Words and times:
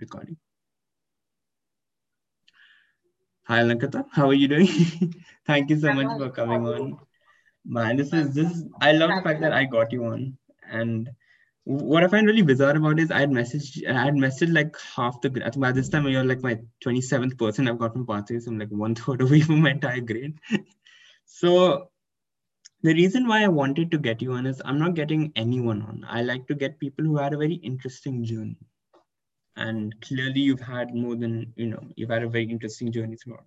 recording. 0.00 0.36
Hi, 3.44 3.60
Alankrita. 3.60 4.04
How 4.12 4.28
are 4.28 4.34
you 4.34 4.48
doing? 4.48 4.66
Thank 5.46 5.70
you 5.70 5.78
so 5.78 5.92
much 5.92 6.18
for 6.18 6.30
coming 6.30 6.66
on. 6.66 6.98
Man, 7.64 7.96
this 7.96 8.12
is 8.12 8.34
this. 8.34 8.62
I 8.80 8.92
love 8.92 9.10
the 9.14 9.22
fact 9.22 9.40
that 9.40 9.52
I 9.52 9.64
got 9.64 9.92
you 9.92 10.04
on. 10.04 10.36
And 10.70 11.10
what 11.64 12.04
I 12.04 12.08
find 12.08 12.26
really 12.26 12.42
bizarre 12.42 12.76
about 12.76 13.00
is 13.00 13.10
I 13.10 13.20
had 13.20 13.30
messaged, 13.30 13.88
I 13.88 14.04
had 14.04 14.14
messaged 14.14 14.52
like 14.52 14.76
half 14.94 15.20
the. 15.22 15.30
I 15.44 15.50
think 15.50 15.60
by 15.60 15.72
this 15.72 15.88
time 15.88 16.06
you're 16.06 16.24
like 16.24 16.42
my 16.42 16.58
27th 16.84 17.38
person 17.38 17.68
I've 17.68 17.78
got 17.78 17.94
from 17.94 18.06
Pathways. 18.06 18.46
I'm 18.46 18.58
like 18.58 18.70
one 18.70 18.94
third 19.02 19.22
away 19.22 19.40
from 19.40 19.62
my 19.62 19.70
entire 19.70 20.00
grade. 20.00 20.38
so 21.24 21.90
the 22.82 22.94
reason 22.94 23.26
why 23.26 23.44
I 23.44 23.48
wanted 23.48 23.90
to 23.90 23.98
get 23.98 24.22
you 24.22 24.32
on 24.32 24.46
is 24.46 24.62
I'm 24.64 24.78
not 24.78 24.94
getting 24.94 25.32
anyone 25.34 25.82
on. 25.82 26.04
I 26.06 26.22
like 26.22 26.46
to 26.48 26.54
get 26.54 26.78
people 26.78 27.04
who 27.04 27.16
had 27.16 27.32
a 27.32 27.38
very 27.38 27.54
interesting 27.54 28.24
journey 28.24 28.58
and 29.66 29.94
clearly 30.00 30.40
you've 30.40 30.68
had 30.74 30.94
more 30.94 31.16
than 31.16 31.52
you 31.56 31.66
know 31.66 31.82
you've 31.96 32.10
had 32.10 32.22
a 32.22 32.28
very 32.28 32.48
interesting 32.56 32.92
journey 32.92 33.16
throughout. 33.16 33.46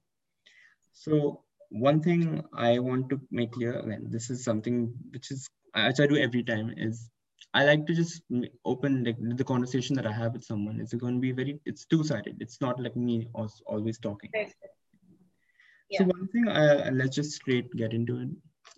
So 0.94 1.44
one 1.72 2.02
thing 2.02 2.44
i 2.54 2.78
want 2.78 3.10
to 3.10 3.20
make 3.32 3.52
clear 3.54 3.80
again 3.80 4.06
this 4.10 4.30
is 4.30 4.44
something 4.44 4.94
which 5.12 5.32
is 5.32 5.50
which 5.88 6.02
i 6.02 6.08
do 6.08 6.18
every 6.18 6.44
time 6.44 6.74
is 6.76 7.10
i 7.54 7.64
like 7.64 7.86
to 7.88 7.94
just 7.94 8.24
open 8.66 9.04
like 9.06 9.16
the 9.38 9.44
conversation 9.44 9.96
that 9.96 10.06
i 10.06 10.12
have 10.12 10.34
with 10.34 10.44
someone. 10.44 10.80
It's 10.80 10.94
going 10.94 11.16
to 11.16 11.22
be 11.22 11.32
very 11.32 11.60
it's 11.66 11.86
two-sided. 11.86 12.38
It's 12.40 12.62
not 12.62 12.80
like 12.80 12.96
me 12.96 13.28
always 13.66 13.98
talking. 13.98 14.30
Yeah. 14.34 16.00
so 16.00 16.04
one 16.06 16.28
thing 16.28 16.48
I, 16.48 16.90
let's 16.90 17.16
just 17.16 17.32
straight 17.32 17.70
get 17.76 17.94
into 17.94 18.20
it. 18.22 18.30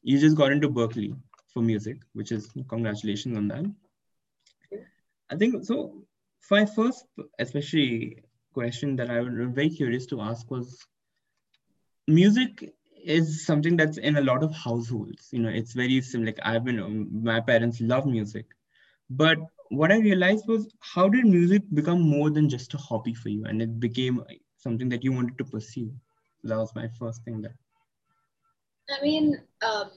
You 0.02 0.20
just 0.20 0.38
got 0.38 0.52
into 0.52 0.70
Berklee 0.70 1.16
for 1.54 1.62
music 1.62 1.98
which 2.14 2.32
is 2.32 2.52
congratulations 2.70 3.38
on 3.38 3.48
that. 3.50 3.66
I 5.30 5.36
think 5.36 5.66
so 5.66 6.04
my 6.52 6.66
first, 6.66 7.06
especially 7.40 8.24
question 8.54 8.96
that 8.98 9.10
I 9.10 9.22
was 9.22 9.34
very 9.54 9.70
curious 9.70 10.06
to 10.08 10.22
ask 10.22 10.50
was, 10.52 10.86
music 12.08 12.74
is 13.04 13.46
something 13.46 13.76
that's 13.76 13.98
in 13.98 14.18
a 14.18 14.22
lot 14.22 14.44
of 14.44 14.54
households. 14.54 15.30
You 15.32 15.40
know, 15.40 15.50
it's 15.50 15.74
very 15.74 16.02
similar. 16.02 16.28
Like 16.28 16.40
I've 16.44 16.64
been, 16.64 17.10
my 17.24 17.40
parents 17.40 17.82
love 17.82 18.06
music, 18.06 18.46
but 19.10 19.38
what 19.70 19.92
I 19.92 19.98
realized 19.98 20.48
was, 20.48 20.72
how 20.80 21.10
did 21.10 21.26
music 21.26 21.64
become 21.74 22.02
more 22.02 22.30
than 22.30 22.48
just 22.48 22.74
a 22.74 22.78
hobby 22.78 23.14
for 23.14 23.30
you, 23.30 23.46
and 23.46 23.62
it 23.62 23.80
became 23.80 24.24
something 24.58 24.90
that 24.90 25.04
you 25.04 25.12
wanted 25.12 25.38
to 25.40 25.46
pursue? 25.46 25.92
That 26.44 26.58
was 26.58 26.76
my 26.76 26.88
first 27.00 27.24
thing 27.24 27.42
there. 27.42 27.56
I 28.90 29.02
mean, 29.02 29.42
um, 29.62 29.90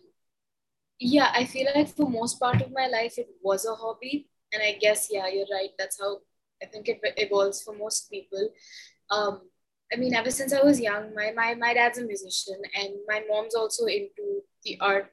yeah, 0.98 1.30
I 1.34 1.44
feel 1.44 1.66
like 1.74 1.94
for 1.94 2.08
most 2.08 2.40
part 2.40 2.62
of 2.62 2.72
my 2.72 2.86
life, 2.86 3.18
it 3.18 3.28
was 3.42 3.66
a 3.66 3.74
hobby. 3.74 4.28
And 4.52 4.62
I 4.62 4.78
guess, 4.80 5.08
yeah, 5.10 5.26
you're 5.26 5.46
right. 5.52 5.70
That's 5.76 6.00
how 6.00 6.20
I 6.62 6.66
think 6.66 6.88
it 6.88 7.00
evolves 7.16 7.62
for 7.62 7.74
most 7.76 8.10
people. 8.10 8.50
Um, 9.10 9.42
I 9.92 9.96
mean, 9.96 10.14
ever 10.14 10.30
since 10.30 10.52
I 10.52 10.62
was 10.62 10.80
young, 10.80 11.14
my, 11.14 11.32
my, 11.34 11.54
my 11.54 11.74
dad's 11.74 11.98
a 11.98 12.04
musician 12.04 12.60
and 12.74 12.94
my 13.06 13.22
mom's 13.28 13.54
also 13.54 13.86
into 13.86 14.42
the 14.64 14.78
art, 14.80 15.12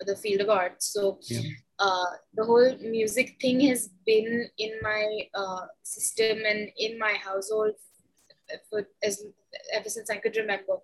the 0.00 0.16
field 0.16 0.40
of 0.40 0.48
art. 0.48 0.82
So 0.82 1.18
yeah. 1.22 1.40
uh, 1.78 2.06
the 2.34 2.44
whole 2.44 2.76
music 2.80 3.36
thing 3.40 3.60
has 3.68 3.90
been 4.06 4.48
in 4.58 4.72
my 4.82 5.28
uh, 5.34 5.66
system 5.82 6.38
and 6.46 6.70
in 6.78 6.98
my 6.98 7.14
household 7.22 7.72
for 8.70 8.86
as 9.02 9.24
ever 9.72 9.88
since 9.88 10.10
I 10.10 10.16
could 10.16 10.36
remember. 10.36 10.76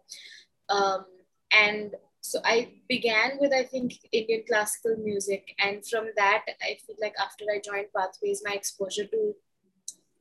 Um, 0.69 1.07
and 1.53 1.95
so 2.21 2.41
I 2.45 2.73
began 2.89 3.39
with 3.41 3.53
I 3.53 3.65
think 3.65 3.95
Indian 4.13 4.45
classical 4.47 4.97
music, 5.03 5.55
and 5.59 5.87
from 5.87 6.09
that 6.17 6.45
I 6.63 6.77
feel 6.87 6.97
like 7.01 7.15
after 7.19 7.45
I 7.53 7.61
joined 7.65 7.89
Pathways, 7.97 8.43
my 8.45 8.53
exposure 8.53 9.07
to 9.07 9.35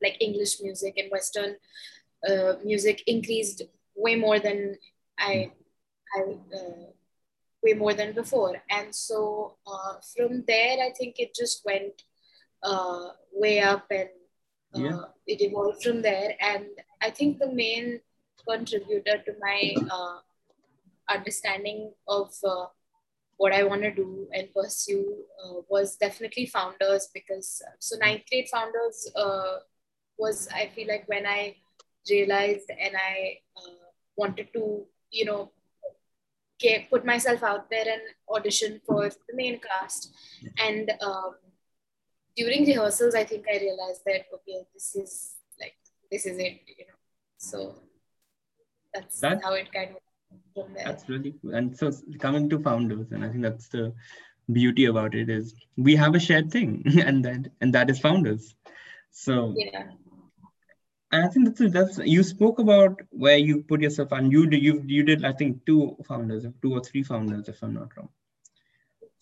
like 0.02 0.16
English 0.20 0.60
music 0.60 0.94
and 0.96 1.10
Western 1.10 1.56
uh, 2.28 2.54
music 2.64 3.02
increased 3.06 3.62
way 3.94 4.16
more 4.16 4.38
than 4.38 4.76
I, 5.18 5.52
I 6.16 6.20
uh, 6.54 6.86
way 7.62 7.74
more 7.74 7.94
than 7.94 8.14
before. 8.14 8.56
And 8.70 8.94
so 8.94 9.56
uh, 9.66 9.94
from 10.16 10.44
there, 10.46 10.78
I 10.84 10.92
think 10.96 11.16
it 11.18 11.34
just 11.34 11.64
went 11.64 12.02
uh, 12.62 13.10
way 13.32 13.60
up 13.60 13.86
and 13.90 14.08
uh, 14.74 14.78
yeah. 14.78 15.00
it 15.26 15.40
evolved 15.42 15.82
from 15.82 16.02
there. 16.02 16.34
And 16.40 16.66
I 17.00 17.10
think 17.10 17.38
the 17.38 17.52
main 17.52 18.00
contributor 18.48 19.18
to 19.18 19.32
my 19.40 19.74
uh, 19.90 20.18
understanding 21.08 21.92
of 22.08 22.32
what 23.40 23.54
I 23.54 23.62
want 23.64 23.80
to 23.82 23.90
do 23.90 24.28
and 24.34 24.52
pursue 24.52 25.16
uh, 25.42 25.62
was 25.70 25.96
definitely 25.96 26.44
founders 26.44 27.08
because 27.14 27.62
so 27.78 27.96
ninth 27.96 28.24
grade 28.30 28.48
founders 28.52 29.10
uh, 29.16 29.60
was 30.20 30.48
I 30.54 30.70
feel 30.74 30.88
like 30.88 31.08
when 31.08 31.26
I 31.26 31.56
realized 32.08 32.70
and 32.70 32.94
I 32.96 33.38
uh, 33.56 33.88
wanted 34.16 34.48
to, 34.54 34.84
you 35.10 35.24
know, 35.24 35.50
get, 36.58 36.90
put 36.90 37.04
myself 37.04 37.42
out 37.42 37.70
there 37.70 37.86
and 37.88 38.02
audition 38.34 38.80
for 38.86 39.08
the 39.08 39.34
main 39.34 39.60
cast. 39.60 40.12
And 40.58 40.92
um, 41.00 41.34
during 42.36 42.64
rehearsals, 42.66 43.14
I 43.14 43.24
think 43.24 43.46
I 43.52 43.58
realized 43.58 44.02
that 44.06 44.26
okay, 44.34 44.66
this 44.74 44.94
is 44.94 45.34
like 45.58 45.74
this 46.10 46.26
is 46.26 46.38
it, 46.38 46.60
you 46.66 46.86
know. 46.86 46.98
So 47.38 47.74
that's, 48.94 49.20
that's 49.20 49.42
how 49.42 49.54
it 49.54 49.72
kind 49.72 49.90
of 49.90 49.96
from 50.54 50.74
there. 50.74 50.84
That's 50.84 51.08
really 51.08 51.34
cool. 51.40 51.54
And 51.54 51.76
so 51.76 51.90
coming 52.18 52.48
to 52.50 52.58
founders, 52.60 53.10
and 53.10 53.24
I 53.24 53.28
think 53.28 53.42
that's 53.42 53.68
the 53.68 53.92
beauty 54.52 54.86
about 54.86 55.14
it 55.14 55.30
is 55.30 55.54
we 55.76 55.96
have 55.96 56.14
a 56.14 56.20
shared 56.20 56.50
thing, 56.50 56.84
and 57.04 57.24
that 57.24 57.50
and 57.60 57.74
that 57.74 57.90
is 57.90 57.98
founders. 57.98 58.54
So 59.10 59.54
yeah 59.56 59.84
and 61.12 61.24
I 61.24 61.28
think 61.28 61.56
that's 61.56 61.72
that's 61.72 61.98
you 61.98 62.22
spoke 62.22 62.58
about 62.58 63.00
where 63.10 63.36
you 63.36 63.62
put 63.62 63.80
yourself 63.80 64.12
and 64.12 64.30
you 64.30 64.46
did 64.46 64.62
you 64.62 64.82
you 64.86 65.02
did 65.02 65.24
I 65.24 65.32
think 65.32 65.66
two 65.66 65.96
founders, 66.06 66.46
two 66.62 66.72
or 66.72 66.80
three 66.80 67.02
founders, 67.02 67.48
if 67.48 67.62
I'm 67.62 67.74
not 67.74 67.96
wrong. 67.96 68.08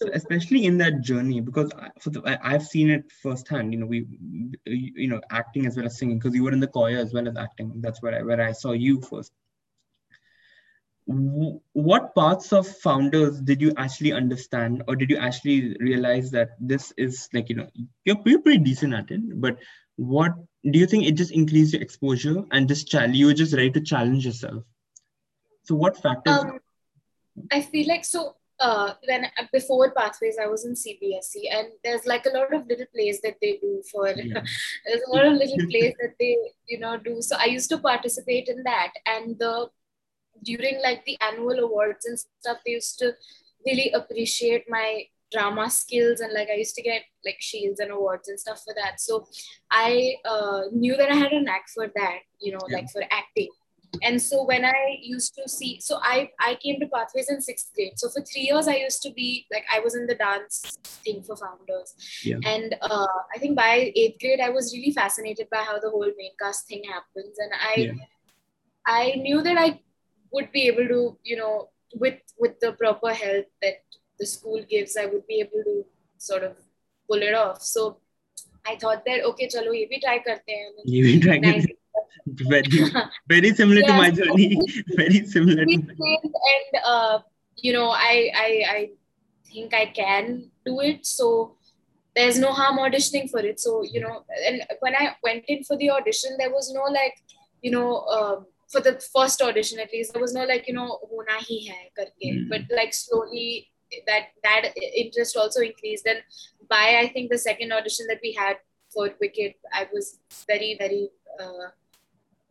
So 0.01 0.09
especially 0.13 0.65
in 0.67 0.79
that 0.79 1.01
journey, 1.01 1.41
because 1.41 1.73
I, 1.77 1.89
for 1.99 2.11
the, 2.11 2.23
I, 2.25 2.53
have 2.53 2.63
seen 2.63 2.89
it 2.89 3.11
firsthand. 3.21 3.73
You 3.73 3.81
know, 3.81 3.87
we, 3.87 4.07
you 4.65 5.09
know, 5.09 5.21
acting 5.31 5.67
as 5.67 5.77
well 5.77 5.87
as 5.87 5.99
singing, 5.99 6.21
because 6.21 6.37
you 6.37 6.45
were 6.45 6.53
in 6.53 6.61
the 6.61 6.69
choir 6.69 6.99
as 6.99 7.13
well 7.13 7.27
as 7.27 7.37
acting. 7.37 7.73
That's 7.77 8.01
where 8.01 8.15
I 8.15 8.23
where 8.23 8.41
I 8.41 8.53
saw 8.53 8.73
you 8.73 9.01
first. 9.01 9.33
What 11.07 12.15
parts 12.15 12.53
of 12.53 12.69
founders 12.69 13.41
did 13.41 13.61
you 13.61 13.73
actually 13.77 14.13
understand, 14.13 14.85
or 14.87 14.95
did 14.95 15.11
you 15.11 15.17
actually 15.17 15.75
realize 15.81 16.31
that 16.33 16.51
this 16.61 16.93
is 16.97 17.29
like 17.33 17.49
you 17.49 17.57
know 17.57 17.69
you're, 18.05 18.19
you're 18.25 18.43
pretty 18.43 18.63
decent 18.63 18.95
at 18.95 19.11
it, 19.11 19.41
but 19.41 19.59
what 19.99 20.33
do 20.71 20.79
you 20.79 20.87
think 20.87 21.05
it 21.05 21.17
just 21.17 21.33
increased 21.33 21.73
your 21.73 21.83
exposure 21.83 22.45
and 22.53 22.69
just 22.69 22.89
challenge 22.89 23.17
you 23.17 23.27
were 23.27 23.35
just 23.35 23.53
ready 23.53 23.71
to 23.71 23.81
challenge 23.81 24.25
yourself 24.25 24.63
so 25.65 25.75
what 25.75 25.97
factors 25.97 26.39
um, 26.39 26.59
i 27.51 27.61
feel 27.61 27.87
like 27.89 28.05
so 28.05 28.37
uh, 28.61 28.95
when 29.07 29.25
before 29.53 29.93
pathways 29.93 30.37
i 30.41 30.47
was 30.47 30.65
in 30.65 30.75
cbse 30.75 31.43
and 31.51 31.69
there's 31.83 32.07
like 32.07 32.27
a 32.27 32.37
lot 32.37 32.55
of 32.55 32.67
little 32.69 32.87
plays 32.95 33.21
that 33.23 33.37
they 33.43 33.59
do 33.61 33.83
for 33.91 34.09
yeah. 34.17 34.43
there's 34.87 35.03
a 35.07 35.11
lot 35.11 35.27
of 35.27 35.33
little 35.33 35.67
plays 35.69 35.95
that 36.01 36.15
they 36.21 36.37
you 36.69 36.79
know 36.79 36.97
do 36.97 37.21
so 37.21 37.37
i 37.39 37.47
used 37.47 37.69
to 37.69 37.79
participate 37.79 38.49
in 38.49 38.63
that 38.63 38.93
and 39.07 39.37
the 39.39 39.69
during 40.45 40.81
like 40.81 41.05
the 41.05 41.17
annual 41.21 41.59
awards 41.59 42.07
and 42.07 42.19
stuff 42.19 42.59
they 42.65 42.73
used 42.73 42.99
to 42.99 43.13
really 43.67 43.91
appreciate 43.93 44.65
my 44.69 45.05
drama 45.33 45.69
skills 45.71 46.21
and 46.21 46.33
like 46.33 46.49
I 46.51 46.55
used 46.55 46.75
to 46.77 46.83
get 46.83 47.03
like 47.25 47.37
shields 47.41 47.81
and 47.81 47.91
awards 47.91 48.29
and 48.29 48.39
stuff 48.41 48.63
for 48.65 48.75
that. 48.75 49.01
So 49.01 49.27
I 49.71 50.15
uh, 50.25 50.63
knew 50.73 50.97
that 50.97 51.11
I 51.11 51.15
had 51.15 51.33
a 51.33 51.41
knack 51.41 51.67
for 51.75 51.87
that, 51.95 52.19
you 52.41 52.53
know, 52.53 52.61
yeah. 52.69 52.77
like 52.77 52.91
for 52.91 53.03
acting. 53.11 53.51
And 54.03 54.21
so 54.21 54.45
when 54.45 54.65
I 54.65 54.99
used 55.01 55.35
to 55.37 55.49
see, 55.49 55.81
so 55.81 55.99
I 56.03 56.31
I 56.39 56.57
came 56.63 56.79
to 56.81 56.87
Pathways 56.87 57.31
in 57.31 57.41
sixth 57.41 57.73
grade. 57.75 57.93
So 57.97 58.11
for 58.11 58.23
three 58.23 58.43
years 58.43 58.69
I 58.69 58.77
used 58.77 59.03
to 59.03 59.11
be 59.13 59.47
like 59.51 59.65
I 59.73 59.81
was 59.81 59.95
in 59.95 60.07
the 60.07 60.15
dance 60.15 60.79
thing 60.85 61.23
for 61.23 61.37
founders. 61.37 61.95
Yeah. 62.23 62.37
And 62.45 62.77
uh, 62.83 63.07
I 63.35 63.39
think 63.39 63.57
by 63.57 63.93
eighth 63.97 64.21
grade 64.21 64.41
I 64.41 64.51
was 64.51 64.75
really 64.75 64.93
fascinated 64.93 65.49
by 65.51 65.59
how 65.59 65.79
the 65.79 65.91
whole 65.91 66.13
main 66.19 66.33
cast 66.41 66.69
thing 66.69 66.83
happens, 66.85 67.39
and 67.39 67.53
I 67.55 67.75
yeah. 67.81 67.93
I 68.87 69.13
knew 69.17 69.43
that 69.43 69.57
I 69.57 69.81
would 70.33 70.53
be 70.53 70.67
able 70.67 70.87
to, 70.89 71.19
you 71.25 71.37
know, 71.37 71.71
with 71.95 72.21
with 72.39 72.61
the 72.61 72.73
proper 72.73 73.13
help 73.15 73.47
that 73.63 73.77
the 74.19 74.27
school 74.27 74.65
gives, 74.69 74.97
I 74.97 75.07
would 75.07 75.27
be 75.27 75.41
able 75.41 75.65
to 75.65 75.85
sort 76.19 76.45
of 76.45 76.57
pull 77.09 77.23
it 77.23 77.35
off. 77.35 77.63
So 77.63 77.99
I 78.67 78.77
thought 78.77 79.05
that 79.07 79.25
okay, 79.25 79.49
chalo, 79.49 79.75
ye 79.75 79.89
bhi 79.91 80.01
try 80.01 80.19
karte 80.19 80.43
hain. 80.47 80.73
Ye 80.85 81.03
bhi 81.03 81.23
try 81.23 81.39
karte 81.39 81.79
very 82.27 82.91
very 83.29 83.55
similar 83.55 83.81
yeah, 83.81 83.87
to 83.87 83.93
my 83.95 84.11
journey. 84.11 84.61
very 84.97 85.27
similar. 85.27 85.65
To 85.65 85.73
and 85.73 86.83
uh, 86.85 87.19
you 87.57 87.73
know, 87.73 87.91
I 87.91 88.31
I 88.35 88.51
I 88.71 88.91
think 89.53 89.75
I 89.75 89.87
can 89.87 90.51
do 90.65 90.81
it. 90.81 91.07
So 91.07 91.57
there's 92.15 92.39
no 92.39 92.53
harm 92.53 92.79
auditioning 92.79 93.31
for 93.31 93.41
it. 93.41 93.61
So 93.61 93.83
you 93.83 94.01
know, 94.01 94.25
and 94.47 94.63
when 94.81 94.95
I 94.95 95.17
went 95.23 95.45
in 95.49 95.65
for 95.65 95.77
the 95.77 95.91
audition, 95.91 96.37
there 96.39 96.51
was 96.51 96.73
no 96.73 96.83
like, 96.83 97.15
you 97.63 97.71
know. 97.71 97.99
Uh, 97.99 98.41
for 98.71 98.83
the 98.83 99.01
first 99.15 99.41
audition 99.41 99.79
at 99.81 99.91
least 99.95 100.13
there 100.13 100.21
was 100.21 100.35
no 100.35 100.45
like 100.45 100.69
you 100.69 100.75
know 100.75 100.99
hona 101.11 101.37
hi 101.45 101.55
hai 101.69 101.85
karke 101.99 102.27
mm. 102.33 102.43
but 102.51 102.75
like 102.79 102.93
slowly 102.93 103.67
that 104.07 104.29
that 104.43 104.73
interest 104.95 105.37
also 105.37 105.61
increased 105.61 106.07
and 106.07 106.23
by 106.69 106.99
i 107.03 107.09
think 107.13 107.31
the 107.31 107.39
second 107.39 107.73
audition 107.73 108.07
that 108.07 108.21
we 108.23 108.33
had 108.33 108.57
for 108.93 109.09
wicked 109.21 109.55
i 109.73 109.87
was 109.93 110.19
very 110.47 110.77
very 110.79 111.09
uh, 111.41 111.69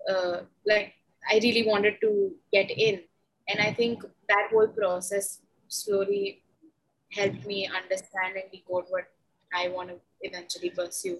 uh, 0.09 0.41
like 0.65 0.93
I 1.29 1.39
really 1.43 1.67
wanted 1.67 1.99
to 2.01 2.31
get 2.51 2.71
in. 2.71 3.01
And 3.47 3.59
I 3.59 3.73
think 3.73 4.01
that 4.29 4.49
whole 4.51 4.67
process 4.67 5.41
slowly 5.67 6.43
helped 7.11 7.45
me 7.45 7.67
understand 7.67 8.35
and 8.35 8.51
decode 8.51 8.85
what 8.89 9.05
I 9.53 9.69
want 9.69 9.89
to 9.89 9.95
eventually 10.21 10.69
pursue. 10.69 11.19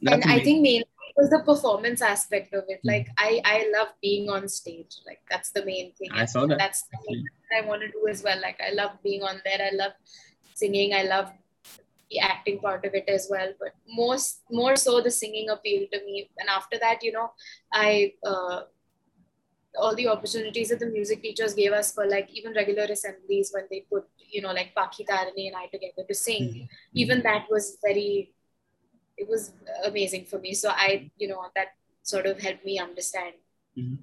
That's 0.00 0.14
and 0.14 0.24
amazing. 0.24 0.40
I 0.40 0.44
think 0.44 0.62
mainly 0.62 0.88
was 1.16 1.30
the 1.30 1.42
performance 1.44 2.02
aspect 2.02 2.54
of 2.54 2.64
it. 2.68 2.80
Like 2.82 3.08
I, 3.18 3.40
I 3.44 3.70
love 3.76 3.88
being 4.00 4.30
on 4.30 4.48
stage. 4.48 4.96
Like 5.06 5.20
that's 5.30 5.50
the 5.50 5.64
main 5.64 5.92
thing. 5.92 6.08
I 6.12 6.24
saw 6.24 6.46
that. 6.46 6.58
That's 6.58 6.82
the 6.82 6.98
thing 7.06 7.22
that 7.22 7.41
I 7.54 7.66
want 7.66 7.82
to 7.82 7.88
do 7.88 8.06
as 8.08 8.22
well. 8.22 8.40
Like 8.40 8.60
I 8.60 8.72
love 8.72 8.92
being 9.02 9.22
on 9.22 9.40
there. 9.44 9.60
I 9.60 9.74
love 9.74 9.92
singing. 10.54 10.94
I 10.94 11.02
love 11.02 11.30
the 12.10 12.20
acting 12.20 12.58
part 12.60 12.84
of 12.84 12.94
it 12.94 13.08
as 13.08 13.28
well. 13.30 13.52
But 13.58 13.72
most, 13.88 14.42
more 14.50 14.76
so, 14.76 15.00
the 15.00 15.10
singing 15.10 15.48
appealed 15.48 15.90
to 15.92 16.04
me. 16.04 16.30
And 16.38 16.48
after 16.48 16.78
that, 16.78 17.02
you 17.02 17.12
know, 17.12 17.32
I 17.72 18.14
uh, 18.24 18.62
all 19.76 19.94
the 19.94 20.08
opportunities 20.08 20.68
that 20.68 20.78
the 20.78 20.86
music 20.86 21.22
teachers 21.22 21.54
gave 21.54 21.72
us 21.72 21.92
for 21.92 22.06
like 22.06 22.28
even 22.32 22.52
regular 22.52 22.84
assemblies 22.84 23.50
when 23.52 23.64
they 23.70 23.84
put 23.90 24.04
you 24.30 24.42
know 24.42 24.52
like 24.52 24.74
Pakhi 24.76 25.06
Tarini 25.08 25.46
and 25.46 25.56
I 25.56 25.66
together 25.66 26.04
to 26.06 26.14
sing 26.14 26.42
mm-hmm. 26.42 26.64
even 26.94 27.22
that 27.22 27.46
was 27.50 27.78
very 27.82 28.32
it 29.16 29.28
was 29.28 29.52
amazing 29.84 30.26
for 30.26 30.38
me 30.38 30.52
so 30.54 30.70
I 30.70 31.10
you 31.16 31.28
know 31.28 31.44
that 31.54 31.68
sort 32.02 32.26
of 32.26 32.40
helped 32.40 32.64
me 32.64 32.78
understand 32.78 33.34
mm-hmm. 33.78 33.94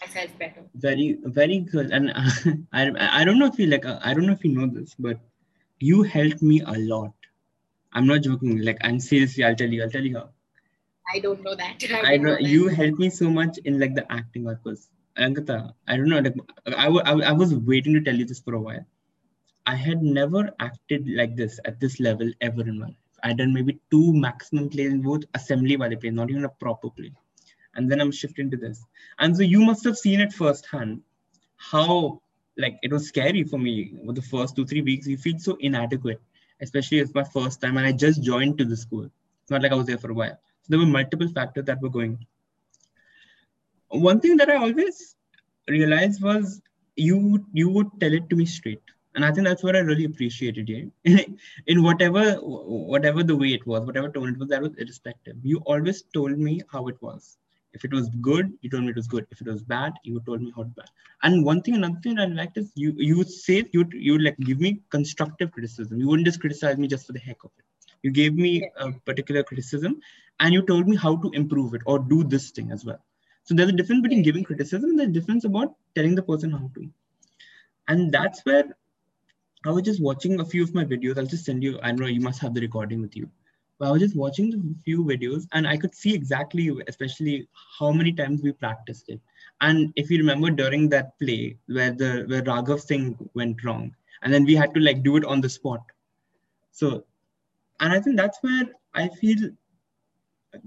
Myself 0.00 0.38
better 0.38 0.62
very 0.74 1.18
very 1.24 1.58
good 1.58 1.90
and 1.90 2.10
uh, 2.10 2.30
I, 2.72 3.20
I 3.20 3.24
don't 3.24 3.38
know 3.38 3.46
if 3.46 3.58
you 3.58 3.66
like 3.66 3.86
uh, 3.86 3.98
I 4.02 4.14
don't 4.14 4.26
know 4.26 4.32
if 4.32 4.44
you 4.44 4.52
know 4.56 4.66
this 4.66 4.94
but 4.98 5.18
you 5.80 6.02
helped 6.02 6.42
me 6.42 6.60
a 6.60 6.78
lot 6.78 7.12
I'm 7.92 8.06
not 8.06 8.22
joking 8.22 8.58
like 8.58 8.78
I'm 8.80 9.00
seriously 9.00 9.44
I'll 9.44 9.56
tell 9.56 9.68
you 9.68 9.82
I'll 9.82 9.90
tell 9.90 10.04
you 10.04 10.18
how 10.18 10.30
I 11.12 11.20
don't 11.20 11.42
know 11.42 11.54
that. 11.54 11.82
I, 11.90 12.14
I 12.14 12.16
know, 12.18 12.34
know 12.34 12.38
you 12.38 12.68
helped 12.68 12.98
me 12.98 13.10
so 13.10 13.30
much 13.30 13.58
in 13.64 13.80
like 13.80 13.94
the 13.94 14.10
acting 14.12 14.44
because 14.44 14.88
Ankita, 15.18 15.72
I 15.88 15.96
don't 15.96 16.08
know. 16.08 16.20
Like, 16.20 16.34
I, 16.66 16.86
I, 16.86 17.12
I 17.30 17.32
was 17.32 17.54
waiting 17.54 17.94
to 17.94 18.00
tell 18.00 18.14
you 18.14 18.24
this 18.24 18.40
for 18.40 18.54
a 18.54 18.60
while. 18.60 18.84
I 19.66 19.74
had 19.74 20.02
never 20.02 20.50
acted 20.60 21.08
like 21.08 21.36
this 21.36 21.58
at 21.64 21.80
this 21.80 22.00
level 22.00 22.30
ever 22.40 22.60
in 22.60 22.78
my 22.78 22.86
life. 22.86 22.96
I 23.22 23.32
done 23.32 23.52
maybe 23.52 23.78
two 23.90 24.14
maximum 24.14 24.68
plays 24.68 24.92
in 24.92 25.02
both 25.02 25.24
assembly 25.34 25.76
by 25.76 25.88
the 25.88 25.96
play, 25.96 26.10
not 26.10 26.30
even 26.30 26.44
a 26.44 26.48
proper 26.48 26.88
play. 26.90 27.12
And 27.78 27.90
then 27.90 28.00
I'm 28.00 28.12
shifting 28.12 28.50
to 28.50 28.58
this. 28.58 28.84
And 29.18 29.34
so 29.34 29.42
you 29.42 29.60
must 29.60 29.84
have 29.84 29.96
seen 29.96 30.20
it 30.20 30.32
firsthand 30.32 31.00
how 31.56 32.20
like 32.58 32.78
it 32.82 32.92
was 32.92 33.08
scary 33.08 33.44
for 33.44 33.58
me 33.58 33.94
with 34.04 34.16
the 34.16 34.22
first 34.22 34.56
two, 34.56 34.66
three 34.66 34.82
weeks. 34.82 35.06
You 35.06 35.16
feel 35.16 35.38
so 35.38 35.56
inadequate, 35.60 36.20
especially 36.60 36.98
it's 36.98 37.14
my 37.14 37.24
first 37.24 37.62
time 37.62 37.78
and 37.78 37.86
I 37.86 37.92
just 37.92 38.22
joined 38.22 38.58
to 38.58 38.66
the 38.66 38.76
school. 38.76 39.08
It's 39.42 39.50
not 39.50 39.62
like 39.62 39.72
I 39.72 39.76
was 39.76 39.86
there 39.86 39.96
for 39.96 40.10
a 40.10 40.14
while. 40.14 40.38
So 40.62 40.66
there 40.68 40.78
were 40.78 40.86
multiple 40.86 41.28
factors 41.28 41.64
that 41.64 41.80
were 41.80 41.88
going 41.88 42.18
one 43.90 44.20
thing 44.20 44.36
that 44.36 44.50
I 44.50 44.56
always 44.56 45.16
realized 45.68 46.22
was 46.22 46.60
you 46.96 47.44
you 47.52 47.68
would 47.68 47.88
tell 48.00 48.12
it 48.12 48.28
to 48.28 48.36
me 48.36 48.44
straight 48.44 48.82
and 49.14 49.24
i 49.24 49.30
think 49.32 49.46
that's 49.46 49.62
what 49.62 49.76
i 49.76 49.80
really 49.80 50.04
appreciated 50.04 50.68
you 50.68 50.90
in 51.66 51.82
whatever 51.82 52.34
whatever 52.34 53.22
the 53.22 53.36
way 53.36 53.48
it 53.48 53.66
was 53.66 53.84
whatever 53.84 54.08
tone 54.08 54.30
it 54.30 54.38
was 54.38 54.48
that 54.48 54.62
was 54.62 54.74
irrespective 54.78 55.36
you 55.42 55.58
always 55.66 56.02
told 56.14 56.38
me 56.38 56.60
how 56.72 56.88
it 56.88 57.00
was 57.00 57.38
if 57.72 57.84
it 57.84 57.92
was 57.92 58.08
good 58.20 58.52
you 58.60 58.70
told 58.70 58.84
me 58.84 58.90
it 58.90 58.96
was 58.96 59.06
good. 59.06 59.26
If 59.30 59.40
it 59.40 59.46
was 59.46 59.62
bad 59.62 59.92
you 60.02 60.20
told 60.26 60.42
me 60.42 60.52
how 60.56 60.64
bad. 60.64 60.88
And 61.22 61.44
one 61.44 61.62
thing 61.62 61.74
another 61.74 62.00
thing 62.02 62.18
i 62.18 62.26
liked 62.26 62.56
is 62.56 62.72
you 62.74 62.94
you 62.96 63.16
would 63.18 63.30
say 63.30 63.64
you 63.72 63.84
you 63.92 64.12
would 64.12 64.22
like 64.22 64.38
give 64.38 64.60
me 64.60 64.80
constructive 64.90 65.52
criticism. 65.52 66.00
You 66.00 66.08
wouldn't 66.08 66.26
just 66.26 66.40
criticize 66.40 66.76
me 66.78 66.88
just 66.88 67.06
for 67.06 67.12
the 67.12 67.20
heck 67.20 67.44
of 67.44 67.50
it. 67.58 67.64
You 68.02 68.10
gave 68.10 68.34
me 68.34 68.70
a 68.76 68.92
particular 68.92 69.42
criticism 69.42 70.00
and 70.40 70.54
you 70.54 70.62
told 70.62 70.88
me 70.88 70.96
how 70.96 71.16
to 71.16 71.30
improve 71.30 71.74
it 71.74 71.82
or 71.86 71.98
do 71.98 72.24
this 72.24 72.50
thing 72.50 72.70
as 72.70 72.84
well. 72.84 73.00
So 73.44 73.54
there's 73.54 73.70
a 73.70 73.72
difference 73.72 74.02
between 74.02 74.22
giving 74.22 74.44
criticism 74.44 74.90
and 74.90 75.00
the 75.00 75.06
difference 75.06 75.44
about 75.44 75.74
telling 75.94 76.14
the 76.14 76.22
person 76.22 76.50
how 76.50 76.70
to. 76.74 76.88
And 77.88 78.12
that's 78.12 78.44
where 78.44 78.76
I 79.64 79.70
was 79.70 79.82
just 79.82 80.00
watching 80.02 80.38
a 80.40 80.44
few 80.44 80.62
of 80.62 80.74
my 80.74 80.84
videos. 80.84 81.18
I'll 81.18 81.26
just 81.26 81.44
send 81.44 81.62
you, 81.62 81.80
I 81.82 81.92
know 81.92 82.06
you 82.06 82.20
must 82.20 82.40
have 82.40 82.54
the 82.54 82.60
recording 82.60 83.00
with 83.00 83.16
you. 83.16 83.28
I 83.86 83.92
was 83.92 84.02
just 84.02 84.16
watching 84.16 84.50
the 84.50 84.74
few 84.84 85.04
videos 85.04 85.46
and 85.52 85.66
I 85.66 85.76
could 85.76 85.94
see 85.94 86.14
exactly, 86.14 86.70
especially 86.88 87.48
how 87.78 87.92
many 87.92 88.12
times 88.12 88.42
we 88.42 88.52
practiced 88.52 89.08
it. 89.08 89.20
And 89.60 89.92
if 89.96 90.10
you 90.10 90.18
remember 90.18 90.50
during 90.50 90.88
that 90.90 91.18
play 91.18 91.56
where 91.66 91.92
the 91.92 92.24
where 92.28 92.42
Raghav 92.42 92.80
Singh 92.80 93.16
went 93.34 93.62
wrong, 93.64 93.94
and 94.22 94.32
then 94.32 94.44
we 94.44 94.54
had 94.54 94.74
to 94.74 94.80
like 94.80 95.02
do 95.02 95.16
it 95.16 95.24
on 95.24 95.40
the 95.40 95.48
spot. 95.48 95.80
So, 96.72 97.04
and 97.80 97.92
I 97.92 98.00
think 98.00 98.16
that's 98.16 98.38
where 98.42 98.64
I 98.94 99.08
feel 99.08 99.50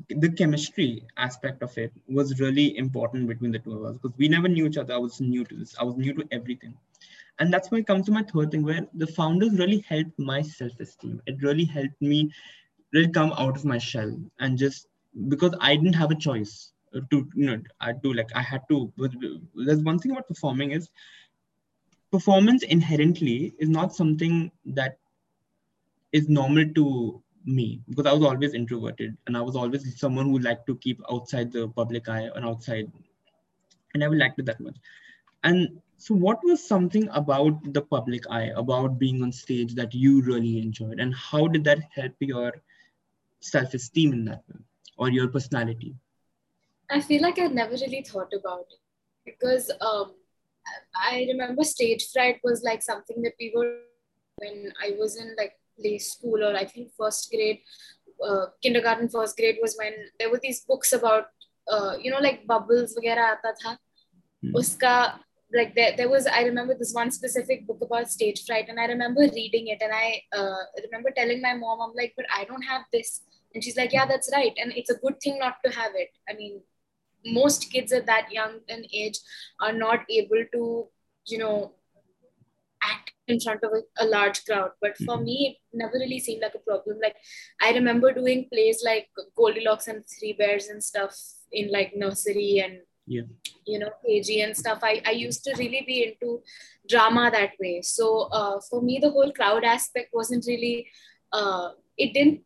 the 0.10 0.32
chemistry 0.32 1.04
aspect 1.18 1.64
of 1.64 1.78
it 1.78 1.92
was 2.08 2.40
really 2.40 2.78
important 2.78 3.28
between 3.28 3.52
the 3.52 3.60
two 3.60 3.74
of 3.74 3.86
us 3.86 3.98
because 4.02 4.18
we 4.18 4.28
never 4.28 4.48
knew 4.48 4.68
each 4.68 4.78
other. 4.78 4.94
I 4.94 4.98
was 4.98 5.20
new 5.20 5.44
to 5.46 5.56
this. 5.56 5.76
I 5.80 5.84
was 5.84 5.98
new 5.98 6.14
to 6.14 6.28
everything. 6.32 6.76
And 7.40 7.52
that's 7.52 7.72
why 7.72 7.80
it 7.80 7.88
comes 7.88 8.06
to 8.06 8.12
my 8.12 8.24
third 8.24 8.52
thing 8.52 8.64
where 8.64 8.86
the 8.94 9.08
founders 9.08 9.58
really 9.58 9.84
helped 9.88 10.18
my 10.20 10.42
self-esteem. 10.42 11.22
It 11.26 11.42
really 11.42 11.66
helped 11.66 12.00
me 12.02 12.32
really 12.94 13.10
come 13.10 13.34
out 13.38 13.56
of 13.56 13.66
my 13.66 13.78
shell 13.78 14.16
and 14.40 14.58
just 14.58 14.88
because 15.28 15.54
I 15.60 15.76
didn't 15.76 15.94
have 15.94 16.12
a 16.12 16.16
choice 16.16 16.74
to, 16.94 17.30
you 17.34 17.46
know, 17.46 17.62
I 17.80 17.94
do 17.94 18.14
like 18.14 18.30
I 18.36 18.42
had 18.42 18.62
to. 18.70 18.92
There's 19.56 19.82
one 19.82 20.00
thing 20.00 20.12
about 20.12 20.28
performing 20.28 20.72
is 20.72 20.90
performance 22.12 22.64
inherently 22.64 23.54
is 23.60 23.70
not 23.70 23.96
something 23.96 24.52
that 24.66 24.98
is 26.12 26.28
normal 26.28 26.66
to 26.76 27.24
me 27.46 27.82
because 27.90 28.06
I 28.06 28.14
was 28.14 28.24
always 28.24 28.54
introverted 28.54 29.18
and 29.26 29.38
I 29.38 29.42
was 29.42 29.56
always 29.56 30.00
someone 30.00 30.26
who 30.26 30.40
liked 30.40 30.68
to 30.68 30.76
keep 30.76 31.02
outside 31.10 31.52
the 31.52 31.70
public 31.70 32.10
eye 32.10 32.30
and 32.36 32.46
outside. 32.46 32.92
And 33.94 34.04
I 34.04 34.08
never 34.08 34.16
liked 34.16 34.40
it 34.40 34.46
that 34.46 34.60
much. 34.60 34.76
And 35.44 35.82
so, 35.98 36.16
what 36.16 36.40
was 36.44 36.66
something 36.66 37.08
about 37.12 37.74
the 37.74 37.82
public 37.82 38.24
eye, 38.30 38.52
about 38.56 39.00
being 39.00 39.22
on 39.24 39.32
stage 39.32 39.76
that 39.76 39.94
you 39.94 40.22
really 40.22 40.60
enjoyed, 40.60 41.00
and 41.00 41.14
how 41.14 41.48
did 41.48 41.64
that 41.66 41.80
help 41.94 42.14
your 42.20 42.54
self 43.41 43.75
esteem 43.75 44.13
in 44.13 44.25
that 44.27 44.43
way 44.49 44.61
or 44.99 45.11
your 45.11 45.29
personality? 45.29 45.95
I 46.91 47.01
feel 47.01 47.23
like 47.23 47.39
I 47.39 47.47
never 47.49 47.73
really 47.73 48.03
thought 48.03 48.33
about 48.33 48.67
it 48.71 48.79
because 49.25 49.71
um, 49.81 50.15
I 50.95 51.27
remember 51.29 51.65
stage 51.65 52.09
fright 52.13 52.41
was 52.45 52.63
like 52.63 52.83
something 52.83 53.23
that 53.23 53.33
we 53.41 53.53
were 53.55 53.81
when 54.37 54.73
I 54.83 54.95
was 54.99 55.17
in 55.17 55.35
like 55.37 55.55
play 55.81 55.99
school 55.99 56.45
or 56.45 56.55
I 56.55 56.65
think 56.65 56.91
first 56.99 57.31
grade, 57.31 57.61
uh, 58.23 58.47
kindergarten, 58.63 59.09
first 59.09 59.37
grade 59.37 59.59
was 59.61 59.77
when 59.77 59.93
there 60.19 60.31
were 60.31 60.41
these 60.43 60.61
books 60.61 60.93
about, 60.93 61.27
uh, 61.71 61.95
you 62.01 62.11
know, 62.11 62.21
like 62.21 62.47
bubbles 62.47 62.97
वगैरह 62.99 63.31
आता 63.31 63.53
था. 63.63 63.79
Hmm. 64.43 64.53
Uska 64.55 65.19
like 65.53 65.75
there, 65.75 65.97
there 65.97 66.09
was 66.09 66.27
I 66.27 66.43
remember 66.43 66.75
this 66.75 66.93
one 66.93 67.11
specific 67.11 67.67
book 67.67 67.79
about 67.81 68.11
stage 68.11 68.45
fright 68.45 68.69
and 68.69 68.81
I 68.81 68.87
remember 68.87 69.21
reading 69.21 69.69
it 69.69 69.81
and 69.81 69.93
I 69.93 70.23
uh, 70.33 70.63
remember 70.85 71.11
telling 71.11 71.41
my 71.41 71.55
mom 71.55 71.81
I'm 71.81 71.95
like 71.95 72.15
but 72.17 72.27
I 72.37 72.45
don't 72.45 72.63
have 72.63 72.83
this 72.93 73.23
and 73.54 73.64
she's 73.64 73.78
like 73.78 73.94
yeah 73.94 74.06
that's 74.06 74.30
right 74.34 74.54
and 74.58 74.74
it's 74.76 74.90
a 74.90 74.98
good 74.98 75.20
thing 75.22 75.40
not 75.40 75.56
to 75.66 75.72
have 75.72 75.92
it 75.96 76.10
I 76.30 76.34
mean 76.34 76.62
most 77.26 77.72
kids 77.72 77.92
at 77.92 78.06
that 78.08 78.32
young 78.32 78.60
an 78.70 78.86
age 78.94 79.20
are 79.60 79.74
not 79.74 80.00
able 80.10 80.44
to 80.54 80.88
you 81.28 81.38
know 81.38 81.74
act 82.84 83.12
in 83.28 83.40
front 83.40 83.64
of 83.64 83.72
a, 83.72 84.04
a 84.04 84.06
large 84.06 84.44
crowd. 84.46 84.72
But 84.82 84.98
for 84.98 85.16
mm-hmm. 85.16 85.24
me, 85.24 85.60
it 85.72 85.78
never 85.78 85.94
really 85.94 86.20
seemed 86.20 86.42
like 86.42 86.56
a 86.56 86.60
problem. 86.60 86.98
Like 87.02 87.16
I 87.62 87.72
remember 87.72 88.12
doing 88.14 88.48
plays 88.52 88.84
like 88.86 89.08
Goldilocks 89.36 89.88
and 89.88 90.04
Three 90.20 90.34
Bears 90.34 90.68
and 90.68 90.84
stuff 90.84 91.16
in 91.52 91.72
like 91.72 91.94
nursery 91.96 92.62
and 92.64 92.80
yeah. 93.08 93.24
you 93.66 93.80
know 93.80 93.90
KG 94.06 94.44
and 94.44 94.56
stuff. 94.56 94.80
I, 94.84 95.02
I 95.06 95.12
used 95.12 95.44
to 95.46 95.56
really 95.58 95.84
be 95.86 96.04
into 96.06 96.42
drama 96.88 97.30
that 97.32 97.52
way. 97.60 97.82
So 97.82 98.30
uh, 98.32 98.60
for 98.70 98.82
me, 98.82 99.00
the 99.02 99.12
whole 99.12 99.32
crowd 99.32 99.64
aspect 99.64 100.10
wasn't 100.14 100.46
really 100.48 100.88
uh, 101.32 101.70
it 101.98 102.14
didn't 102.14 102.42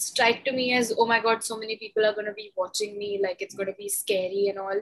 strike 0.00 0.44
to 0.44 0.52
me 0.52 0.72
as 0.74 0.92
oh 0.98 1.06
my 1.06 1.20
god 1.20 1.44
so 1.44 1.56
many 1.62 1.76
people 1.76 2.04
are 2.04 2.14
going 2.14 2.26
to 2.26 2.32
be 2.32 2.52
watching 2.56 2.98
me 2.98 3.20
like 3.22 3.40
it's 3.40 3.54
going 3.54 3.66
to 3.66 3.80
be 3.84 3.88
scary 3.88 4.46
and 4.48 4.58
all. 4.58 4.80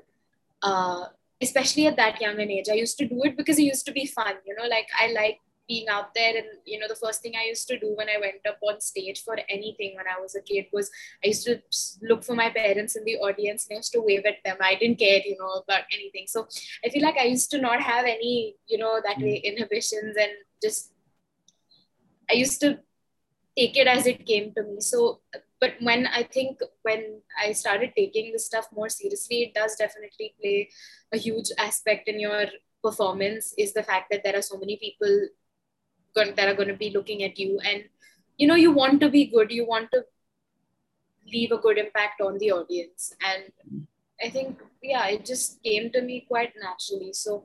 Uh, 0.62 1.06
especially 1.40 1.86
at 1.86 1.96
that 1.96 2.20
young 2.20 2.40
an 2.40 2.50
age. 2.50 2.68
I 2.68 2.74
used 2.74 2.98
to 2.98 3.06
do 3.06 3.22
it 3.22 3.36
because 3.36 3.58
it 3.58 3.62
used 3.62 3.86
to 3.86 3.92
be 3.92 4.06
fun, 4.06 4.34
you 4.44 4.56
know, 4.56 4.66
like 4.66 4.88
I 4.98 5.12
like 5.12 5.38
being 5.68 5.88
out 5.88 6.14
there 6.14 6.34
and 6.36 6.46
you 6.64 6.78
know 6.78 6.88
the 6.88 6.94
first 6.94 7.20
thing 7.20 7.34
i 7.38 7.46
used 7.46 7.68
to 7.68 7.78
do 7.78 7.94
when 7.94 8.08
i 8.08 8.16
went 8.18 8.40
up 8.48 8.58
on 8.62 8.80
stage 8.80 9.22
for 9.22 9.36
anything 9.50 9.94
when 9.96 10.06
i 10.06 10.18
was 10.18 10.34
a 10.34 10.40
kid 10.40 10.64
was 10.72 10.90
i 11.22 11.26
used 11.26 11.44
to 11.44 11.60
look 12.00 12.24
for 12.24 12.34
my 12.34 12.48
parents 12.48 12.96
in 12.96 13.04
the 13.04 13.16
audience 13.16 13.66
and 13.68 13.76
i 13.76 13.78
used 13.78 13.92
to 13.92 14.00
wave 14.00 14.24
at 14.24 14.36
them. 14.46 14.56
I 14.62 14.76
didn't 14.76 14.98
care 14.98 15.20
you 15.22 15.36
know 15.38 15.62
about 15.62 15.82
anything. 15.92 16.24
So 16.26 16.48
i 16.84 16.88
feel 16.88 17.02
like 17.02 17.18
i 17.18 17.24
used 17.24 17.50
to 17.50 17.60
not 17.60 17.82
have 17.82 18.06
any 18.06 18.56
you 18.66 18.78
know 18.78 19.00
that 19.04 19.18
way 19.18 19.36
inhibitions 19.44 20.16
and 20.16 20.32
just 20.62 20.92
i 22.30 22.32
used 22.32 22.60
to 22.62 22.78
take 23.58 23.76
it 23.76 23.88
as 23.88 24.06
it 24.06 24.24
came 24.26 24.52
to 24.54 24.62
me. 24.62 24.80
So 24.80 25.20
but 25.60 25.74
when 25.80 26.06
i 26.06 26.22
think 26.22 26.60
when 26.82 27.20
i 27.44 27.52
started 27.52 27.92
taking 27.96 28.32
this 28.32 28.46
stuff 28.46 28.66
more 28.72 28.88
seriously 28.88 29.38
it 29.42 29.54
does 29.54 29.74
definitely 29.74 30.32
play 30.40 30.68
a 31.12 31.18
huge 31.18 31.50
aspect 31.58 32.08
in 32.08 32.20
your 32.20 32.44
performance 32.82 33.54
is 33.58 33.72
the 33.72 33.82
fact 33.82 34.06
that 34.10 34.22
there 34.24 34.36
are 34.36 34.42
so 34.42 34.56
many 34.56 34.76
people 34.76 35.28
that 36.14 36.48
are 36.48 36.54
going 36.54 36.68
to 36.68 36.74
be 36.74 36.90
looking 36.90 37.22
at 37.22 37.38
you. 37.38 37.60
And 37.64 37.84
you 38.36 38.46
know 38.46 38.54
you 38.54 38.72
want 38.72 39.00
to 39.00 39.08
be 39.08 39.26
good 39.26 39.50
you 39.50 39.66
want 39.66 39.90
to 39.92 40.04
leave 41.32 41.52
a 41.52 41.58
good 41.58 41.78
impact 41.78 42.20
on 42.20 42.38
the 42.38 42.52
audience. 42.52 43.14
And 43.24 43.82
i 44.24 44.28
think 44.28 44.60
yeah 44.82 45.06
it 45.06 45.24
just 45.24 45.62
came 45.62 45.90
to 45.92 46.02
me 46.02 46.24
quite 46.28 46.52
naturally. 46.60 47.12
So 47.12 47.44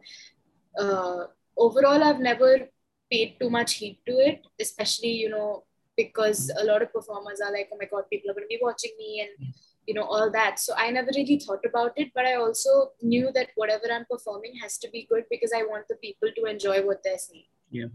uh, 0.80 1.26
overall 1.58 2.04
i've 2.04 2.20
never 2.20 2.68
paid 3.12 3.36
too 3.40 3.50
much 3.50 3.76
heed 3.76 4.00
to 4.08 4.14
it 4.14 4.42
especially 4.60 5.12
you 5.12 5.30
know 5.30 5.64
because 5.98 6.52
a 6.60 6.66
lot 6.66 6.82
of 6.82 6.92
performers 6.92 7.40
are 7.42 7.52
like 7.52 7.70
oh 7.72 7.78
my 7.80 7.86
god 7.86 8.04
people 8.10 8.32
are 8.32 8.34
going 8.34 8.46
to 8.46 8.56
be 8.56 8.60
watching 8.62 8.92
me 8.98 9.22
and 9.22 9.54
you 9.86 9.94
know 9.94 10.04
all 10.04 10.32
that. 10.32 10.60
So 10.60 10.74
i 10.78 10.90
never 10.92 11.10
really 11.16 11.40
thought 11.40 11.66
about 11.66 11.94
it 11.98 12.12
but 12.16 12.26
i 12.26 12.36
also 12.36 12.92
knew 13.02 13.32
that 13.34 13.50
whatever 13.56 13.92
i'm 13.92 14.06
performing 14.10 14.54
has 14.62 14.78
to 14.80 14.90
be 14.90 15.08
good 15.10 15.26
because 15.30 15.52
i 15.56 15.64
want 15.64 15.88
the 15.90 15.96
people 15.96 16.30
to 16.36 16.46
enjoy 16.46 16.86
what 16.86 17.04
they're 17.04 17.18
seeing. 17.18 17.46
Yeah. 17.70 17.88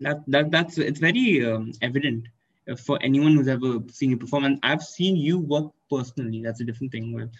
That, 0.00 0.22
that 0.28 0.50
that's 0.50 0.78
it's 0.78 1.00
very 1.00 1.46
um, 1.46 1.72
evident 1.82 2.26
for 2.84 2.98
anyone 3.02 3.34
who's 3.36 3.48
ever 3.48 3.80
seen 3.90 4.10
you 4.10 4.16
perform. 4.16 4.44
And 4.44 4.58
i've 4.62 4.82
seen 4.82 5.16
you 5.16 5.38
work 5.38 5.72
personally. 5.90 6.42
That's 6.42 6.60
a 6.60 6.64
different 6.64 6.92
thing. 6.92 7.12
Where 7.12 7.30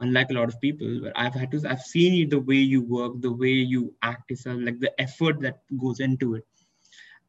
unlike 0.00 0.30
a 0.30 0.32
lot 0.34 0.48
of 0.48 0.60
people 0.60 1.00
but 1.02 1.12
i've 1.16 1.34
had 1.34 1.50
to 1.50 1.60
i've 1.68 1.82
seen 1.82 2.28
the 2.28 2.38
way 2.38 2.56
you 2.56 2.82
work 2.82 3.12
the 3.20 3.32
way 3.32 3.54
you 3.74 3.92
act 4.02 4.30
yourself 4.30 4.58
like 4.62 4.78
the 4.80 5.00
effort 5.00 5.40
that 5.40 5.60
goes 5.80 6.00
into 6.00 6.34
it 6.34 6.46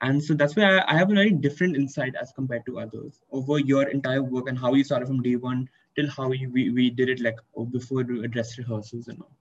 and 0.01 0.23
so 0.23 0.33
that's 0.33 0.55
why 0.55 0.63
I, 0.77 0.93
I 0.93 0.97
have 0.97 1.11
a 1.11 1.15
very 1.15 1.31
different 1.31 1.75
insight 1.75 2.15
as 2.19 2.31
compared 2.31 2.65
to 2.67 2.79
others 2.79 3.21
over 3.31 3.59
your 3.59 3.83
entire 3.89 4.23
work 4.23 4.47
and 4.47 4.57
how 4.57 4.73
you 4.73 4.83
started 4.83 5.07
from 5.07 5.21
day 5.21 5.35
one 5.35 5.69
till 5.95 6.09
how 6.09 6.31
you, 6.31 6.49
we, 6.49 6.69
we 6.69 6.89
did 6.89 7.09
it 7.09 7.19
like 7.19 7.37
oh, 7.55 7.65
before 7.65 8.03
dress 8.03 8.57
rehearsals 8.57 9.07
and 9.07 9.21
all 9.21 9.31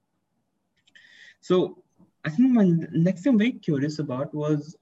so 1.41 1.83
i 2.25 2.31
think 2.31 2.53
my 2.53 2.65
next 2.93 3.23
thing 3.23 3.33
i'm 3.33 3.39
very 3.39 3.53
curious 3.53 3.99
about 3.99 4.35
was 4.35 4.77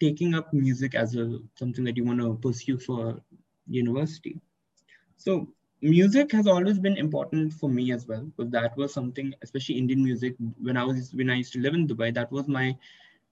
taking 0.00 0.34
up 0.34 0.52
music 0.52 0.94
as 0.94 1.14
a 1.16 1.38
something 1.54 1.84
that 1.84 1.96
you 1.96 2.04
want 2.04 2.20
to 2.20 2.34
pursue 2.42 2.78
for 2.78 3.20
university. 3.68 4.40
So 5.16 5.48
music 5.80 6.32
has 6.32 6.46
always 6.46 6.78
been 6.78 6.96
important 6.96 7.52
for 7.52 7.68
me 7.68 7.92
as 7.92 8.06
well 8.06 8.22
because 8.22 8.50
that 8.50 8.76
was 8.76 8.94
something 8.94 9.34
especially 9.42 9.76
indian 9.76 10.02
music 10.02 10.34
when 10.58 10.74
i 10.74 10.82
was 10.82 11.12
when 11.12 11.28
i 11.28 11.34
used 11.34 11.52
to 11.52 11.60
live 11.60 11.74
in 11.74 11.86
dubai 11.86 12.12
that 12.14 12.32
was 12.32 12.48
my 12.48 12.74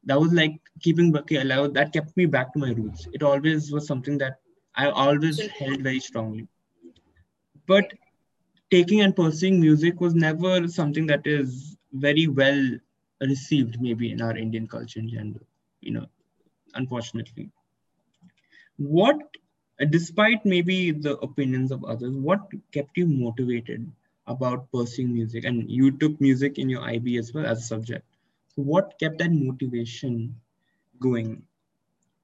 that 0.07 0.21
was 0.21 0.33
like 0.33 0.61
keeping 0.81 1.13
that 1.13 1.91
kept 1.93 2.17
me 2.17 2.27
back 2.27 2.53
to 2.53 2.59
my 2.59 2.73
roots 2.73 3.09
it 3.13 3.23
always 3.23 3.71
was 3.73 3.87
something 3.87 4.19
that 4.19 4.41
i 4.75 4.89
always 4.89 5.41
held 5.59 5.81
very 5.81 6.01
strongly 6.01 6.47
but 7.67 7.93
taking 8.71 9.01
and 9.01 9.17
pursuing 9.17 9.61
music 9.61 10.01
was 10.01 10.15
never 10.15 10.67
something 10.69 11.07
that 11.07 11.27
is 11.27 11.77
very 11.93 12.27
well 12.27 12.71
received 13.21 13.81
maybe 13.81 14.11
in 14.13 14.21
our 14.21 14.37
indian 14.37 14.67
culture 14.67 15.01
in 15.01 15.09
general 15.09 15.47
you 15.81 15.93
know 15.93 16.07
unfortunately. 16.75 17.51
What, 18.77 19.19
despite 19.91 20.45
maybe 20.45 20.91
the 20.91 21.17
opinions 21.19 21.71
of 21.71 21.85
others, 21.85 22.15
what 22.17 22.41
kept 22.73 22.97
you 22.97 23.07
motivated 23.07 23.91
about 24.27 24.71
pursuing 24.73 25.15
music? 25.15 25.45
And 25.45 25.71
you 25.71 25.93
took 25.93 26.21
music 26.21 26.59
in 26.59 26.69
your 26.69 26.83
IB 26.83 27.19
as 27.19 27.33
well 27.33 27.47
as 27.47 27.59
a 27.59 27.63
subject. 27.63 28.05
So 28.57 28.63
what 28.63 28.95
kept 29.01 29.19
that 29.19 29.33
motivation 29.33 30.37
going? 31.01 31.43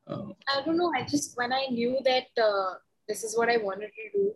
Uh, 0.07 0.27
I 0.49 0.63
don't 0.65 0.77
know. 0.77 0.93
I 0.97 1.03
just, 1.03 1.37
when 1.37 1.53
I 1.53 1.67
knew 1.71 1.99
that 2.05 2.27
uh, 2.41 2.75
this 3.09 3.25
is 3.25 3.37
what 3.37 3.49
I 3.49 3.57
wanted 3.57 3.91
to 3.91 4.19
do, 4.19 4.35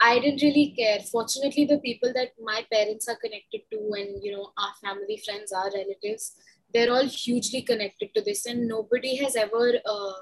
I 0.00 0.18
didn't 0.18 0.42
really 0.42 0.74
care. 0.76 1.00
Fortunately, 1.00 1.64
the 1.64 1.78
people 1.78 2.12
that 2.14 2.32
my 2.42 2.64
parents 2.72 3.08
are 3.08 3.16
connected 3.16 3.62
to 3.72 3.78
and, 3.96 4.22
you 4.22 4.32
know, 4.32 4.52
our 4.56 4.72
family, 4.82 5.20
friends, 5.24 5.52
our 5.52 5.70
relatives, 5.72 6.36
they're 6.72 6.92
all 6.92 7.06
hugely 7.06 7.62
connected 7.62 8.14
to 8.14 8.22
this 8.22 8.46
and 8.46 8.68
nobody 8.68 9.16
has 9.16 9.36
ever 9.36 9.74
uh, 9.84 10.12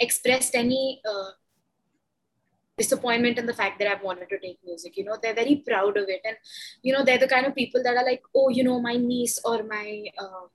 expressed 0.00 0.54
any 0.54 1.00
uh, 1.08 1.30
disappointment 2.78 3.38
in 3.38 3.46
the 3.46 3.54
fact 3.54 3.78
that 3.78 3.88
I've 3.88 4.02
wanted 4.02 4.28
to 4.28 4.38
take 4.38 4.58
music. 4.64 4.96
You 4.96 5.04
know, 5.04 5.16
they're 5.20 5.34
very 5.34 5.62
proud 5.66 5.96
of 5.96 6.08
it. 6.08 6.20
And, 6.24 6.36
you 6.82 6.92
know, 6.92 7.04
they're 7.04 7.18
the 7.18 7.28
kind 7.28 7.46
of 7.46 7.54
people 7.54 7.82
that 7.82 7.96
are 7.96 8.04
like, 8.04 8.22
oh, 8.34 8.48
you 8.48 8.64
know, 8.64 8.80
my 8.80 8.96
niece 8.96 9.38
or 9.44 9.62
my 9.62 10.04
uh, 10.18 10.46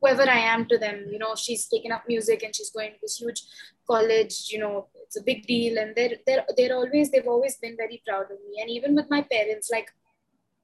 whoever 0.00 0.28
I 0.28 0.38
am 0.38 0.66
to 0.66 0.78
them, 0.78 1.06
you 1.10 1.18
know, 1.18 1.34
she's 1.34 1.66
taken 1.66 1.92
up 1.92 2.04
music 2.08 2.42
and 2.42 2.54
she's 2.54 2.70
going 2.70 2.92
to 2.92 2.98
this 3.00 3.16
huge 3.16 3.42
college, 3.86 4.48
you 4.50 4.58
know, 4.58 4.88
it's 5.02 5.16
a 5.16 5.22
big 5.22 5.46
deal. 5.46 5.78
And 5.78 5.94
they're, 5.94 6.16
they're, 6.26 6.44
they're 6.56 6.74
always, 6.74 7.10
they've 7.10 7.26
always 7.26 7.56
been 7.56 7.76
very 7.76 8.02
proud 8.06 8.24
of 8.24 8.38
me. 8.48 8.60
And 8.60 8.70
even 8.70 8.94
with 8.94 9.08
my 9.08 9.22
parents, 9.22 9.70
like, 9.70 9.90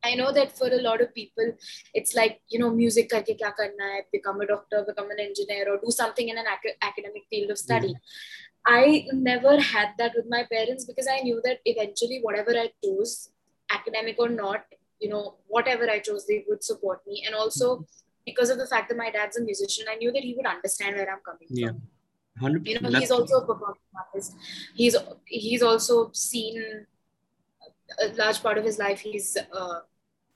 I 0.05 0.17
know 0.17 0.33
that 0.33 0.59
for 0.59 0.67
a 0.67 0.83
lot 0.83 1.01
of 1.01 1.15
people, 1.15 1.53
it's 1.95 2.15
like, 2.17 2.41
you 2.49 2.59
know, 2.59 2.71
music 2.71 3.09
karke 3.09 3.39
kya 3.39 3.55
karna 3.55 3.73
hai, 3.81 4.01
become 4.12 4.41
a 4.41 4.47
doctor, 4.47 4.85
become 4.85 5.11
an 5.12 5.21
engineer, 5.21 5.73
or 5.73 5.79
do 5.79 5.93
something 5.93 6.29
in 6.29 6.37
an 6.37 6.45
ac- 6.47 6.75
academic 6.83 7.23
field 7.31 7.53
of 7.53 7.59
study. 7.59 7.89
Mm-hmm. 7.89 8.51
I 8.66 9.07
never 9.12 9.61
had 9.61 9.90
that 9.99 10.12
with 10.14 10.26
my 10.28 10.45
parents 10.50 10.85
because 10.85 11.09
I 11.09 11.21
knew 11.21 11.40
that 11.45 11.59
eventually, 11.64 12.21
whatever 12.23 12.52
I 12.52 12.71
chose, 12.85 13.31
academic 13.71 14.16
or 14.19 14.28
not, 14.28 14.64
you 15.00 15.09
know, 15.09 15.35
whatever 15.49 15.90
I 15.90 15.99
chose, 15.99 16.26
they 16.26 16.45
would 16.49 16.62
support 16.62 17.00
me. 17.07 17.25
And 17.26 17.35
also, 17.35 17.85
because 18.25 18.50
of 18.50 18.59
the 18.59 18.66
fact 18.66 18.88
that 18.88 18.97
my 18.97 19.11
dad's 19.11 19.37
a 19.37 19.42
musician, 19.42 19.87
I 19.90 19.97
knew 19.97 20.12
that 20.12 20.23
he 20.23 20.35
would 20.37 20.47
understand 20.47 20.97
where 20.97 21.11
I'm 21.11 21.21
coming 21.25 21.49
yeah. 21.49 21.69
from. 21.69 21.83
100%. 22.40 22.66
You 22.66 22.81
know, 22.81 22.99
he's 22.99 23.11
also 23.11 23.38
a 23.38 23.47
performance 23.47 23.81
artist. 23.97 24.37
He's 24.75 24.97
he's 25.26 25.62
also 25.62 26.11
seen 26.12 26.87
a 28.00 28.09
large 28.14 28.42
part 28.42 28.59
of 28.59 28.64
his 28.64 28.78
life. 28.78 29.00
He's 29.00 29.37
uh, 29.52 29.81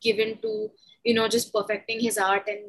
given 0.03 0.39
to 0.43 0.71
you 1.05 1.15
know 1.15 1.29
just 1.29 1.53
perfecting 1.55 2.01
his 2.01 2.19
art 2.19 2.49
and 2.49 2.61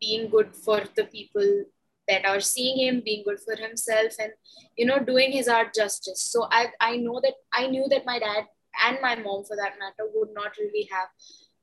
being 0.00 0.30
good 0.30 0.54
for 0.56 0.82
the 0.96 1.04
people 1.04 1.64
that 2.08 2.24
are 2.24 2.40
seeing 2.40 2.78
him 2.78 3.02
being 3.04 3.22
good 3.24 3.38
for 3.40 3.56
himself 3.56 4.12
and 4.18 4.32
you 4.76 4.86
know 4.86 4.98
doing 4.98 5.30
his 5.32 5.48
art 5.48 5.74
justice 5.74 6.22
so 6.22 6.46
i 6.50 6.66
i 6.80 6.96
know 6.96 7.20
that 7.22 7.34
i 7.52 7.66
knew 7.66 7.86
that 7.88 8.06
my 8.06 8.18
dad 8.18 8.44
and 8.84 8.98
my 9.02 9.14
mom 9.14 9.44
for 9.44 9.56
that 9.56 9.78
matter 9.78 10.08
would 10.14 10.30
not 10.34 10.52
really 10.58 10.88
have 10.90 11.08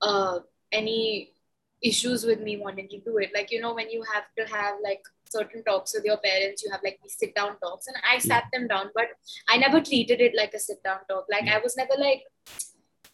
uh, 0.01 0.39
any 0.71 1.33
issues 1.81 2.25
with 2.25 2.41
me 2.41 2.57
wanting 2.57 2.87
to 2.89 2.99
do 2.99 3.17
it 3.17 3.31
like 3.33 3.51
you 3.51 3.61
know 3.61 3.73
when 3.73 3.89
you 3.89 4.03
have 4.13 4.25
to 4.37 4.53
have 4.53 4.75
like 4.83 5.01
certain 5.29 5.63
talks 5.63 5.93
with 5.93 6.03
your 6.03 6.17
parents 6.17 6.63
you 6.63 6.71
have 6.71 6.81
like 6.83 6.99
these 7.01 7.15
sit 7.17 7.33
down 7.35 7.57
talks 7.59 7.87
and 7.87 7.95
i 8.09 8.17
sat 8.17 8.45
them 8.51 8.67
down 8.67 8.89
but 8.93 9.07
i 9.47 9.57
never 9.57 9.79
treated 9.79 10.19
it 10.19 10.33
like 10.35 10.53
a 10.53 10.59
sit 10.59 10.83
down 10.83 10.99
talk 11.09 11.25
like 11.31 11.47
i 11.47 11.57
was 11.59 11.77
never 11.77 11.93
like 11.97 12.23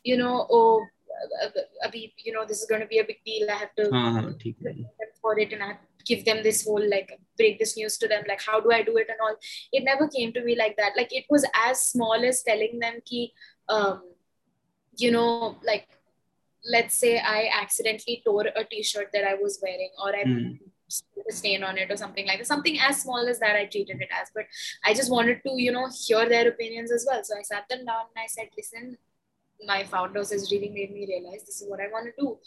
you 0.04 0.18
know 0.18 0.48
oh 0.50 0.84
abhi, 1.86 2.14
you 2.24 2.34
know, 2.34 2.46
this 2.46 2.62
is 2.62 2.68
going 2.68 2.82
to 2.82 2.88
be 2.88 3.00
a 3.00 3.04
big 3.04 3.20
deal. 3.26 3.50
I 3.50 3.56
have 3.56 3.76
to 3.76 3.94
uh, 3.94 4.32
for 5.22 5.40
it 5.40 5.54
and 5.54 5.64
I 5.64 5.68
have 5.68 5.78
give 6.06 6.26
them 6.26 6.44
this 6.44 6.66
whole 6.66 6.90
like 6.90 7.20
break 7.38 7.60
this 7.60 7.76
news 7.78 7.98
to 7.98 8.08
them. 8.08 8.24
Like, 8.28 8.42
how 8.42 8.60
do 8.60 8.72
I 8.72 8.82
do 8.84 8.98
it 8.98 9.08
and 9.10 9.18
all? 9.22 9.36
It 9.72 9.84
never 9.84 10.08
came 10.08 10.34
to 10.34 10.44
me 10.44 10.56
like 10.56 10.78
that. 10.78 10.94
Like, 10.96 11.12
it 11.12 11.26
was 11.30 11.46
as 11.54 11.82
small 11.82 12.24
as 12.24 12.44
telling 12.44 12.80
them 12.80 13.02
ki, 13.06 13.34
um, 13.70 14.04
you 14.98 15.12
know, 15.12 15.58
like, 15.66 15.88
let's 16.72 16.96
say 16.96 17.20
I 17.20 17.50
accidentally 17.62 18.22
tore 18.26 18.48
a 18.56 18.64
t-shirt 18.64 19.10
that 19.14 19.24
I 19.24 19.36
was 19.36 19.60
wearing 19.62 19.92
or 20.02 20.16
I 20.16 20.24
mm. 20.24 20.60
a 21.30 21.34
stain 21.34 21.64
on 21.64 21.78
it 21.78 21.92
or 21.92 21.98
something 21.98 22.26
like 22.26 22.40
that. 22.40 22.48
Something 22.48 22.80
as 22.80 23.02
small 23.02 23.28
as 23.28 23.40
that 23.40 23.56
I 23.56 23.66
treated 23.66 24.02
it 24.02 24.10
as. 24.12 24.30
But 24.34 24.46
I 24.84 24.94
just 24.94 25.12
wanted 25.12 25.42
to, 25.44 25.62
you 25.62 25.72
know, 25.72 25.90
hear 26.06 26.28
their 26.28 26.48
opinions 26.48 26.92
as 26.92 27.06
well. 27.08 27.24
So 27.24 27.38
I 27.38 27.44
sat 27.44 27.68
them 27.70 27.86
down 27.86 28.06
and 28.16 28.24
I 28.24 28.28
said, 28.28 28.50
listen, 28.58 28.98
my 29.66 29.84
founders 29.84 30.32
has 30.32 30.52
really 30.52 30.70
made 30.70 30.92
me 30.92 31.06
realize 31.08 31.44
this 31.46 31.62
is 31.62 31.70
what 31.70 31.80
I 31.80 31.88
want 31.88 32.06
to 32.06 32.22
do. 32.22 32.38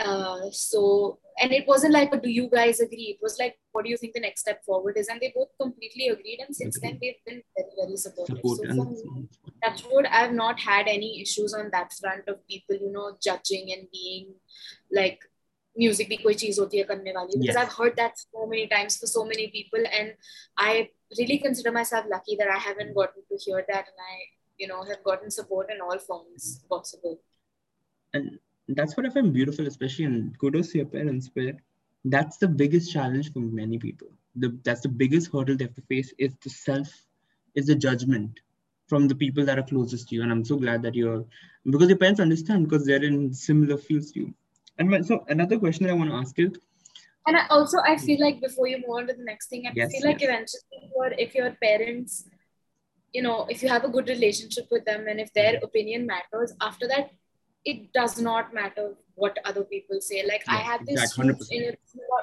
Uh, 0.00 0.50
so, 0.50 1.18
and 1.40 1.52
it 1.52 1.66
wasn't 1.66 1.92
like, 1.92 2.10
do 2.22 2.30
you 2.30 2.48
guys 2.48 2.80
agree? 2.80 3.16
It 3.16 3.22
was 3.22 3.38
like, 3.38 3.58
what 3.72 3.84
do 3.84 3.90
you 3.90 3.96
think 3.96 4.14
the 4.14 4.20
next 4.20 4.40
step 4.40 4.64
forward 4.64 4.96
is? 4.96 5.08
And 5.08 5.20
they 5.20 5.32
both 5.34 5.48
completely 5.60 6.08
agreed. 6.08 6.40
And 6.46 6.56
since 6.56 6.80
then, 6.80 6.98
they've 7.00 7.22
been 7.26 7.42
very, 7.56 7.70
very 7.78 7.96
supportive. 7.96 8.38
Support 8.38 8.58
so, 8.58 8.74
for 8.74 9.14
me, 9.14 9.28
that's 9.62 9.82
what 9.82 10.06
I've 10.10 10.32
not 10.32 10.58
had 10.58 10.88
any 10.88 11.20
issues 11.20 11.52
on 11.52 11.68
that 11.72 11.92
front 11.92 12.28
of 12.28 12.46
people, 12.48 12.76
you 12.76 12.90
know, 12.90 13.16
judging 13.22 13.72
and 13.72 13.88
being 13.92 14.34
like, 14.90 15.20
music 15.76 16.08
bhi 16.10 16.22
koi 16.22 16.34
cheez 16.34 16.58
hoti 16.58 16.80
hai 16.80 16.86
karne 16.86 17.12
wali 17.16 17.32
because 17.32 17.54
yes. 17.54 17.56
I've 17.56 17.72
heard 17.72 17.96
that 17.96 18.18
so 18.18 18.46
many 18.52 18.66
times 18.66 18.96
for 18.96 19.06
so 19.06 19.24
many 19.24 19.46
people 19.48 19.84
and 19.98 20.14
I 20.56 20.90
really 21.18 21.38
consider 21.38 21.72
myself 21.76 22.06
lucky 22.10 22.36
that 22.40 22.48
I 22.48 22.58
haven't 22.58 22.94
gotten 22.94 23.22
to 23.28 23.38
hear 23.44 23.64
that 23.68 23.86
and 23.92 24.06
I 24.10 24.18
you 24.58 24.66
know 24.66 24.82
have 24.82 25.04
gotten 25.04 25.30
support 25.30 25.70
in 25.70 25.80
all 25.80 25.98
forms 25.98 26.64
possible 26.68 27.20
and 28.12 28.40
that's 28.76 28.96
what 28.96 29.06
i 29.06 29.10
find 29.10 29.32
beautiful 29.32 29.66
especially 29.66 30.04
in 30.04 30.34
kudos 30.40 30.72
to 30.72 30.78
your 30.78 30.86
parents 30.86 31.30
where 31.34 31.56
that's 32.04 32.38
the 32.38 32.48
biggest 32.48 32.92
challenge 32.92 33.32
for 33.32 33.40
many 33.40 33.78
people. 33.78 34.08
The, 34.36 34.56
that's 34.64 34.80
the 34.80 34.88
biggest 34.88 35.30
hurdle 35.32 35.56
they 35.56 35.64
have 35.64 35.74
to 35.74 35.82
face 35.82 36.12
is 36.18 36.34
the 36.42 36.50
self 36.50 36.88
is 37.54 37.66
the 37.66 37.74
judgment 37.74 38.40
from 38.88 39.08
the 39.08 39.14
people 39.14 39.44
that 39.44 39.58
are 39.58 39.62
closest 39.62 40.08
to 40.08 40.14
you. 40.14 40.22
And 40.22 40.30
i'm 40.32 40.44
so 40.44 40.56
glad 40.56 40.82
that 40.82 40.94
you're 40.94 41.24
because 41.64 41.88
your 41.88 41.98
parents 41.98 42.20
understand 42.20 42.68
because 42.68 42.86
they're 42.86 43.02
in 43.02 43.32
similar 43.34 43.76
fields 43.76 44.12
to 44.12 44.20
you. 44.20 44.34
And 44.78 45.04
so 45.04 45.24
another 45.28 45.58
question 45.58 45.86
that 45.86 45.92
i 45.92 45.94
want 45.94 46.10
to 46.10 46.16
ask 46.16 46.38
is 46.38 46.52
and 47.26 47.36
I 47.36 47.46
also 47.50 47.78
i 47.84 47.96
feel 47.98 48.18
like 48.18 48.40
before 48.40 48.66
you 48.66 48.78
move 48.78 48.96
on 48.96 49.06
to 49.08 49.12
the 49.12 49.24
next 49.24 49.48
thing 49.48 49.66
i 49.66 49.72
yes, 49.74 49.92
feel 49.92 50.08
like 50.08 50.20
yes. 50.22 50.30
eventually 50.30 50.62
if 50.72 50.90
your, 50.94 51.12
if 51.18 51.34
your 51.34 51.50
parents 51.62 52.24
you 53.12 53.20
know 53.20 53.46
if 53.50 53.62
you 53.62 53.68
have 53.68 53.84
a 53.84 53.90
good 53.90 54.08
relationship 54.08 54.68
with 54.70 54.86
them 54.86 55.06
and 55.06 55.20
if 55.20 55.30
their 55.34 55.56
mm-hmm. 55.56 55.64
opinion 55.64 56.06
matters 56.06 56.54
after 56.62 56.88
that 56.88 57.10
it 57.64 57.92
does 57.92 58.20
not 58.20 58.54
matter 58.54 58.94
what 59.14 59.38
other 59.44 59.64
people 59.64 60.00
say 60.00 60.24
like 60.26 60.42
yeah, 60.46 60.54
i 60.54 60.58
had 60.58 60.80
this 60.86 61.02
exactly, 61.02 61.58
in 61.58 61.76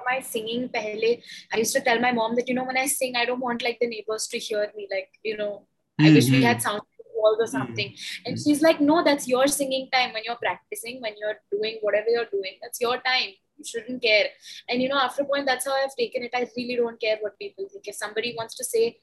my 0.10 0.20
singing 0.20 0.68
pehle 0.70 1.22
i 1.54 1.58
used 1.58 1.76
to 1.76 1.82
tell 1.82 2.00
my 2.00 2.12
mom 2.12 2.36
that 2.36 2.48
you 2.50 2.56
know 2.56 2.68
when 2.70 2.78
i 2.78 2.88
sing 2.88 3.16
i 3.16 3.26
don't 3.26 3.40
want 3.48 3.62
like 3.62 3.78
the 3.80 3.88
neighbors 3.88 4.28
to 4.28 4.40
hear 4.40 4.72
me 4.76 4.88
like 4.92 5.10
you 5.24 5.38
know 5.38 5.52
mm-hmm. 5.52 6.06
i 6.06 6.14
wish 6.14 6.30
we 6.30 6.42
had 6.44 6.62
sound 6.62 6.82
walls 7.18 7.38
or 7.40 7.48
something. 7.48 7.90
Mm-hmm. 7.90 8.24
And 8.26 8.40
she's 8.40 8.62
like, 8.62 8.80
no, 8.80 9.04
that's 9.04 9.28
your 9.28 9.48
singing 9.48 9.90
time 9.92 10.14
when 10.14 10.24
you're 10.26 10.36
practicing, 10.36 11.02
when 11.02 11.14
you're 11.18 11.38
doing 11.52 11.78
whatever 11.82 12.10
you're 12.10 12.32
doing. 12.32 12.58
That's 12.62 12.80
your 12.80 12.98
time. 12.98 13.32
You 13.58 13.66
shouldn't 13.66 14.02
care. 14.02 14.28
And 14.70 14.82
you 14.82 14.90
know, 14.90 15.00
after 15.00 15.24
a 15.24 15.26
point, 15.26 15.46
that's 15.46 15.66
how 15.66 15.74
I've 15.74 15.96
taken 15.96 16.24
it. 16.24 16.32
I 16.34 16.48
really 16.56 16.76
don't 16.76 17.02
care 17.02 17.18
what 17.22 17.40
people 17.40 17.68
think. 17.72 17.88
If 17.88 17.96
somebody 17.96 18.36
wants 18.38 18.56
to 18.58 18.64
say 18.64 18.98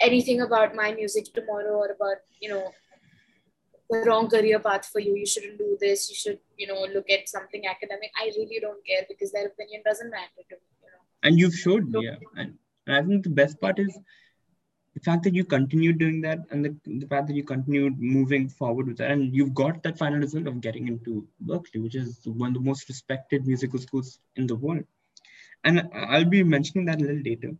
anything 0.00 0.40
about 0.40 0.74
my 0.74 0.92
music 0.92 1.26
tomorrow 1.34 1.76
or 1.76 1.90
about, 1.96 2.16
you 2.40 2.48
know, 2.48 2.72
the 4.02 4.08
wrong 4.08 4.28
career 4.28 4.58
path 4.58 4.86
for 4.86 5.00
you, 5.00 5.14
you 5.16 5.26
shouldn't 5.26 5.58
do 5.58 5.76
this, 5.80 6.08
you 6.10 6.16
should, 6.16 6.38
you 6.56 6.66
know, 6.66 6.86
look 6.92 7.08
at 7.10 7.28
something 7.28 7.66
academic. 7.66 8.10
I 8.20 8.30
really 8.36 8.58
don't 8.60 8.84
care 8.86 9.04
because 9.08 9.32
their 9.32 9.46
opinion 9.46 9.82
doesn't 9.84 10.10
matter 10.10 10.42
to 10.50 10.56
me, 10.56 10.68
you 10.82 10.90
know. 10.90 11.02
And 11.22 11.38
you've 11.38 11.54
showed, 11.54 11.90
so, 11.92 12.00
yeah. 12.00 12.16
And, 12.36 12.54
and 12.86 12.96
I 12.96 13.02
think 13.02 13.24
the 13.24 13.30
best 13.30 13.60
part 13.60 13.78
is 13.78 13.98
the 14.94 15.00
fact 15.00 15.24
that 15.24 15.34
you 15.34 15.44
continued 15.44 15.98
doing 15.98 16.20
that 16.22 16.38
and 16.50 16.64
the, 16.64 16.76
the 16.86 17.06
fact 17.06 17.26
that 17.26 17.34
you 17.34 17.42
continued 17.44 18.00
moving 18.00 18.48
forward 18.48 18.86
with 18.86 18.96
that 18.98 19.10
and 19.10 19.34
you've 19.34 19.54
got 19.54 19.82
that 19.82 19.98
final 19.98 20.18
result 20.18 20.46
of 20.46 20.60
getting 20.60 20.88
into 20.88 21.26
berklee 21.46 21.82
which 21.82 21.96
is 21.96 22.20
one 22.24 22.50
of 22.50 22.54
the 22.54 22.60
most 22.60 22.88
respected 22.88 23.46
musical 23.46 23.78
schools 23.78 24.20
in 24.36 24.46
the 24.46 24.54
world 24.54 24.84
and 25.64 25.88
i'll 25.94 26.24
be 26.24 26.42
mentioning 26.42 26.86
that 26.86 27.00
a 27.00 27.04
little 27.04 27.22
later 27.24 27.50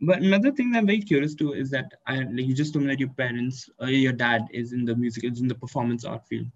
but 0.00 0.18
another 0.18 0.50
thing 0.50 0.70
that 0.70 0.78
i'm 0.78 0.86
very 0.86 1.00
curious 1.00 1.34
to 1.34 1.52
is 1.52 1.70
that 1.70 1.92
I, 2.06 2.18
like 2.18 2.46
you 2.46 2.54
just 2.54 2.72
told 2.72 2.84
me 2.84 2.92
that 2.92 3.00
your 3.00 3.10
parents 3.10 3.68
or 3.78 3.86
uh, 3.86 3.90
your 3.90 4.12
dad 4.12 4.48
is 4.52 4.72
in 4.72 4.84
the 4.84 4.96
music 4.96 5.24
is 5.24 5.40
in 5.40 5.48
the 5.48 5.54
performance 5.54 6.04
art 6.04 6.26
field. 6.26 6.46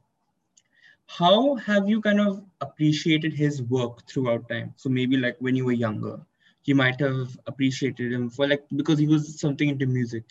How 1.07 1.57
have 1.57 1.89
you 1.89 2.01
kind 2.01 2.21
of 2.21 2.43
appreciated 2.63 3.35
his 3.35 3.63
work 3.63 4.09
throughout 4.09 4.49
time? 4.49 4.73
So 4.77 4.89
maybe 4.89 5.19
like 5.19 5.37
when 5.39 5.55
you 5.55 5.67
were 5.67 5.73
younger 5.73 6.21
you 6.65 6.75
might 6.75 6.99
have 7.01 7.39
appreciated 7.47 8.13
him 8.13 8.31
for 8.31 8.49
like 8.49 8.65
because 8.77 8.99
he 8.99 9.07
was 9.07 9.39
something 9.39 9.69
into 9.69 9.87
music. 9.87 10.25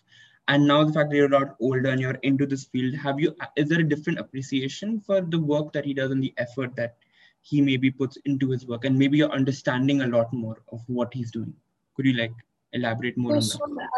And 0.47 0.67
now 0.67 0.83
the 0.83 0.91
fact 0.91 1.09
that 1.09 1.15
you're 1.15 1.33
a 1.33 1.39
lot 1.39 1.55
older 1.61 1.89
and 1.89 2.01
you're 2.01 2.19
into 2.23 2.45
this 2.45 2.65
field 2.65 2.95
have 2.95 3.19
you 3.19 3.35
is 3.55 3.69
there 3.69 3.79
a 3.79 3.83
different 3.83 4.19
appreciation 4.19 4.99
for 4.99 5.21
the 5.21 5.39
work 5.39 5.71
that 5.73 5.85
he 5.85 5.93
does 5.93 6.11
and 6.11 6.21
the 6.21 6.33
effort 6.37 6.75
that 6.75 6.97
he 7.41 7.61
maybe 7.61 7.91
puts 7.91 8.17
into 8.25 8.49
his 8.49 8.65
work? 8.65 8.85
And 8.85 8.97
maybe 8.97 9.17
you're 9.17 9.31
understanding 9.31 10.01
a 10.01 10.07
lot 10.07 10.33
more 10.33 10.57
of 10.71 10.81
what 10.87 11.13
he's 11.13 11.31
doing. 11.31 11.53
Could 11.95 12.05
you 12.05 12.13
like 12.13 12.33
elaborate 12.73 13.17
more 13.17 13.39
so 13.41 13.63
on 13.63 13.75
that 13.75 13.89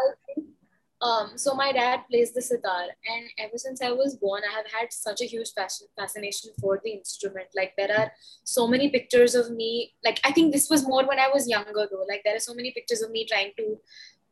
um, 1.02 1.32
so 1.36 1.54
my 1.54 1.72
dad 1.72 2.00
plays 2.10 2.32
the 2.32 2.40
sitar, 2.40 2.86
and 3.06 3.26
ever 3.38 3.58
since 3.58 3.82
I 3.82 3.90
was 3.90 4.16
born, 4.16 4.42
I 4.48 4.56
have 4.56 4.64
had 4.72 4.92
such 4.92 5.20
a 5.20 5.26
huge 5.26 5.52
fashion, 5.52 5.88
fascination 5.94 6.52
for 6.58 6.80
the 6.82 6.90
instrument. 6.90 7.48
Like 7.54 7.74
there 7.76 7.94
are 7.96 8.10
so 8.44 8.66
many 8.66 8.88
pictures 8.88 9.34
of 9.34 9.50
me. 9.50 9.94
Like 10.02 10.20
I 10.24 10.32
think 10.32 10.52
this 10.52 10.70
was 10.70 10.88
more 10.88 11.06
when 11.06 11.18
I 11.18 11.28
was 11.28 11.48
younger, 11.48 11.86
though. 11.90 12.06
Like 12.08 12.22
there 12.24 12.34
are 12.34 12.40
so 12.40 12.54
many 12.54 12.72
pictures 12.72 13.02
of 13.02 13.10
me 13.10 13.26
trying 13.26 13.52
to. 13.58 13.78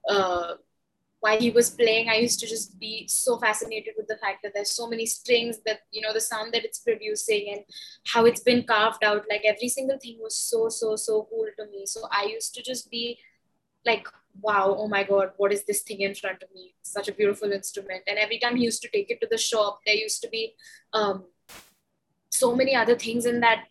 Uh, 0.08 0.54
while 1.20 1.38
he 1.38 1.50
was 1.50 1.70
playing, 1.70 2.10
I 2.10 2.16
used 2.16 2.38
to 2.40 2.46
just 2.46 2.78
be 2.78 3.08
so 3.08 3.38
fascinated 3.38 3.94
with 3.96 4.08
the 4.08 4.18
fact 4.18 4.42
that 4.42 4.52
there's 4.54 4.70
so 4.70 4.86
many 4.86 5.06
strings 5.06 5.58
that 5.66 5.80
you 5.90 6.00
know 6.00 6.12
the 6.14 6.20
sound 6.20 6.52
that 6.54 6.64
it's 6.64 6.78
producing 6.78 7.50
and 7.52 7.64
how 8.06 8.24
it's 8.24 8.40
been 8.40 8.64
carved 8.64 9.04
out. 9.04 9.24
Like 9.28 9.42
every 9.44 9.68
single 9.68 9.98
thing 9.98 10.16
was 10.18 10.36
so 10.36 10.70
so 10.70 10.96
so 10.96 11.28
cool 11.30 11.46
to 11.58 11.66
me. 11.70 11.84
So 11.84 12.08
I 12.10 12.24
used 12.24 12.54
to 12.54 12.62
just 12.62 12.90
be 12.90 13.18
like 13.84 14.08
wow, 14.40 14.74
oh 14.78 14.88
my 14.88 15.04
God, 15.04 15.32
what 15.36 15.52
is 15.52 15.64
this 15.64 15.82
thing 15.82 16.00
in 16.00 16.14
front 16.14 16.42
of 16.42 16.48
me? 16.54 16.74
Such 16.82 17.08
a 17.08 17.12
beautiful 17.12 17.52
instrument. 17.52 18.02
And 18.06 18.18
every 18.18 18.38
time 18.38 18.56
he 18.56 18.64
used 18.64 18.82
to 18.82 18.88
take 18.88 19.10
it 19.10 19.20
to 19.20 19.28
the 19.30 19.38
shop, 19.38 19.80
there 19.86 19.94
used 19.94 20.22
to 20.22 20.28
be 20.28 20.54
um, 20.92 21.24
so 22.30 22.54
many 22.54 22.74
other 22.74 22.96
things 22.96 23.26
in 23.26 23.40
that, 23.40 23.64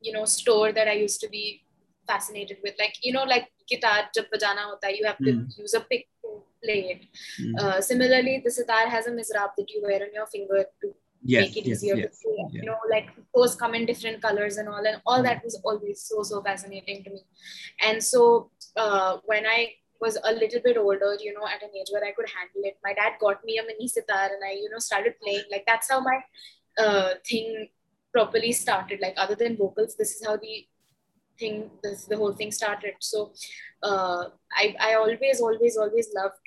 you 0.00 0.12
know, 0.12 0.24
store 0.24 0.72
that 0.72 0.88
I 0.88 0.92
used 0.92 1.20
to 1.20 1.28
be 1.28 1.62
fascinated 2.06 2.58
with. 2.62 2.74
Like, 2.78 2.96
you 3.02 3.12
know, 3.12 3.24
like 3.24 3.50
guitar, 3.68 4.04
jab 4.14 4.26
bajana 4.32 4.64
hota, 4.70 4.96
you 4.96 5.04
have 5.06 5.18
to 5.18 5.32
mm. 5.32 5.58
use 5.58 5.74
a 5.74 5.80
pick 5.80 6.06
to 6.22 6.42
play 6.62 6.80
it. 6.92 7.06
Mm. 7.40 7.58
Uh, 7.58 7.80
similarly, 7.80 8.40
the 8.44 8.50
sitar 8.50 8.88
has 8.88 9.06
a 9.06 9.10
mizrab 9.10 9.50
that 9.56 9.70
you 9.70 9.82
wear 9.82 10.02
on 10.02 10.12
your 10.14 10.26
finger 10.26 10.64
to 10.82 10.94
yes, 11.22 11.42
make 11.42 11.56
it 11.56 11.66
yes, 11.66 11.82
easier 11.82 11.96
yes, 11.96 12.18
to 12.20 12.28
play. 12.28 12.44
Yeah. 12.52 12.60
You 12.60 12.66
know, 12.66 12.78
like 12.90 13.08
those 13.34 13.54
come 13.54 13.74
in 13.74 13.86
different 13.86 14.22
colors 14.22 14.58
and 14.58 14.68
all, 14.68 14.86
and 14.86 15.00
all 15.06 15.22
that 15.22 15.42
was 15.44 15.60
always 15.64 16.02
so, 16.02 16.22
so 16.22 16.42
fascinating 16.42 17.04
to 17.04 17.10
me. 17.10 17.22
And 17.80 18.02
so 18.02 18.50
uh, 18.76 19.18
when 19.24 19.46
I 19.46 19.72
was 20.04 20.18
a 20.30 20.32
little 20.42 20.62
bit 20.66 20.76
older, 20.84 21.12
you 21.26 21.32
know, 21.36 21.46
at 21.54 21.62
an 21.66 21.74
age 21.78 21.90
where 21.94 22.04
I 22.04 22.12
could 22.16 22.30
handle 22.36 22.62
it. 22.70 22.78
My 22.88 22.94
dad 23.00 23.14
got 23.20 23.44
me 23.44 23.58
a 23.62 23.66
mini 23.70 23.88
sitar 23.88 24.28
and 24.34 24.44
I, 24.50 24.52
you 24.62 24.70
know, 24.70 24.82
started 24.90 25.14
playing. 25.22 25.44
Like 25.50 25.64
that's 25.66 25.90
how 25.90 26.00
my 26.10 26.18
uh, 26.84 27.10
thing 27.28 27.68
properly 28.12 28.52
started. 28.52 29.00
Like 29.00 29.14
other 29.16 29.36
than 29.42 29.56
vocals, 29.56 29.96
this 29.96 30.16
is 30.16 30.26
how 30.26 30.36
the 30.36 30.54
thing, 31.38 31.70
this 31.82 32.04
the 32.04 32.16
whole 32.16 32.34
thing 32.40 32.52
started. 32.60 32.94
So 33.00 33.32
uh, 33.82 34.24
I, 34.62 34.74
I 34.88 34.94
always, 34.94 35.40
always, 35.40 35.76
always 35.76 36.08
loved 36.14 36.43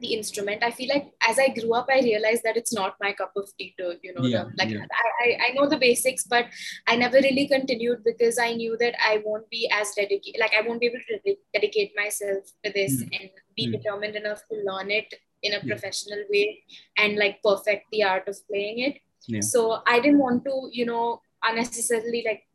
the 0.00 0.14
instrument 0.14 0.62
i 0.62 0.70
feel 0.70 0.88
like 0.88 1.12
as 1.28 1.38
i 1.38 1.48
grew 1.48 1.74
up 1.74 1.88
i 1.90 2.00
realized 2.00 2.42
that 2.42 2.56
it's 2.56 2.72
not 2.72 2.96
my 3.00 3.12
cup 3.12 3.32
of 3.36 3.50
tea 3.58 3.74
to 3.78 3.94
you 4.02 4.14
know 4.14 4.24
yeah, 4.24 4.44
the, 4.44 4.52
like 4.58 4.70
yeah. 4.70 4.84
I, 5.24 5.48
I 5.48 5.52
know 5.54 5.68
the 5.68 5.78
basics 5.78 6.24
but 6.24 6.46
i 6.86 6.96
never 6.96 7.16
really 7.16 7.46
continued 7.48 8.04
because 8.04 8.38
i 8.38 8.52
knew 8.52 8.76
that 8.78 8.94
i 9.04 9.22
won't 9.24 9.48
be 9.50 9.70
as 9.72 9.92
dedicated 9.94 10.40
like 10.40 10.54
i 10.54 10.66
won't 10.66 10.80
be 10.80 10.86
able 10.86 11.04
to 11.08 11.36
dedicate 11.52 11.92
myself 11.96 12.44
to 12.64 12.72
this 12.72 13.02
mm. 13.02 13.20
and 13.20 13.30
be 13.56 13.68
mm. 13.68 13.72
determined 13.72 14.16
enough 14.16 14.42
to 14.50 14.56
learn 14.64 14.90
it 14.90 15.12
in 15.42 15.52
a 15.52 15.56
yeah. 15.56 15.72
professional 15.72 16.22
way 16.30 16.62
and 16.96 17.16
like 17.16 17.42
perfect 17.42 17.86
the 17.92 18.02
art 18.02 18.26
of 18.28 18.36
playing 18.48 18.80
it 18.80 18.98
so 19.42 19.82
i 19.86 20.00
didn't 20.00 20.18
want 20.18 20.44
to 20.44 20.68
you 20.72 20.86
know 20.86 21.20
unnecessarily 21.44 22.24
like 22.26 22.47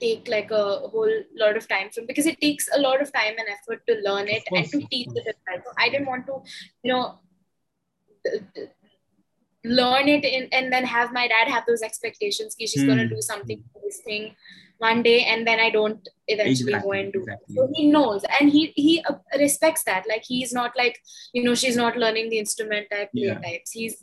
take 0.00 0.28
like 0.28 0.50
a 0.50 0.78
whole 0.88 1.12
lot 1.36 1.56
of 1.56 1.66
time 1.68 1.90
from 1.90 2.06
because 2.06 2.26
it 2.26 2.40
takes 2.40 2.68
a 2.74 2.80
lot 2.80 3.00
of 3.00 3.12
time 3.12 3.34
and 3.38 3.48
effort 3.48 3.82
to 3.88 4.00
learn 4.04 4.28
it 4.28 4.42
and 4.50 4.66
to 4.66 4.80
teach 4.90 5.08
it 5.14 5.26
as 5.28 5.34
well. 5.48 5.62
So 5.64 5.72
I 5.78 5.88
didn't 5.88 6.06
want 6.06 6.26
to, 6.26 6.42
you 6.82 6.92
know, 6.92 7.20
learn 9.64 10.08
it 10.08 10.24
in, 10.24 10.48
and 10.52 10.72
then 10.72 10.84
have 10.84 11.12
my 11.12 11.28
dad 11.28 11.48
have 11.48 11.64
those 11.66 11.82
expectations 11.82 12.54
that 12.58 12.68
she's 12.68 12.82
mm. 12.82 12.88
gonna 12.88 13.04
hmm. 13.04 13.14
do 13.14 13.20
something 13.20 13.62
this 13.84 14.00
thing 14.00 14.34
one 14.78 15.02
day 15.02 15.24
and 15.24 15.46
then 15.46 15.60
I 15.60 15.68
don't 15.68 16.08
eventually 16.26 16.72
exactly, 16.72 16.90
go 16.90 16.92
and 16.92 17.12
do 17.12 17.20
exactly. 17.20 17.54
So 17.54 17.70
he 17.74 17.86
knows 17.90 18.24
and 18.40 18.50
he 18.50 18.72
he 18.74 19.04
uh, 19.04 19.14
respects 19.38 19.84
that. 19.84 20.06
Like 20.08 20.24
he's 20.24 20.52
not 20.52 20.72
like, 20.76 20.98
you 21.34 21.42
know, 21.44 21.54
she's 21.54 21.76
not 21.76 21.98
learning 21.98 22.30
the 22.30 22.38
instrument 22.38 22.86
type 22.90 23.10
yeah. 23.12 23.38
types. 23.38 23.72
He's 23.72 24.02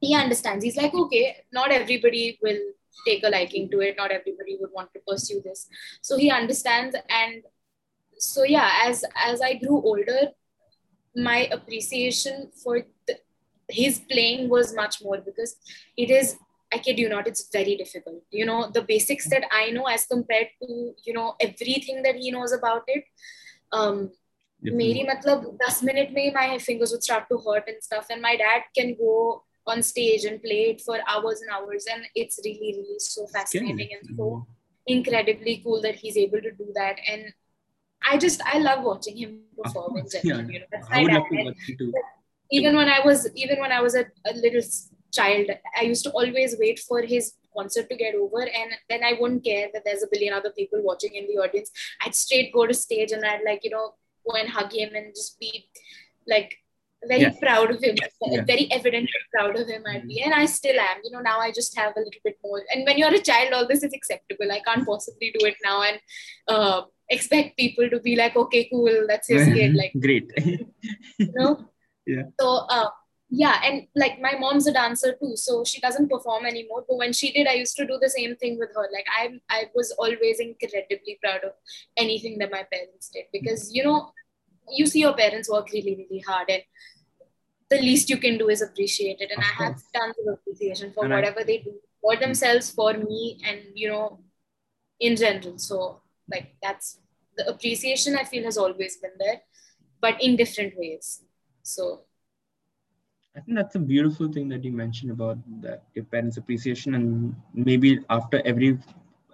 he 0.00 0.14
understands. 0.14 0.64
He's 0.64 0.76
like, 0.76 0.94
okay, 0.94 1.36
not 1.52 1.70
everybody 1.70 2.38
will 2.42 2.58
take 3.05 3.23
a 3.23 3.29
liking 3.29 3.69
to 3.69 3.79
it 3.79 3.95
not 3.97 4.11
everybody 4.11 4.57
would 4.59 4.71
want 4.73 4.91
to 4.93 4.99
pursue 5.07 5.41
this 5.43 5.67
so 6.01 6.17
he 6.17 6.31
understands 6.31 6.95
and 7.09 7.43
so 8.17 8.43
yeah 8.43 8.71
as 8.83 9.03
as 9.15 9.41
i 9.41 9.53
grew 9.53 9.81
older 9.81 10.31
my 11.15 11.47
appreciation 11.51 12.51
for 12.63 12.81
the, 13.07 13.17
his 13.69 13.99
playing 14.11 14.49
was 14.49 14.75
much 14.75 15.01
more 15.01 15.19
because 15.19 15.55
it 15.95 16.09
is 16.09 16.35
i 16.73 16.77
kid 16.77 16.99
you 16.99 17.09
not 17.09 17.27
it's 17.27 17.49
very 17.51 17.75
difficult 17.75 18.21
you 18.31 18.45
know 18.45 18.69
the 18.73 18.81
basics 18.81 19.29
that 19.29 19.43
i 19.51 19.69
know 19.71 19.85
as 19.85 20.05
compared 20.05 20.47
to 20.61 20.93
you 21.03 21.13
know 21.13 21.35
everything 21.39 22.01
that 22.03 22.15
he 22.15 22.31
knows 22.31 22.51
about 22.51 22.83
it 22.87 23.03
um 23.71 24.09
मेरी 24.65 25.03
मतलब 25.07 25.57
10 25.63 25.83
minute 25.83 26.13
में 26.13 26.33
my 26.33 26.57
fingers 26.57 26.91
would 26.91 27.03
start 27.03 27.27
to 27.29 27.37
hurt 27.37 27.67
and 27.67 27.83
stuff 27.87 28.07
and 28.09 28.21
my 28.21 28.35
dad 28.35 28.63
can 28.77 28.95
go 28.95 29.43
on 29.66 29.82
stage 29.82 30.24
and 30.24 30.42
play 30.42 30.70
it 30.70 30.80
for 30.80 30.98
hours 31.08 31.40
and 31.40 31.50
hours 31.50 31.86
and 31.92 32.04
it's 32.14 32.40
really 32.44 32.74
really 32.78 32.98
so 32.98 33.26
fascinating 33.26 33.88
and 33.92 34.16
so 34.16 34.22
mm-hmm. 34.22 34.52
incredibly 34.86 35.60
cool 35.64 35.80
that 35.80 35.94
he's 35.94 36.16
able 36.16 36.40
to 36.40 36.50
do 36.52 36.66
that. 36.74 36.96
And 37.08 37.32
i 38.10 38.18
just 38.18 38.40
i 38.44 38.58
love 38.58 38.82
watching 38.84 39.16
him 39.16 39.40
perform 39.62 39.96
in 39.96 40.06
general 40.12 40.42
yeah. 40.42 40.52
you 40.52 40.60
know 40.60 40.66
that's 40.72 40.88
I 40.90 41.02
would 41.02 41.12
love 41.12 41.28
to 41.30 41.44
watch 41.44 41.68
you 41.68 41.76
too. 41.76 41.92
even 42.50 42.76
when 42.76 42.88
i 42.88 43.00
was 43.04 43.28
even 43.34 43.60
when 43.60 43.72
i 43.72 43.80
was 43.80 43.94
a, 43.94 44.06
a 44.26 44.34
little 44.34 44.62
child 45.12 45.50
i 45.78 45.82
used 45.82 46.04
to 46.04 46.10
always 46.10 46.56
wait 46.58 46.80
for 46.80 47.02
his 47.02 47.34
concert 47.56 47.88
to 47.90 47.96
get 47.96 48.14
over 48.14 48.42
and 48.42 48.72
then 48.88 49.04
i 49.04 49.12
wouldn't 49.20 49.44
care 49.44 49.68
that 49.72 49.82
there's 49.84 50.02
a 50.02 50.08
billion 50.10 50.32
other 50.32 50.50
people 50.50 50.80
watching 50.82 51.14
in 51.14 51.26
the 51.26 51.40
audience. 51.40 51.70
I'd 52.04 52.14
straight 52.14 52.52
go 52.52 52.66
to 52.66 52.74
stage 52.74 53.12
and 53.12 53.24
i'd 53.24 53.44
like 53.44 53.60
you 53.62 53.70
know 53.70 53.94
go 54.28 54.36
and 54.36 54.48
hug 54.48 54.72
him 54.72 54.94
and 54.94 55.14
just 55.14 55.38
be 55.38 55.68
like 56.26 56.56
very 57.06 57.22
yes. 57.22 57.38
proud 57.38 57.70
of 57.70 57.82
him. 57.82 57.96
Yeah. 58.26 58.44
very 58.44 58.70
evidently 58.70 59.20
proud 59.34 59.58
of 59.58 59.68
him 59.68 59.82
i'd 59.86 60.06
be 60.06 60.16
mm-hmm. 60.16 60.32
and 60.32 60.40
i 60.40 60.46
still 60.46 60.78
am. 60.78 60.98
You 61.04 61.10
know 61.12 61.20
now 61.20 61.38
i 61.40 61.50
just 61.50 61.76
have 61.76 61.92
a 61.96 62.00
little 62.00 62.20
bit 62.24 62.38
more. 62.44 62.62
And 62.72 62.84
when 62.84 62.98
you're 62.98 63.14
a 63.14 63.20
child 63.20 63.52
all 63.52 63.66
this 63.66 63.82
is 63.82 63.92
acceptable. 63.92 64.50
I 64.50 64.60
can't 64.60 64.86
possibly 64.86 65.34
do 65.38 65.46
it 65.46 65.56
now 65.64 65.82
and 65.82 66.00
uh, 66.48 66.82
expect 67.08 67.56
people 67.56 67.88
to 67.90 68.00
be 68.00 68.16
like 68.16 68.36
okay 68.36 68.68
cool. 68.70 69.06
That's 69.08 69.28
his 69.28 69.46
kid 69.54 69.74
like 69.74 69.92
great. 70.00 70.30
you 71.18 71.32
know? 71.34 71.68
Yeah. 72.04 72.22
So 72.40 72.66
uh, 72.68 72.88
yeah. 73.30 73.60
And 73.64 73.86
like 73.94 74.20
my 74.20 74.34
mom's 74.36 74.66
a 74.66 74.72
dancer 74.72 75.14
too 75.20 75.36
so 75.36 75.62
she 75.62 75.80
doesn't 75.80 76.08
perform 76.10 76.46
anymore. 76.46 76.84
But 76.88 76.96
when 76.96 77.12
she 77.12 77.30
did 77.32 77.46
i 77.46 77.52
used 77.52 77.76
to 77.76 77.86
do 77.86 77.96
the 78.00 78.10
same 78.10 78.34
thing 78.36 78.58
with 78.58 78.70
her. 78.74 78.88
Like 78.92 79.06
i 79.16 79.38
i 79.50 79.64
was 79.72 79.92
always 79.92 80.40
incredibly 80.40 81.18
proud 81.22 81.44
of 81.44 81.52
anything 81.96 82.38
that 82.38 82.50
my 82.50 82.64
parents 82.72 83.08
did. 83.10 83.26
Because 83.32 83.72
you 83.72 83.84
know 83.84 84.10
you 84.72 84.86
see 84.86 85.00
your 85.00 85.14
parents 85.14 85.50
work 85.50 85.70
really 85.72 85.96
really 85.96 86.22
hard 86.26 86.48
and 86.48 86.62
the 87.72 87.80
least 87.80 88.10
you 88.10 88.18
can 88.18 88.38
do 88.38 88.48
is 88.50 88.62
appreciate 88.62 89.20
it. 89.20 89.30
And 89.30 89.42
I 89.42 89.64
have 89.64 89.82
tons 89.94 90.14
of 90.20 90.34
appreciation 90.34 90.92
for 90.92 91.04
and 91.04 91.14
whatever 91.14 91.40
I, 91.40 91.44
they 91.44 91.58
do 91.58 91.72
for 92.00 92.16
themselves, 92.16 92.70
for 92.70 92.92
me, 92.92 93.40
and 93.46 93.60
you 93.74 93.88
know, 93.88 94.20
in 95.00 95.16
general. 95.16 95.58
So 95.58 96.02
like 96.30 96.54
that's 96.62 96.98
the 97.36 97.48
appreciation 97.48 98.16
I 98.16 98.24
feel 98.24 98.44
has 98.44 98.58
always 98.58 98.96
been 98.96 99.16
there, 99.18 99.40
but 100.00 100.22
in 100.22 100.36
different 100.36 100.74
ways. 100.76 101.22
So 101.62 102.02
I 103.36 103.40
think 103.40 103.56
that's 103.56 103.74
a 103.74 103.78
beautiful 103.78 104.30
thing 104.30 104.50
that 104.50 104.62
you 104.64 104.72
mentioned 104.72 105.10
about 105.10 105.38
that 105.62 105.84
your 105.94 106.04
parents' 106.04 106.36
appreciation, 106.36 106.94
and 106.94 107.34
maybe 107.54 108.00
after 108.10 108.42
every, 108.44 108.78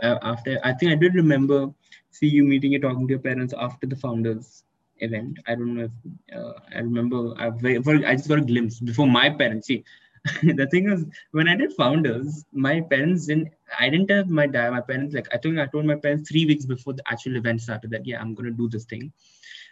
uh, 0.01 0.18
after 0.22 0.61
I 0.62 0.72
think 0.74 0.92
I 0.92 0.94
did 0.94 1.14
remember 1.14 1.74
see 2.11 2.29
you 2.29 2.44
meeting 2.44 2.74
and 2.74 2.83
talking 2.83 3.07
to 3.09 3.12
your 3.12 3.20
parents 3.20 3.55
after 3.59 3.87
the 3.87 3.96
founders 3.96 4.62
event. 5.01 5.39
I 5.47 5.55
don't 5.55 5.75
know 5.75 5.85
if 5.85 6.37
uh, 6.37 6.53
I 6.75 6.81
remember. 6.81 7.35
I, 7.39 7.51
just 7.51 8.29
got 8.29 8.39
a 8.39 8.43
glimpse 8.43 8.81
before 8.81 9.07
my 9.07 9.31
parents. 9.31 9.67
See, 9.67 9.85
the 10.43 10.67
thing 10.71 10.91
is, 10.91 11.05
when 11.33 11.49
I 11.49 11.57
did 11.57 11.73
founders, 11.73 12.45
my 12.53 12.81
parents 12.81 13.27
didn't. 13.27 13.49
I 13.79 13.89
didn't 13.89 14.09
tell 14.09 14.25
my 14.25 14.47
dad. 14.47 14.71
My 14.73 14.81
parents 14.81 15.15
like 15.15 15.29
I 15.33 15.39
think 15.39 15.59
I 15.59 15.67
told 15.67 15.85
my 15.85 15.97
parents 15.97 16.29
three 16.31 16.47
weeks 16.47 16.65
before 16.65 16.95
the 16.95 17.03
actual 17.11 17.37
event 17.37 17.61
started 17.61 17.91
that 17.91 18.07
yeah 18.07 18.21
I'm 18.21 18.35
gonna 18.35 18.51
do 18.51 18.69
this 18.69 18.85
thing. 18.85 19.13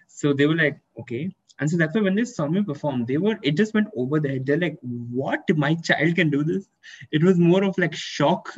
So 0.06 0.32
they 0.32 0.46
were 0.46 0.54
like 0.54 0.78
okay, 1.00 1.30
and 1.58 1.70
so 1.70 1.76
that's 1.76 1.94
why 1.94 2.02
when 2.02 2.14
they 2.14 2.24
saw 2.24 2.46
me 2.46 2.62
perform, 2.62 3.06
they 3.06 3.16
were 3.16 3.38
it 3.42 3.56
just 3.56 3.74
went 3.74 3.88
over 3.96 4.20
their 4.20 4.32
head. 4.32 4.46
They're 4.46 4.58
like, 4.58 4.78
what? 4.82 5.42
My 5.56 5.74
child 5.74 6.14
can 6.14 6.30
do 6.30 6.44
this. 6.44 6.68
It 7.10 7.22
was 7.22 7.38
more 7.38 7.64
of 7.64 7.78
like 7.78 7.94
shock 7.94 8.54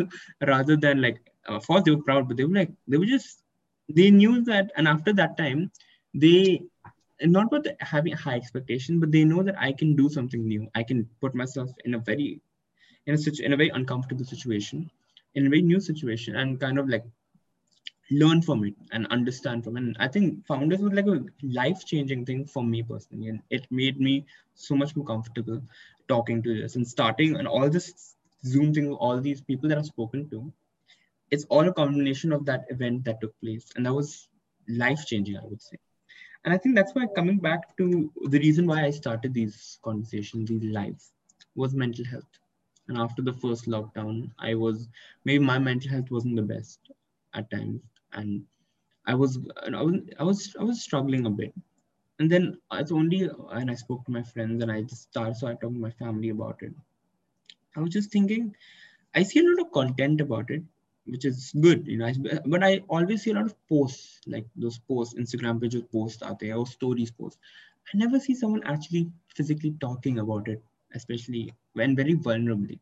rather 0.46 0.76
than 0.76 1.02
like. 1.02 1.20
Of 1.46 1.66
course, 1.66 1.82
they 1.84 1.92
were 1.92 2.02
proud, 2.02 2.28
but 2.28 2.36
they 2.36 2.44
were 2.44 2.54
like 2.54 2.70
they 2.86 2.98
were 2.98 3.06
just 3.06 3.42
they 3.88 4.10
knew 4.10 4.42
that, 4.44 4.70
and 4.76 4.86
after 4.86 5.12
that 5.14 5.36
time, 5.36 5.70
they 6.20 6.62
not 7.22 7.46
about 7.46 7.66
having 7.80 8.12
high 8.12 8.36
expectation, 8.36 9.00
but 9.00 9.10
they 9.12 9.24
know 9.24 9.42
that 9.42 9.56
I 9.58 9.72
can 9.72 9.96
do 9.96 10.08
something 10.08 10.46
new. 10.46 10.68
I 10.74 10.82
can 10.82 11.08
put 11.20 11.34
myself 11.34 11.70
in 11.84 11.94
a 11.94 11.98
very 11.98 12.40
in 13.06 13.14
a 13.14 13.18
such 13.18 13.40
in 13.40 13.52
a 13.52 13.56
very 13.56 13.70
uncomfortable 13.70 14.24
situation, 14.24 14.90
in 15.34 15.46
a 15.46 15.50
very 15.50 15.62
new 15.62 15.80
situation, 15.80 16.36
and 16.36 16.60
kind 16.60 16.78
of 16.78 16.88
like 16.88 17.04
learn 18.10 18.40
from 18.40 18.64
it 18.64 18.74
and 18.92 19.06
understand 19.08 19.64
from 19.64 19.76
it. 19.76 19.80
And 19.80 19.96
I 20.00 20.08
think 20.08 20.46
founders 20.46 20.80
was 20.80 20.92
like 20.92 21.06
a 21.06 21.22
life-changing 21.42 22.24
thing 22.24 22.46
for 22.46 22.62
me 22.62 22.82
personally. 22.82 23.28
And 23.28 23.42
it 23.50 23.66
made 23.70 24.00
me 24.00 24.24
so 24.54 24.74
much 24.74 24.96
more 24.96 25.04
comfortable 25.04 25.60
talking 26.08 26.42
to 26.42 26.62
this 26.62 26.76
and 26.76 26.88
starting 26.88 27.36
and 27.36 27.46
all 27.46 27.68
this 27.68 28.14
Zoom 28.44 28.72
thing, 28.72 28.92
all 28.92 29.20
these 29.20 29.42
people 29.42 29.68
that 29.68 29.76
I've 29.78 29.86
spoken 29.86 30.28
to. 30.30 30.50
It's 31.30 31.44
all 31.50 31.68
a 31.68 31.72
combination 31.72 32.32
of 32.32 32.46
that 32.46 32.64
event 32.70 33.04
that 33.04 33.20
took 33.20 33.38
place. 33.42 33.66
And 33.76 33.84
that 33.84 33.92
was 33.92 34.28
life-changing, 34.68 35.36
I 35.36 35.44
would 35.44 35.60
say. 35.60 35.76
And 36.44 36.54
I 36.54 36.58
think 36.58 36.74
that's 36.74 36.94
why 36.94 37.06
coming 37.14 37.38
back 37.38 37.76
to 37.78 38.12
the 38.28 38.38
reason 38.38 38.66
why 38.66 38.84
I 38.84 38.90
started 38.90 39.34
these 39.34 39.78
conversations, 39.82 40.48
these 40.48 40.62
lives, 40.64 41.12
was 41.54 41.74
mental 41.74 42.04
health. 42.04 42.38
And 42.88 42.96
after 42.96 43.22
the 43.22 43.32
first 43.34 43.66
lockdown, 43.66 44.30
I 44.38 44.54
was 44.54 44.88
maybe 45.24 45.44
my 45.44 45.58
mental 45.58 45.90
health 45.90 46.10
wasn't 46.10 46.36
the 46.36 46.42
best 46.42 46.90
at 47.34 47.50
times, 47.50 47.82
and 48.12 48.44
I 49.06 49.14
was 49.14 49.38
I 49.62 49.82
was 49.82 50.00
I 50.18 50.22
was 50.22 50.56
I 50.58 50.64
was 50.64 50.82
struggling 50.82 51.26
a 51.26 51.30
bit. 51.30 51.54
And 52.18 52.30
then 52.30 52.58
it's 52.72 52.92
only 52.92 53.28
and 53.52 53.70
I 53.70 53.74
spoke 53.74 54.04
to 54.06 54.10
my 54.12 54.22
friends 54.22 54.62
and 54.62 54.72
I 54.72 54.82
just 54.82 55.02
started 55.02 55.36
so 55.36 55.46
I 55.46 55.54
talked 55.54 55.74
to 55.74 55.80
my 55.80 55.90
family 55.90 56.30
about 56.30 56.62
it. 56.62 56.72
I 57.76 57.80
was 57.80 57.90
just 57.90 58.10
thinking, 58.10 58.54
I 59.14 59.22
see 59.22 59.40
a 59.40 59.42
lot 59.48 59.66
of 59.66 59.72
content 59.72 60.20
about 60.20 60.50
it, 60.50 60.62
which 61.08 61.24
is 61.24 61.52
good, 61.60 61.86
you 61.86 61.98
know. 61.98 62.12
But 62.46 62.62
I 62.62 62.82
always 62.88 63.22
see 63.22 63.30
a 63.30 63.34
lot 63.34 63.46
of 63.46 63.68
posts, 63.68 64.20
like 64.26 64.46
those 64.56 64.78
posts, 64.78 65.14
Instagram 65.14 65.60
pages 65.60 65.82
posts 65.90 66.22
out 66.22 66.38
there 66.38 66.56
or 66.56 66.66
stories 66.66 67.10
posts. 67.10 67.38
I 67.92 67.96
never 67.96 68.20
see 68.20 68.34
someone 68.34 68.62
actually 68.64 69.10
physically 69.34 69.74
talking 69.80 70.18
about 70.18 70.48
it, 70.48 70.62
especially 70.94 71.54
when 71.72 71.96
very 71.96 72.14
vulnerably. 72.14 72.78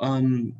Um, 0.00 0.54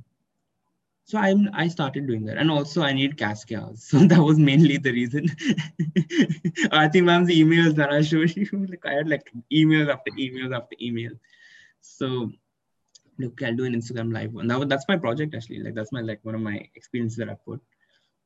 so 1.05 1.19
I 1.19 1.35
I 1.53 1.67
started 1.69 2.07
doing 2.07 2.25
that, 2.27 2.37
and 2.37 2.51
also 2.51 2.83
I 2.83 2.93
need 2.93 3.17
cash 3.17 3.45
cows. 3.45 3.85
So 3.91 3.99
that 4.07 4.21
was 4.21 4.39
mainly 4.39 4.77
the 4.77 4.93
reason. 4.93 5.29
I 6.73 6.89
think 6.89 7.07
ma'am's 7.07 7.31
emails 7.31 7.75
that 7.77 7.91
I 7.91 8.03
showed 8.03 8.37
you, 8.37 8.47
like 8.71 8.87
I 8.87 8.93
had 8.95 9.09
like 9.09 9.33
emails 9.53 9.93
after 9.93 10.13
emails 10.13 10.55
after 10.55 10.77
emails. 10.77 11.19
So 11.81 12.31
look, 13.21 13.43
I'll 13.43 13.57
do 13.57 13.65
an 13.65 13.75
Instagram 13.75 14.13
live, 14.13 14.33
that 14.49 14.69
that's 14.69 14.89
my 14.89 14.97
project 14.97 15.35
actually. 15.35 15.63
Like 15.63 15.75
that's 15.75 15.93
my 15.93 16.01
like 16.01 16.21
one 16.23 16.35
of 16.35 16.41
my 16.41 16.67
experiences 16.75 17.19
that 17.19 17.29
I 17.29 17.35
put. 17.35 17.61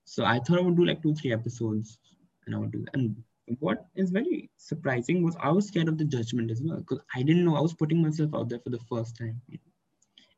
So 0.04 0.24
I 0.24 0.38
thought 0.38 0.58
I 0.58 0.62
would 0.62 0.76
do 0.76 0.84
like 0.84 1.02
two 1.02 1.14
three 1.14 1.32
episodes, 1.32 1.98
and 2.46 2.54
I 2.54 2.58
would 2.58 2.72
do 2.72 2.84
that. 2.84 2.94
And 2.94 3.16
what 3.58 3.86
is 3.94 4.10
very 4.10 4.50
surprising 4.56 5.22
was 5.22 5.36
I 5.40 5.50
was 5.50 5.68
scared 5.68 5.88
of 5.88 5.98
the 5.98 6.04
judgment 6.04 6.50
as 6.50 6.62
well 6.62 6.78
because 6.78 7.00
I 7.14 7.22
didn't 7.22 7.44
know 7.44 7.56
I 7.56 7.60
was 7.60 7.74
putting 7.74 8.02
myself 8.02 8.34
out 8.34 8.48
there 8.48 8.60
for 8.60 8.70
the 8.70 8.80
first 8.90 9.16
time 9.18 9.40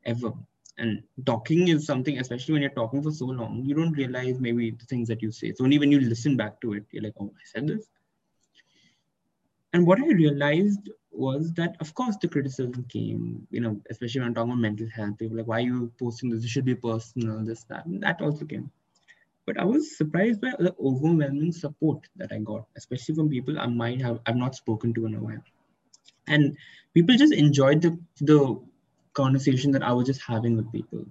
ever 0.05 0.31
and 0.77 1.01
talking 1.25 1.67
is 1.67 1.85
something 1.85 2.19
especially 2.19 2.53
when 2.53 2.61
you're 2.61 2.71
talking 2.71 3.01
for 3.01 3.11
so 3.11 3.25
long 3.25 3.63
you 3.65 3.75
don't 3.75 3.93
realize 3.93 4.39
maybe 4.39 4.71
the 4.71 4.85
things 4.85 5.07
that 5.07 5.21
you 5.21 5.31
say 5.31 5.47
it's 5.47 5.61
only 5.61 5.79
when 5.79 5.91
you 5.91 5.99
listen 5.99 6.37
back 6.37 6.59
to 6.61 6.73
it 6.73 6.83
you're 6.91 7.03
like 7.03 7.13
oh 7.19 7.31
i 7.35 7.45
said 7.45 7.67
this 7.67 7.87
and 9.77 9.85
what 9.85 9.99
i 9.99 10.07
realized 10.19 10.89
was 11.11 11.51
that 11.53 11.75
of 11.79 11.93
course 11.93 12.15
the 12.21 12.27
criticism 12.27 12.83
came 12.93 13.47
you 13.51 13.61
know 13.61 13.79
especially 13.91 14.21
when 14.21 14.29
i'm 14.29 14.33
talking 14.33 14.51
about 14.51 14.61
mental 14.61 14.89
health 14.95 15.17
people 15.19 15.37
like 15.37 15.47
why 15.47 15.57
are 15.57 15.67
you 15.71 15.91
posting 15.99 16.29
this? 16.29 16.43
It 16.43 16.49
should 16.49 16.65
be 16.65 16.75
personal 16.75 17.45
this 17.45 17.63
that 17.65 17.85
and 17.85 18.01
that 18.03 18.21
also 18.21 18.45
came. 18.45 18.71
But 19.45 19.59
i 19.59 19.65
was 19.65 19.97
surprised 19.97 20.41
by 20.41 20.53
the 20.59 20.75
overwhelming 20.89 21.51
support 21.51 22.07
that 22.15 22.31
i 22.31 22.39
got 22.39 22.65
especially 22.75 23.15
from 23.15 23.29
people 23.29 23.59
i 23.59 23.67
might 23.67 24.01
have 24.01 24.19
i've 24.25 24.35
not 24.35 24.55
spoken 24.55 24.93
to 24.95 25.05
in 25.05 25.15
a 25.15 25.19
while. 25.19 25.43
And 26.27 26.57
people 26.93 27.15
just 27.15 27.33
enjoyed 27.33 27.81
the 27.81 27.97
the 28.21 28.59
conversation 29.13 29.71
that 29.71 29.83
I 29.83 29.93
was 29.93 30.07
just 30.07 30.21
having 30.21 30.57
with 30.57 30.71
people. 30.71 31.05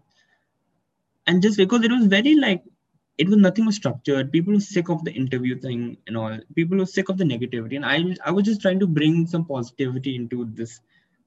And 1.26 1.42
just 1.42 1.56
because 1.56 1.84
it 1.84 1.90
was 1.90 2.06
very 2.06 2.36
like, 2.36 2.62
it 3.18 3.28
was 3.28 3.38
nothing 3.38 3.66
was 3.66 3.76
structured. 3.76 4.30
People 4.32 4.54
were 4.54 4.60
sick 4.60 4.88
of 4.88 5.04
the 5.04 5.12
interview 5.12 5.58
thing 5.58 5.96
and 6.06 6.16
all. 6.16 6.38
People 6.54 6.78
were 6.78 6.86
sick 6.86 7.08
of 7.08 7.16
the 7.18 7.24
negativity. 7.24 7.76
And 7.76 7.84
I, 7.84 8.28
I 8.28 8.30
was 8.30 8.44
just 8.44 8.60
trying 8.60 8.80
to 8.80 8.86
bring 8.86 9.26
some 9.26 9.44
positivity 9.44 10.16
into 10.16 10.44
this 10.52 10.80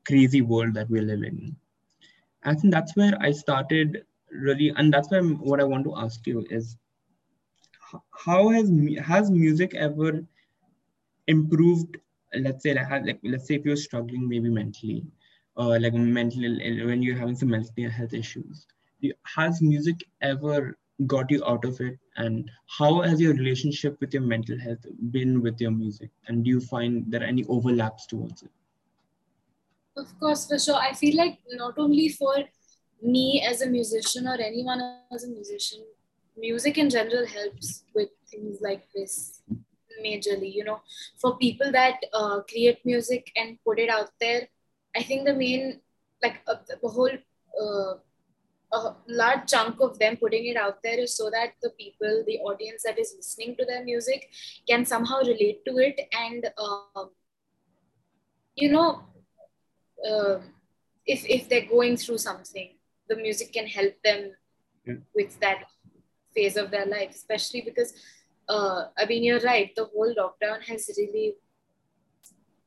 crazy 0.05 0.41
world 0.41 0.75
that 0.75 0.89
we 0.89 1.01
live 1.01 1.23
in. 1.23 1.55
I 2.43 2.53
think 2.53 2.73
that's 2.73 2.95
where 2.95 3.13
I 3.19 3.31
started 3.31 4.05
really, 4.31 4.71
and 4.75 4.93
that's 4.93 5.09
why 5.09 5.19
what 5.19 5.59
I 5.59 5.63
want 5.63 5.83
to 5.85 5.95
ask 5.95 6.25
you 6.27 6.45
is, 6.49 6.77
how 8.11 8.49
has 8.49 8.71
has 9.03 9.31
music 9.31 9.73
ever 9.73 10.23
improved? 11.27 11.97
Let's 12.33 12.61
say, 12.63 12.75
like, 12.75 13.19
let's 13.23 13.47
say 13.47 13.55
if 13.55 13.65
you're 13.65 13.75
struggling 13.75 14.29
maybe 14.29 14.49
mentally, 14.49 15.07
uh, 15.57 15.79
like 15.79 15.93
mental 15.93 16.41
when 16.87 17.01
you're 17.01 17.17
having 17.17 17.35
some 17.35 17.49
mental 17.49 17.89
health 17.89 18.13
issues 18.13 18.67
has 19.23 19.61
music 19.61 20.03
ever 20.21 20.77
got 21.07 21.31
you 21.31 21.43
out 21.45 21.65
of 21.65 21.79
it? 21.79 21.97
And 22.17 22.49
how 22.77 23.01
has 23.01 23.19
your 23.19 23.33
relationship 23.33 23.99
with 23.99 24.13
your 24.13 24.23
mental 24.23 24.59
health 24.59 24.85
been 25.11 25.41
with 25.41 25.59
your 25.61 25.71
music? 25.71 26.09
And 26.27 26.43
do 26.43 26.49
you 26.49 26.59
find 26.59 27.05
there 27.07 27.23
any 27.23 27.45
overlaps 27.45 28.05
towards 28.05 28.43
it? 28.43 28.51
Of 29.97 30.07
course 30.19 30.47
for 30.47 30.59
sure. 30.59 30.75
I 30.75 30.93
feel 30.93 31.17
like 31.17 31.39
not 31.51 31.77
only 31.77 32.09
for 32.09 32.35
me 33.01 33.45
as 33.47 33.61
a 33.61 33.67
musician 33.67 34.27
or 34.27 34.35
anyone 34.35 34.81
as 35.11 35.23
a 35.23 35.27
musician 35.27 35.79
music 36.37 36.77
in 36.77 36.89
general 36.89 37.25
helps 37.25 37.83
with 37.93 38.09
things 38.29 38.59
like 38.61 38.87
this 38.95 39.41
majorly 40.05 40.53
you 40.53 40.63
know. 40.63 40.81
For 41.17 41.37
people 41.37 41.71
that 41.71 41.97
uh, 42.13 42.41
create 42.41 42.85
music 42.85 43.31
and 43.35 43.57
put 43.65 43.79
it 43.79 43.89
out 43.89 44.11
there 44.21 44.47
I 44.95 45.03
think 45.03 45.25
the 45.25 45.33
main, 45.33 45.81
like 46.21 46.39
uh, 46.47 46.55
the 46.81 46.87
whole, 46.87 47.11
uh, 47.61 47.93
a 48.71 48.95
large 49.07 49.47
chunk 49.47 49.79
of 49.79 49.97
them 49.97 50.17
putting 50.17 50.45
it 50.45 50.55
out 50.55 50.81
there 50.83 50.99
is 50.99 51.15
so 51.15 51.29
that 51.29 51.53
the 51.61 51.71
people, 51.71 52.23
the 52.27 52.37
audience 52.39 52.83
that 52.85 52.99
is 52.99 53.13
listening 53.15 53.55
to 53.55 53.65
their 53.65 53.83
music 53.83 54.29
can 54.67 54.85
somehow 54.85 55.19
relate 55.19 55.63
to 55.65 55.77
it. 55.77 55.99
And, 56.13 56.49
um, 56.57 57.09
you 58.55 58.71
know, 58.71 59.01
uh, 60.07 60.39
if, 61.05 61.25
if 61.25 61.49
they're 61.49 61.65
going 61.65 61.97
through 61.97 62.19
something, 62.19 62.69
the 63.07 63.15
music 63.15 63.53
can 63.53 63.65
help 63.65 63.93
them 64.03 64.33
yeah. 64.85 64.95
with 65.15 65.39
that 65.39 65.63
phase 66.35 66.55
of 66.55 66.69
their 66.69 66.85
life, 66.85 67.09
especially 67.11 67.61
because, 67.61 67.93
uh, 68.47 68.85
I 68.97 69.05
mean, 69.05 69.23
you're 69.23 69.39
right, 69.39 69.75
the 69.75 69.85
whole 69.85 70.13
lockdown 70.13 70.61
has 70.61 70.89
really 70.95 71.35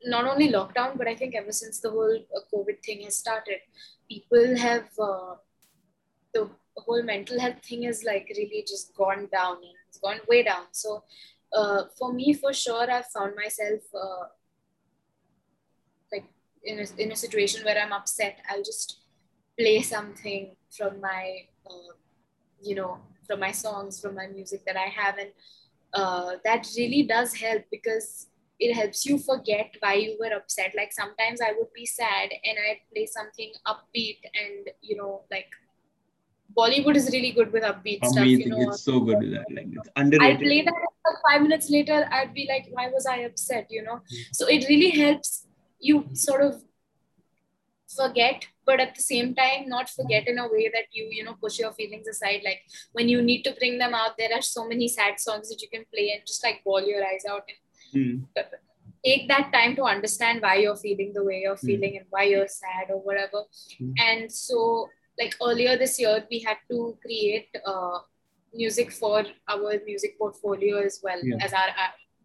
not 0.05 0.25
only 0.25 0.49
lockdown, 0.51 0.99
but 0.99 1.07
I 1.07 1.15
think 1.15 1.37
ever 1.37 1.53
since 1.53 1.79
the 1.79 1.91
whole 1.91 2.19
uh, 2.37 2.41
COVID 2.53 2.83
thing 2.85 3.03
has 3.03 3.17
started, 3.17 3.59
people 4.09 4.57
have 4.57 4.89
uh, 5.01 5.35
the 6.35 6.49
whole 6.77 7.03
mental 7.03 7.39
health 7.39 7.63
thing 7.65 7.85
is 7.85 8.05
like 8.05 8.33
really 8.37 8.65
just 8.67 8.95
gone 8.97 9.29
down 9.33 9.57
and 9.57 9.75
it's 9.89 9.99
gone 9.99 10.21
way 10.29 10.43
down. 10.43 10.65
So 10.73 11.05
uh, 11.53 11.85
for 11.99 12.13
me, 12.13 12.33
for 12.33 12.53
sure, 12.53 12.91
I've 12.91 13.07
found 13.07 13.35
myself 13.37 13.81
uh, 13.95 14.25
like 16.13 16.25
in 16.65 16.79
a, 16.81 17.03
in 17.03 17.13
a 17.13 17.17
situation 17.17 17.65
where 17.65 17.79
I'm 17.79 17.93
upset. 17.93 18.39
I'll 18.49 18.63
just 18.63 19.01
play 19.59 19.83
something 19.83 20.57
from 20.71 21.01
my, 21.01 21.43
uh, 21.67 21.95
you 22.63 22.75
know, 22.75 22.99
from 23.27 23.41
my 23.41 23.53
songs, 23.53 24.01
from 24.01 24.15
my 24.15 24.27
music 24.27 24.65
that 24.67 24.77
I 24.77 24.89
have, 24.89 25.19
and 25.19 25.31
uh, 25.95 26.33
that 26.45 26.67
really 26.77 27.03
does 27.03 27.35
help 27.35 27.63
because 27.71 28.29
it 28.59 28.75
helps 28.75 29.05
you 29.05 29.19
forget 29.19 29.75
why 29.81 29.95
you 29.95 30.17
were 30.21 30.33
upset 30.37 30.73
like 30.77 30.93
sometimes 30.93 31.41
i 31.41 31.53
would 31.53 31.73
be 31.75 31.85
sad 31.85 32.31
and 32.45 32.59
i'd 32.67 32.81
play 32.93 33.05
something 33.07 33.51
upbeat 33.67 34.19
and 34.41 34.71
you 34.81 34.97
know 34.97 35.23
like 35.33 35.49
bollywood 36.57 36.97
is 36.97 37.11
really 37.13 37.33
good 37.33 37.53
with 37.53 37.63
upbeat 37.63 38.01
Amazing. 38.03 38.13
stuff 38.13 38.27
you 38.27 38.49
know 38.49 38.71
it's 38.71 38.83
so 38.83 39.01
good 39.01 39.19
with 39.19 39.33
that 39.33 39.47
like 39.51 39.69
it's 39.71 39.89
underrated 39.97 40.37
i 40.37 40.43
play 40.43 40.63
that 40.63 41.19
five 41.29 41.43
minutes 41.43 41.71
later 41.71 42.09
i'd 42.13 42.35
be 42.35 42.47
like 42.49 42.67
why 42.71 42.89
was 42.89 43.07
i 43.07 43.19
upset 43.19 43.67
you 43.71 43.83
know 43.83 43.97
mm-hmm. 43.97 44.33
so 44.33 44.47
it 44.47 44.69
really 44.69 44.91
helps 44.91 45.47
you 45.81 46.05
sort 46.13 46.43
of 46.43 46.63
forget 47.97 48.47
but 48.65 48.81
at 48.81 48.95
the 48.95 49.03
same 49.03 49.35
time 49.35 49.69
not 49.69 49.89
forget 49.89 50.29
in 50.29 50.39
a 50.39 50.49
way 50.49 50.71
that 50.73 50.87
you 50.93 51.09
you 51.11 51.25
know 51.25 51.35
push 51.41 51.59
your 51.59 51.73
feelings 51.73 52.09
aside 52.09 52.41
like 52.45 52.61
when 52.93 53.09
you 53.09 53.21
need 53.21 53.43
to 53.43 53.55
bring 53.59 53.79
them 53.79 53.95
out 53.95 54.17
there 54.19 54.33
are 54.33 54.43
so 54.43 54.67
many 54.67 54.89
sad 54.89 55.19
songs 55.19 55.49
that 55.49 55.61
you 55.61 55.69
can 55.69 55.85
play 55.95 56.11
and 56.13 56.27
just 56.27 56.45
like 56.45 56.63
bawl 56.65 56.81
your 56.81 57.05
eyes 57.05 57.25
out 57.29 57.43
and 57.95 58.03
mm. 58.03 58.45
take 59.05 59.29
that 59.29 59.53
time 59.53 59.77
to 59.77 59.85
understand 59.85 60.41
why 60.41 60.57
you're 60.57 60.77
feeling 60.77 61.13
the 61.13 61.25
way 61.25 61.41
you're 61.41 61.57
hmm. 61.57 61.67
feeling 61.67 61.93
mm. 61.95 61.99
and 61.99 62.07
why 62.11 62.23
you're 62.23 62.49
sad 62.49 62.91
or 62.91 63.01
whatever 63.03 63.43
mm. 63.81 63.93
and 63.99 64.33
so 64.33 64.89
like 65.19 65.35
earlier 65.43 65.77
this 65.77 65.99
year, 65.99 66.25
we 66.31 66.41
had 66.41 66.59
to 66.71 66.97
create 67.03 67.49
uh, 67.67 67.99
music 68.55 68.93
for 68.93 69.25
our 69.49 69.81
music 69.85 70.19
portfolio 70.19 70.79
as 70.79 71.01
well 71.03 71.19
yeah. 71.23 71.37
as 71.41 71.53
our 71.53 71.69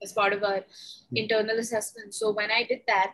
as 0.04 0.14
part 0.14 0.34
of 0.34 0.44
our 0.44 0.64
yeah. 1.12 1.24
internal 1.24 1.58
assessment. 1.58 2.14
So 2.14 2.32
when 2.32 2.52
I 2.52 2.64
did 2.64 2.82
that, 2.88 3.14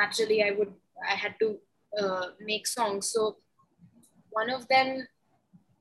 naturally 0.00 0.42
I 0.42 0.52
would 0.52 0.72
I 1.06 1.14
had 1.14 1.34
to 1.40 1.58
uh, 2.00 2.26
make 2.40 2.66
songs. 2.66 3.10
So 3.12 3.36
one 4.30 4.50
of 4.50 4.68
them, 4.68 5.06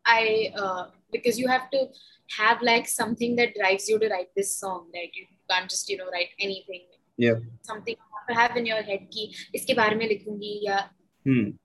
I 0.05 0.51
uh, 0.55 0.85
because 1.11 1.39
you 1.39 1.47
have 1.47 1.69
to 1.71 1.87
have 2.37 2.61
like 2.61 2.87
something 2.87 3.35
that 3.37 3.55
drives 3.55 3.87
you 3.87 3.99
to 3.99 4.09
write 4.09 4.29
this 4.35 4.55
song, 4.57 4.87
Like 4.93 5.11
You 5.15 5.25
can't 5.49 5.69
just 5.69 5.89
you 5.89 5.97
know 5.97 6.09
write 6.11 6.29
anything. 6.39 6.81
Yeah. 7.17 7.35
Something 7.61 7.95
you 7.95 8.17
have 8.17 8.27
to 8.27 8.41
have 8.41 8.57
in 8.57 8.65
your 8.65 8.81
head 8.81 9.07
ki 9.11 9.35
iske 9.55 9.75
mein 9.77 10.09
likhungi 10.09 10.63
ya. 10.63 10.81
Hmm. 11.25 11.57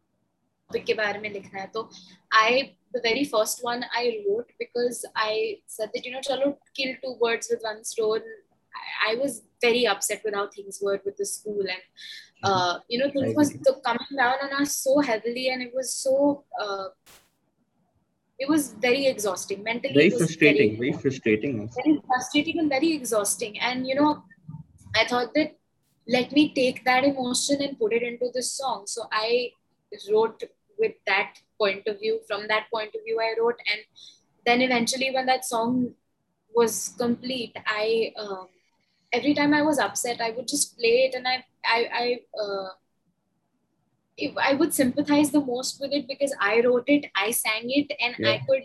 topic 0.72 0.86
के 0.86 0.94
बारे 0.94 1.20
में 1.20 1.30
लिखना 1.30 1.60
है 1.62 1.72
तो 1.74 1.90
I 2.32 2.76
the 2.94 3.02
very 3.02 3.24
first 3.26 3.64
one 3.64 3.86
I 3.94 4.24
wrote 4.26 4.52
because 4.60 5.06
I 5.16 5.58
said 5.66 5.90
that 5.94 6.06
you 6.06 6.12
know 6.12 6.22
chalo 6.30 6.56
kill 6.76 6.96
two 7.04 7.16
birds 7.24 7.50
with 7.52 7.62
one 7.72 7.84
stone. 7.84 8.22
I, 8.76 9.12
I 9.12 9.16
was 9.16 9.42
very 9.62 9.88
upset 9.88 10.22
with 10.24 10.36
how 10.36 10.48
things 10.56 10.80
were 10.82 11.00
with 11.04 11.18
the 11.18 11.26
school 11.26 11.62
and 11.62 11.82
uh, 12.44 12.80
you 12.88 13.00
know, 13.00 13.10
things 13.10 13.36
was 13.36 13.50
coming 13.84 14.16
down 14.16 14.36
on 14.44 14.62
us 14.62 14.76
so 14.76 15.00
heavily, 15.00 15.50
and 15.50 15.62
it 15.62 15.74
was 15.74 15.94
so. 15.94 16.44
Uh, 16.60 16.90
it 18.40 18.48
was 18.48 18.74
very 18.74 19.08
exhausting 19.08 19.64
mentally. 19.64 19.94
Very 19.94 20.10
frustrating. 20.12 20.78
Very, 20.78 20.92
very 20.92 21.02
frustrating. 21.02 21.70
Very 21.70 22.00
frustrating 22.06 22.60
and 22.60 22.70
very 22.70 22.94
exhausting. 22.94 23.60
And 23.60 23.88
you 23.88 23.96
know, 23.96 24.24
I 24.96 25.06
thought 25.06 25.34
that 25.34 25.56
let 26.08 26.32
me 26.32 26.54
take 26.54 26.86
that 26.86 27.04
emotion 27.04 27.62
and 27.62 27.80
put 27.80 27.94
it 27.94 28.04
into 28.04 28.30
this 28.34 28.52
song. 28.52 28.84
So 28.86 29.08
I 29.12 29.50
wrote 30.12 30.44
with 30.83 30.95
that 31.07 31.43
point 31.59 31.87
of 31.87 32.01
view. 32.01 32.21
From 32.29 32.49
that 32.49 32.71
point 32.75 32.95
of 32.95 33.07
view, 33.07 33.21
I 33.21 33.35
wrote, 33.41 33.61
and 33.73 33.81
then 34.47 34.61
eventually, 34.61 35.11
when 35.19 35.27
that 35.35 35.47
song 35.53 35.95
was 36.63 36.95
complete, 36.99 37.57
I. 37.67 38.13
Um, 38.19 38.49
every 39.13 39.35
time 39.35 39.55
I 39.55 39.63
was 39.63 39.79
upset, 39.79 40.21
I 40.21 40.31
would 40.31 40.49
just 40.49 40.79
play 40.79 40.95
it 41.07 41.15
and 41.15 41.29
I 41.29 41.45
I 41.65 41.81
I 42.03 42.07
uh, 42.43 42.69
I 44.41 44.55
would 44.55 44.75
sympathize 44.75 45.31
the 45.31 45.41
most 45.41 45.81
with 45.81 45.93
it 45.93 46.07
because 46.09 46.35
I 46.41 46.61
wrote 46.65 46.85
it, 46.87 47.07
I 47.15 47.31
sang 47.31 47.71
it, 47.81 47.93
and 48.01 48.15
yeah. 48.19 48.31
I 48.33 48.43
could 48.49 48.63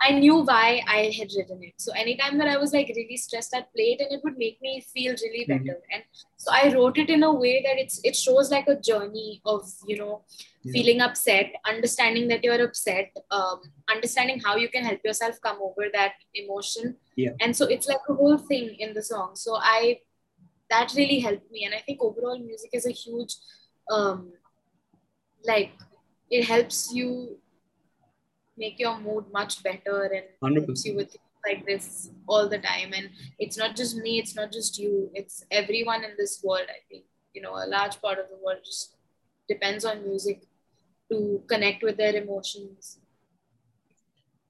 I 0.00 0.12
knew 0.12 0.36
why 0.42 0.80
I 0.86 1.12
had 1.18 1.28
written 1.36 1.62
it. 1.62 1.74
So 1.78 1.92
anytime 1.92 2.38
that 2.38 2.46
I 2.46 2.56
was 2.56 2.72
like 2.72 2.92
really 2.94 3.16
stressed, 3.16 3.54
I'd 3.54 3.72
play 3.74 3.96
it 3.98 4.00
and 4.00 4.12
it 4.12 4.20
would 4.22 4.38
make 4.38 4.60
me 4.62 4.84
feel 4.94 5.14
really 5.22 5.44
mm-hmm. 5.44 5.64
better. 5.64 5.78
Mm-hmm. 5.78 5.94
And 5.94 6.02
so 6.36 6.52
I 6.52 6.72
wrote 6.72 6.98
it 6.98 7.10
in 7.10 7.24
a 7.24 7.32
way 7.32 7.62
that 7.62 7.78
it's 7.78 8.00
it 8.04 8.14
shows 8.14 8.50
like 8.50 8.68
a 8.68 8.80
journey 8.80 9.40
of, 9.44 9.68
you 9.86 9.96
know, 9.98 10.22
yeah. 10.62 10.72
feeling 10.72 11.00
upset, 11.00 11.52
understanding 11.66 12.28
that 12.28 12.44
you're 12.44 12.62
upset, 12.62 13.10
um, 13.32 13.60
understanding 13.88 14.40
how 14.40 14.56
you 14.56 14.68
can 14.68 14.84
help 14.84 15.00
yourself 15.04 15.40
come 15.42 15.58
over 15.60 15.88
that 15.92 16.12
emotion. 16.34 16.96
Yeah. 17.16 17.30
And 17.40 17.56
so 17.56 17.66
it's 17.66 17.88
like 17.88 18.00
a 18.08 18.14
whole 18.14 18.38
thing 18.38 18.76
in 18.78 18.94
the 18.94 19.02
song. 19.02 19.32
So 19.34 19.56
I 19.56 20.00
that 20.70 20.92
really 20.96 21.18
helped 21.18 21.50
me. 21.50 21.64
And 21.64 21.74
I 21.74 21.78
think 21.78 22.00
overall 22.00 22.38
music 22.38 22.70
is 22.72 22.86
a 22.86 22.92
huge 22.92 23.34
um 23.90 24.32
like 25.44 25.72
it 26.30 26.44
helps 26.44 26.92
you 26.92 27.38
make 28.58 28.78
your 28.78 28.98
mood 29.00 29.24
much 29.32 29.62
better 29.62 30.04
and 30.04 30.24
100%. 30.40 30.66
helps 30.66 30.84
you 30.84 30.96
with 30.96 31.16
like 31.46 31.64
this 31.66 32.10
all 32.26 32.48
the 32.48 32.58
time. 32.58 32.92
And 32.94 33.10
it's 33.38 33.56
not 33.56 33.76
just 33.76 33.96
me, 33.96 34.18
it's 34.18 34.34
not 34.34 34.52
just 34.52 34.78
you, 34.78 35.10
it's 35.14 35.44
everyone 35.50 36.04
in 36.04 36.12
this 36.18 36.42
world. 36.44 36.66
I 36.68 36.80
think 36.88 37.04
you 37.34 37.42
know 37.42 37.54
a 37.54 37.66
large 37.66 38.00
part 38.00 38.18
of 38.18 38.28
the 38.28 38.38
world 38.44 38.58
just 38.64 38.96
depends 39.48 39.84
on 39.84 40.02
music 40.06 40.42
to 41.10 41.42
connect 41.46 41.82
with 41.82 41.96
their 41.96 42.14
emotions. 42.16 42.98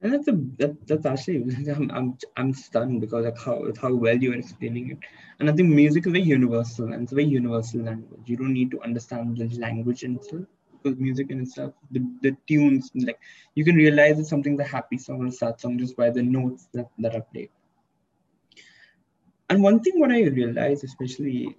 And 0.01 0.13
that's 0.13 0.29
a 0.29 0.33
that, 0.59 0.87
that's 0.87 1.07
actually 1.07 1.39
I'm, 1.77 1.91
I'm 1.91 2.19
I'm 2.37 2.53
stunned 2.55 3.01
because 3.01 3.25
like 3.25 3.39
how 3.39 3.65
how 3.81 3.95
well 3.95 4.17
you 4.17 4.33
are 4.33 4.37
explaining 4.37 4.91
it. 4.93 4.99
And 5.41 5.51
I 5.51 5.53
think 5.53 5.69
music 5.69 6.07
is 6.07 6.13
very 6.13 6.25
universal 6.25 6.93
and 6.93 7.03
it's 7.03 7.13
a 7.13 7.17
very 7.17 7.29
universal 7.29 7.83
language. 7.83 8.23
You 8.27 8.37
don't 8.37 8.53
need 8.53 8.71
to 8.73 8.83
understand 8.83 9.37
the 9.39 9.49
language 9.59 10.03
itself 10.05 10.47
music 10.97 11.31
in 11.31 11.41
itself, 11.41 11.75
the, 11.91 12.01
the 12.23 12.37
tunes, 12.47 12.91
like 12.95 13.19
you 13.55 13.65
can 13.65 13.77
realize 13.77 14.19
it's 14.19 14.29
something's 14.29 14.61
a 14.61 14.65
happy 14.65 14.99
song 14.99 15.27
or 15.27 15.31
sad 15.31 15.61
song 15.61 15.79
just 15.79 15.97
by 15.97 16.11
the 16.11 16.23
notes 16.23 16.69
that, 16.73 16.89
that 16.99 17.15
are 17.15 17.27
played. 17.33 17.51
And 19.51 19.63
one 19.63 19.81
thing 19.81 19.99
what 19.99 20.11
I 20.11 20.25
realized, 20.25 20.85
especially 20.85 21.57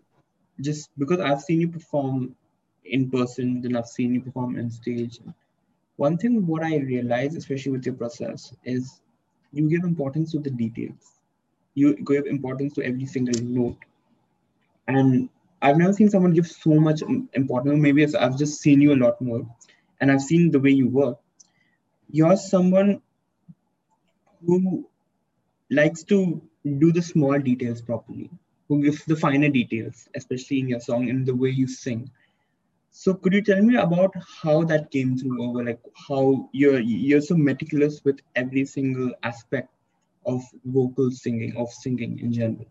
just 0.61 0.89
because 0.97 1.19
I've 1.19 1.41
seen 1.41 1.61
you 1.61 1.67
perform 1.67 2.35
in 2.85 3.09
person, 3.09 3.61
then 3.61 3.75
I've 3.75 3.87
seen 3.87 4.13
you 4.13 4.21
perform 4.21 4.57
on 4.57 4.69
stage. 4.69 5.19
One 5.95 6.17
thing 6.17 6.45
what 6.45 6.63
I 6.63 6.77
realized, 6.77 7.37
especially 7.37 7.73
with 7.73 7.85
your 7.85 7.95
process, 7.95 8.53
is 8.63 9.01
you 9.51 9.69
give 9.69 9.83
importance 9.83 10.31
to 10.31 10.39
the 10.39 10.49
details. 10.49 11.19
You 11.73 11.95
give 11.95 12.25
importance 12.25 12.73
to 12.73 12.83
every 12.83 13.05
single 13.05 13.41
note. 13.43 13.77
And 14.87 15.29
I've 15.61 15.77
never 15.77 15.93
seen 15.93 16.09
someone 16.09 16.33
give 16.33 16.47
so 16.47 16.71
much 16.71 17.01
importance. 17.33 17.79
Maybe 17.81 18.05
I've 18.15 18.37
just 18.37 18.61
seen 18.61 18.81
you 18.81 18.93
a 18.93 19.01
lot 19.03 19.21
more, 19.21 19.47
and 19.99 20.11
I've 20.11 20.21
seen 20.21 20.51
the 20.51 20.59
way 20.59 20.71
you 20.71 20.87
work. 20.87 21.19
You're 22.11 22.37
someone 22.37 23.01
who 24.45 24.87
likes 25.69 26.03
to 26.03 26.41
do 26.63 26.91
the 26.91 27.01
small 27.01 27.39
details 27.39 27.81
properly, 27.81 28.29
who 28.67 28.81
gives 28.81 29.03
the 29.05 29.15
finer 29.15 29.49
details, 29.49 30.07
especially 30.15 30.59
in 30.59 30.69
your 30.69 30.79
song 30.79 31.09
and 31.09 31.25
the 31.25 31.35
way 31.35 31.49
you 31.49 31.67
sing. 31.67 32.09
So 32.91 33.13
could 33.13 33.33
you 33.33 33.41
tell 33.41 33.61
me 33.61 33.75
about 33.75 34.13
how 34.41 34.63
that 34.63 34.91
came 34.91 35.17
through 35.17 35.43
over 35.43 35.63
like 35.63 35.79
how 36.07 36.49
you're 36.53 36.79
you're 36.79 37.21
so 37.21 37.35
meticulous 37.35 38.01
with 38.03 38.19
every 38.35 38.65
single 38.65 39.11
aspect 39.23 39.69
of 40.25 40.41
vocal 40.65 41.11
singing, 41.11 41.55
of 41.55 41.69
singing 41.69 42.19
in 42.19 42.33
general? 42.33 42.65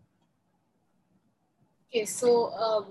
Okay, 1.89 2.05
so 2.05 2.51
um, 2.53 2.85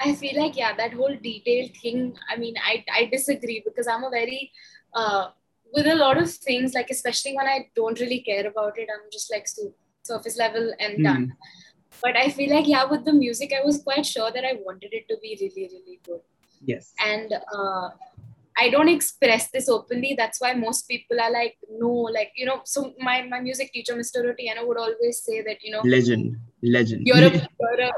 I 0.00 0.14
feel 0.14 0.40
like 0.40 0.56
yeah, 0.56 0.74
that 0.76 0.92
whole 0.92 1.16
detailed 1.22 1.76
thing. 1.76 2.16
I 2.28 2.36
mean, 2.36 2.54
I 2.62 2.84
I 2.94 3.06
disagree 3.06 3.62
because 3.64 3.86
I'm 3.86 4.04
a 4.04 4.10
very 4.10 4.52
uh, 4.94 5.28
with 5.72 5.86
a 5.86 5.94
lot 5.94 6.18
of 6.18 6.30
things 6.30 6.74
like 6.74 6.90
especially 6.90 7.34
when 7.34 7.46
I 7.46 7.68
don't 7.74 7.98
really 7.98 8.20
care 8.20 8.46
about 8.46 8.78
it, 8.78 8.88
I'm 8.92 9.10
just 9.10 9.32
like 9.32 9.46
surface 10.02 10.38
level 10.38 10.72
and 10.78 10.98
mm. 10.98 11.04
done. 11.04 11.32
But 12.02 12.16
I 12.16 12.28
feel 12.28 12.54
like 12.54 12.68
yeah, 12.68 12.84
with 12.84 13.04
the 13.04 13.12
music, 13.12 13.52
I 13.58 13.64
was 13.64 13.82
quite 13.82 14.04
sure 14.04 14.30
that 14.30 14.44
I 14.44 14.58
wanted 14.64 14.92
it 14.92 15.08
to 15.08 15.16
be 15.22 15.38
really 15.40 15.70
really 15.72 16.00
good. 16.04 16.20
Yes. 16.64 16.92
And 17.04 17.32
uh, 17.32 17.90
I 18.58 18.70
don't 18.70 18.88
express 18.88 19.50
this 19.50 19.68
openly. 19.68 20.14
That's 20.16 20.40
why 20.40 20.54
most 20.54 20.88
people 20.88 21.20
are 21.20 21.30
like, 21.30 21.56
no, 21.70 21.90
like, 21.90 22.32
you 22.36 22.46
know, 22.46 22.60
so 22.64 22.94
my, 22.98 23.22
my 23.22 23.40
music 23.40 23.72
teacher, 23.72 23.94
Mr. 23.94 24.24
Rotiano, 24.24 24.66
would 24.66 24.78
always 24.78 25.22
say 25.22 25.42
that, 25.42 25.62
you 25.62 25.72
know, 25.72 25.82
legend, 25.84 26.36
legend. 26.62 27.06
You're 27.06 27.18
a, 27.18 27.30
you're 27.60 27.80
a 27.80 27.92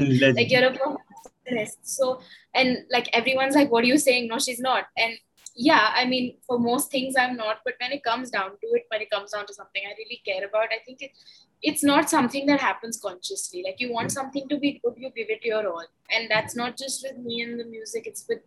legend. 0.00 0.36
like, 0.36 0.50
you're 0.50 0.64
a. 0.64 1.66
So, 1.82 2.20
and 2.54 2.78
like, 2.90 3.10
everyone's 3.12 3.54
like, 3.54 3.70
what 3.70 3.84
are 3.84 3.86
you 3.86 3.98
saying? 3.98 4.28
No, 4.28 4.38
she's 4.38 4.60
not. 4.60 4.86
And 4.96 5.18
yeah, 5.54 5.92
I 5.94 6.06
mean, 6.06 6.38
for 6.46 6.58
most 6.58 6.90
things, 6.90 7.14
I'm 7.18 7.36
not. 7.36 7.58
But 7.64 7.74
when 7.80 7.92
it 7.92 8.02
comes 8.02 8.30
down 8.30 8.50
to 8.50 8.66
it, 8.72 8.84
when 8.88 9.02
it 9.02 9.10
comes 9.10 9.32
down 9.32 9.46
to 9.46 9.54
something 9.54 9.82
I 9.86 9.94
really 9.98 10.22
care 10.26 10.46
about, 10.46 10.68
I 10.72 10.82
think 10.86 11.02
it, 11.02 11.10
it's 11.62 11.84
not 11.84 12.08
something 12.08 12.46
that 12.46 12.60
happens 12.60 12.98
consciously. 13.00 13.62
Like, 13.64 13.76
you 13.78 13.92
want 13.92 14.12
something 14.12 14.48
to 14.48 14.58
be 14.58 14.80
good, 14.82 14.94
you 14.96 15.10
give 15.14 15.28
it 15.28 15.44
your 15.44 15.68
all. 15.68 15.84
And 16.10 16.30
that's 16.30 16.56
not 16.56 16.78
just 16.78 17.06
with 17.06 17.22
me 17.22 17.42
and 17.42 17.60
the 17.60 17.64
music, 17.64 18.06
it's 18.06 18.24
with 18.28 18.40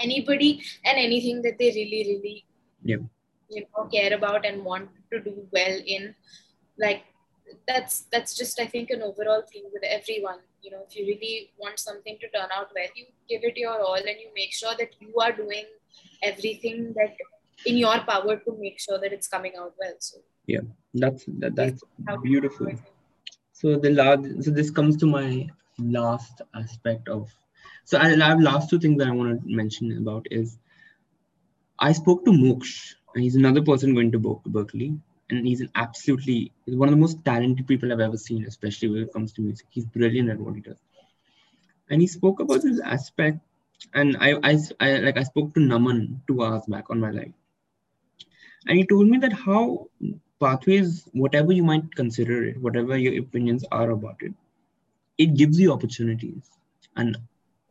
anybody 0.00 0.62
and 0.84 0.98
anything 0.98 1.42
that 1.42 1.58
they 1.58 1.70
really 1.78 2.02
really 2.10 2.44
yeah. 2.82 3.02
you 3.48 3.62
know 3.62 3.84
care 3.94 4.14
about 4.14 4.46
and 4.46 4.64
want 4.64 4.88
to 5.12 5.20
do 5.20 5.34
well 5.52 5.78
in 5.86 6.14
like 6.78 7.02
that's 7.66 8.02
that's 8.12 8.34
just 8.34 8.60
i 8.60 8.66
think 8.66 8.90
an 8.90 9.02
overall 9.02 9.42
thing 9.52 9.64
with 9.72 9.82
everyone. 9.82 10.38
You 10.62 10.70
know 10.72 10.82
if 10.86 10.94
you 10.94 11.06
really 11.06 11.52
want 11.58 11.78
something 11.78 12.18
to 12.20 12.28
turn 12.28 12.50
out 12.54 12.68
well 12.76 12.90
you 12.94 13.06
give 13.30 13.44
it 13.48 13.56
your 13.56 13.80
all 13.80 13.94
and 13.94 14.18
you 14.22 14.28
make 14.34 14.52
sure 14.52 14.74
that 14.78 14.90
you 15.00 15.14
are 15.18 15.32
doing 15.32 15.64
everything 16.22 16.92
that 16.96 17.14
in 17.66 17.76
your 17.76 17.98
power 18.00 18.36
to 18.36 18.56
make 18.58 18.78
sure 18.78 18.98
that 18.98 19.12
it's 19.12 19.28
coming 19.28 19.52
out 19.58 19.74
well 19.78 19.94
so. 19.98 20.18
Yeah. 20.46 20.60
That's 20.94 21.24
that, 21.38 21.54
that's 21.54 21.82
beautiful. 22.22 22.72
so 23.52 23.76
the 23.76 23.90
last 23.90 24.44
so 24.44 24.50
this 24.50 24.70
comes 24.70 24.96
to 24.98 25.06
my 25.06 25.48
last 25.78 26.42
aspect 26.54 27.08
of 27.08 27.30
so 27.90 27.98
I, 27.98 28.10
have 28.10 28.40
last 28.40 28.70
two 28.70 28.78
things 28.78 28.98
that 28.98 29.08
I 29.08 29.10
want 29.10 29.42
to 29.42 29.48
mention 29.48 29.96
about 29.98 30.26
is 30.30 30.58
I 31.76 31.92
spoke 31.92 32.24
to 32.24 32.30
Moksh, 32.30 32.94
and 33.14 33.24
he's 33.24 33.34
another 33.34 33.62
person 33.62 33.94
going 33.94 34.12
to 34.12 34.20
Berklee, 34.20 34.96
and 35.28 35.44
he's 35.44 35.60
an 35.60 35.70
absolutely 35.74 36.52
he's 36.66 36.76
one 36.76 36.88
of 36.88 36.94
the 36.94 37.00
most 37.00 37.24
talented 37.24 37.66
people 37.66 37.92
I've 37.92 37.98
ever 37.98 38.16
seen, 38.16 38.44
especially 38.46 38.90
when 38.90 39.02
it 39.02 39.12
comes 39.12 39.32
to 39.32 39.42
music. 39.42 39.66
He's 39.70 39.86
brilliant 39.86 40.30
at 40.30 40.38
what 40.38 40.54
he 40.54 40.60
does. 40.60 40.78
And 41.88 42.00
he 42.00 42.06
spoke 42.06 42.38
about 42.38 42.62
this 42.62 42.78
aspect 42.78 43.40
and 43.94 44.16
I, 44.20 44.34
I, 44.44 44.58
I 44.78 44.98
like 44.98 45.16
I 45.16 45.24
spoke 45.24 45.54
to 45.54 45.60
Naman 45.60 46.20
two 46.28 46.44
hours 46.44 46.62
back 46.68 46.90
on 46.90 47.00
my 47.00 47.10
live, 47.10 47.32
and 48.68 48.78
he 48.78 48.86
told 48.86 49.08
me 49.08 49.18
that 49.18 49.32
how 49.32 49.88
pathways, 50.38 51.08
whatever 51.12 51.52
you 51.52 51.64
might 51.64 51.92
consider 51.96 52.44
it, 52.44 52.56
whatever 52.58 52.96
your 52.96 53.20
opinions 53.20 53.64
are 53.72 53.90
about 53.90 54.16
it, 54.20 54.32
it 55.18 55.34
gives 55.34 55.58
you 55.58 55.72
opportunities, 55.72 56.50
and 56.96 57.16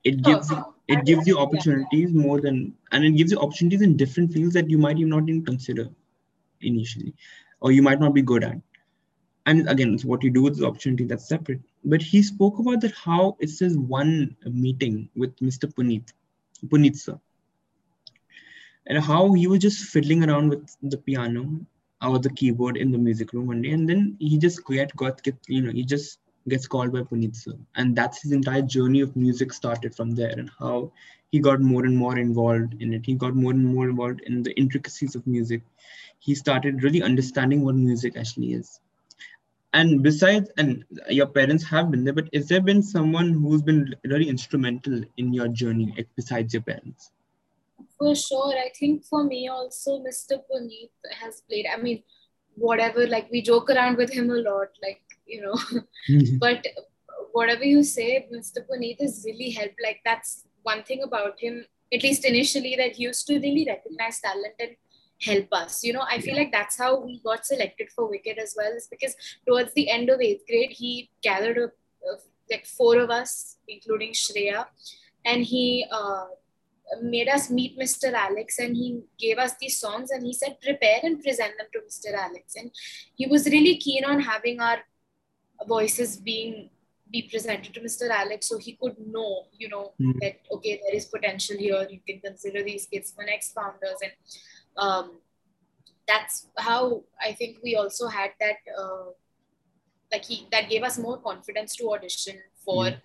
it 0.04 0.22
gives 0.24 0.52
oh, 0.52 0.74
it 0.88 1.06
gives 1.06 1.28
you 1.28 1.38
opportunities 1.38 2.14
more 2.14 2.42
than, 2.42 2.74
and 2.92 3.06
it 3.06 3.12
gives 3.12 3.32
you 3.32 3.40
opportunities 3.40 3.82
in 3.82 3.98
different 3.98 4.34
fields 4.34 4.54
that 4.54 4.70
you 4.70 4.78
might 4.78 4.98
even 4.98 5.10
not 5.10 5.24
even 5.24 5.46
consider 5.46 5.90
initially, 6.62 7.14
or 7.62 7.72
you 7.72 7.82
might 7.82 8.00
not 8.00 8.14
be 8.14 8.22
good 8.22 8.44
at. 8.44 8.58
And 9.46 9.68
again, 9.70 9.94
it's 9.94 10.06
what 10.06 10.24
you 10.24 10.30
do 10.30 10.44
with 10.44 10.60
the 10.60 10.68
opportunity 10.68 11.06
that's 11.06 11.28
separate 11.28 11.62
but 11.84 12.02
he 12.02 12.22
spoke 12.22 12.60
about 12.60 12.82
that 12.82 12.94
how 12.94 13.38
it 13.40 13.50
says 13.50 13.78
one 13.78 14.36
meeting 14.46 15.10
with 15.16 15.36
Mr. 15.38 15.74
Puneet, 15.74 16.12
Puneet 16.68 16.98
sir, 16.98 17.20
and 18.88 19.04
how 19.04 19.34
he 19.34 19.48
was 19.48 19.60
just 19.60 19.86
fiddling 19.86 20.24
around 20.24 20.50
with 20.50 20.76
the 20.84 20.98
piano 20.98 21.60
or 22.02 22.20
the 22.20 22.30
keyboard 22.30 22.78
in 22.78 22.92
the 22.92 22.98
music 22.98 23.34
room 23.34 23.48
one 23.48 23.62
day, 23.62 23.72
and 23.72 23.88
then 23.88 24.18
he 24.20 24.38
just 24.38 24.66
get 24.68 24.96
got 24.96 25.22
you 25.48 25.62
know 25.62 25.72
he 25.72 25.84
just 25.84 26.20
gets 26.48 26.68
called 26.68 26.94
by 26.94 27.02
Puneet 27.02 27.36
sir, 27.36 27.54
and 27.76 27.96
that's 27.96 28.22
his 28.22 28.32
entire 28.32 28.62
journey 28.62 29.02
of 29.02 29.16
music 29.16 29.54
started 29.54 29.96
from 29.96 30.12
there, 30.12 30.32
and 30.32 30.50
how 30.60 30.92
he 31.32 31.40
got 31.40 31.62
more 31.62 31.86
and 31.86 31.96
more 31.96 32.18
involved 32.18 32.76
in 32.82 32.94
it. 32.94 33.06
He 33.06 33.14
got 33.14 33.36
more 33.36 33.52
and 33.52 33.66
more 33.66 33.90
involved 33.90 34.22
in 34.22 34.44
the 34.44 34.52
intricacies 34.60 35.16
of 35.16 35.28
music. 35.28 35.62
He 36.20 36.36
started 36.36 36.84
really 36.84 37.02
understanding 37.02 37.64
what 37.64 37.76
music 37.76 38.18
actually 38.18 38.54
is 38.54 38.80
and 39.74 40.02
besides 40.02 40.50
and 40.58 40.84
your 41.10 41.28
parents 41.28 41.64
have 41.64 41.92
been 41.92 42.04
there 42.04 42.14
but 42.14 42.30
is 42.32 42.48
there 42.48 42.62
been 42.62 42.82
someone 42.82 43.34
who's 43.34 43.62
been 43.62 43.96
really 44.06 44.28
instrumental 44.28 45.02
in 45.18 45.34
your 45.34 45.48
journey 45.48 45.94
besides 46.16 46.54
your 46.54 46.64
parents 46.64 47.12
for 47.98 48.16
sure 48.16 48.54
i 48.58 48.70
think 48.80 49.04
for 49.04 49.24
me 49.24 49.48
also 49.48 50.00
mr 50.00 50.42
puneet 50.50 50.90
has 51.12 51.42
played 51.42 51.68
i 51.72 51.78
mean 51.78 52.02
whatever 52.56 53.06
like 53.08 53.30
we 53.32 53.42
joke 53.42 53.70
around 53.70 53.96
with 53.98 54.12
him 54.12 54.30
a 54.32 54.38
lot 54.38 54.70
like 54.82 55.02
you 55.30 55.42
know 55.42 55.54
mm-hmm. 56.10 56.38
but 56.38 56.66
whatever 57.32 57.64
you 57.64 57.84
say 57.84 58.28
mr 58.34 58.66
puneet 58.68 59.00
has 59.02 59.24
really 59.26 59.50
helped 59.52 59.82
like 59.84 60.00
that's 60.04 60.46
one 60.64 60.84
thing 60.84 61.04
about 61.04 61.40
him 61.40 61.66
at 61.94 62.04
least 62.04 62.26
initially 62.26 62.76
that 62.76 62.96
he 62.96 63.04
used 63.04 63.26
to 63.28 63.40
really 63.40 63.66
recognize 63.68 64.20
talent 64.20 64.54
and 64.60 64.76
help 65.22 65.48
us. 65.52 65.84
You 65.84 65.94
know, 65.94 66.06
I 66.08 66.20
feel 66.20 66.36
like 66.36 66.52
that's 66.52 66.78
how 66.78 67.00
we 67.00 67.22
got 67.24 67.46
selected 67.46 67.90
for 67.96 68.10
Wicked 68.10 68.38
as 68.38 68.56
well, 68.58 68.72
is 68.72 68.88
because 68.90 69.16
towards 69.48 69.74
the 69.74 69.90
end 69.90 70.10
of 70.10 70.22
eighth 70.22 70.46
grade, 70.48 70.72
he 70.72 71.10
gathered 71.22 71.58
a, 71.58 71.66
a, 71.66 72.12
like 72.50 72.66
four 72.66 73.00
of 73.00 73.10
us, 73.10 73.58
including 73.68 74.14
Shreya, 74.14 74.66
and 75.26 75.44
he 75.44 75.86
uh, 75.92 76.26
made 77.02 77.28
us 77.28 77.50
meet 77.50 77.78
Mr. 77.78 78.14
Alex 78.14 78.58
and 78.60 78.76
he 78.76 79.02
gave 79.20 79.38
us 79.38 79.54
these 79.60 79.80
songs 79.80 80.10
and 80.12 80.26
he 80.26 80.34
said, 80.34 80.60
prepare 80.62 81.00
and 81.04 81.22
present 81.22 81.54
them 81.58 81.68
to 81.74 81.80
Mr. 81.80 82.14
Alex. 82.18 82.56
And 82.56 82.72
he 83.16 83.28
was 83.28 83.46
really 83.46 83.78
keen 83.78 84.06
on 84.06 84.20
having 84.22 84.60
our 84.60 84.80
voices 85.68 86.18
being 86.18 86.70
be 87.12 87.28
presented 87.30 87.74
to 87.74 87.80
Mr. 87.80 88.10
Alex 88.10 88.48
so 88.48 88.58
he 88.58 88.74
could 88.74 88.96
know, 89.00 89.48
you 89.58 89.68
know, 89.68 89.94
mm. 90.00 90.14
that 90.22 90.40
okay, 90.52 90.80
there 90.84 90.96
is 90.96 91.06
potential 91.06 91.58
here. 91.58 91.88
You 91.90 92.00
can 92.08 92.20
consider 92.20 92.64
these 92.64 92.86
kids 92.86 93.12
for 93.12 93.24
next 93.24 93.54
founders. 93.54 93.98
And 94.04 94.12
um, 94.78 95.12
that's 96.08 96.48
how 96.58 97.04
I 97.24 97.34
think 97.34 97.60
we 97.64 97.76
also 97.76 98.08
had 98.08 98.32
that 98.40 98.58
uh, 98.78 99.12
like 100.12 100.26
he 100.26 100.48
that 100.52 100.70
gave 100.70 100.84
us 100.84 100.98
more 100.98 101.18
confidence 101.18 101.76
to 101.78 101.92
audition 101.94 102.38
for 102.66 102.86
mm. 102.86 103.02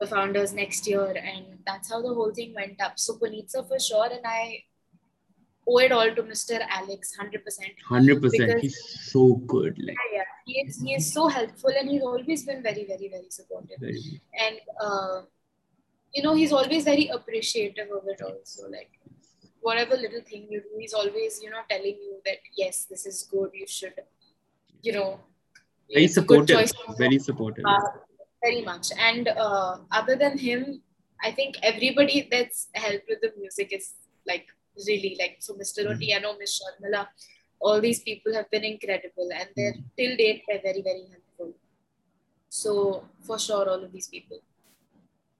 the 0.00 0.06
founders 0.06 0.52
next 0.52 0.86
year 0.86 1.14
and 1.22 1.58
that's 1.66 1.90
how 1.90 2.00
the 2.00 2.14
whole 2.18 2.32
thing 2.32 2.54
went 2.54 2.80
up 2.80 2.98
so 2.98 3.14
Puneet 3.14 3.50
sir 3.50 3.62
for 3.62 3.78
sure 3.78 4.06
and 4.06 4.24
I 4.24 4.64
owe 5.68 5.78
it 5.78 5.92
all 5.92 6.14
to 6.14 6.22
Mr. 6.22 6.60
Alex 6.68 7.12
100% 7.20 7.42
100% 7.90 8.60
he's 8.60 8.78
so 9.12 9.34
good 9.56 9.78
like 9.78 9.96
yeah, 10.12 10.18
yeah 10.18 10.24
he 10.82 10.94
is 10.94 11.12
so 11.12 11.28
helpful 11.28 11.72
and 11.78 11.90
he's 11.90 12.02
always 12.02 12.44
been 12.44 12.62
very 12.62 12.84
very 12.92 13.08
very 13.08 13.30
supportive 13.30 13.80
and 14.44 14.56
uh, 14.86 15.20
you 16.14 16.22
know 16.22 16.34
he's 16.34 16.52
always 16.52 16.84
very 16.84 17.08
appreciative 17.08 17.88
of 17.98 18.02
it 18.14 18.20
also 18.28 18.68
like 18.70 19.00
whatever 19.60 19.96
little 19.96 20.22
thing 20.22 20.46
you 20.50 20.60
do, 20.60 20.68
he's 20.78 20.94
always, 20.94 21.40
you 21.42 21.50
know, 21.50 21.62
telling 21.68 21.96
you 22.06 22.20
that 22.24 22.38
yes, 22.56 22.86
this 22.88 23.06
is 23.06 23.28
good. 23.30 23.50
You 23.54 23.66
should, 23.66 23.94
you 24.82 24.92
know, 24.92 25.20
very 25.92 26.08
supportive. 26.08 26.70
Very 26.98 27.18
supportive. 27.18 27.64
Uh, 27.66 27.80
very 28.42 28.62
much. 28.62 28.88
And 28.98 29.28
uh, 29.28 29.78
other 29.90 30.16
than 30.16 30.38
him, 30.38 30.82
I 31.22 31.30
think 31.32 31.56
everybody 31.62 32.28
that's 32.30 32.68
helped 32.74 33.04
with 33.08 33.20
the 33.20 33.32
music 33.38 33.72
is 33.72 33.92
like 34.26 34.46
really 34.86 35.16
like 35.18 35.36
so 35.40 35.54
Mr. 35.54 35.84
Mm. 35.84 35.98
Otieno, 35.98 36.38
Miss 36.38 36.60
Sharmila, 36.60 37.06
all 37.60 37.80
these 37.80 38.00
people 38.00 38.32
have 38.34 38.50
been 38.50 38.64
incredible 38.64 39.28
and 39.34 39.48
they're 39.56 39.74
mm. 39.74 39.84
till 39.96 40.16
date 40.16 40.42
they're 40.48 40.62
very, 40.62 40.82
very 40.82 41.04
helpful. 41.10 41.52
So 42.48 43.04
for 43.22 43.38
sure 43.38 43.68
all 43.68 43.84
of 43.84 43.92
these 43.92 44.08
people 44.08 44.38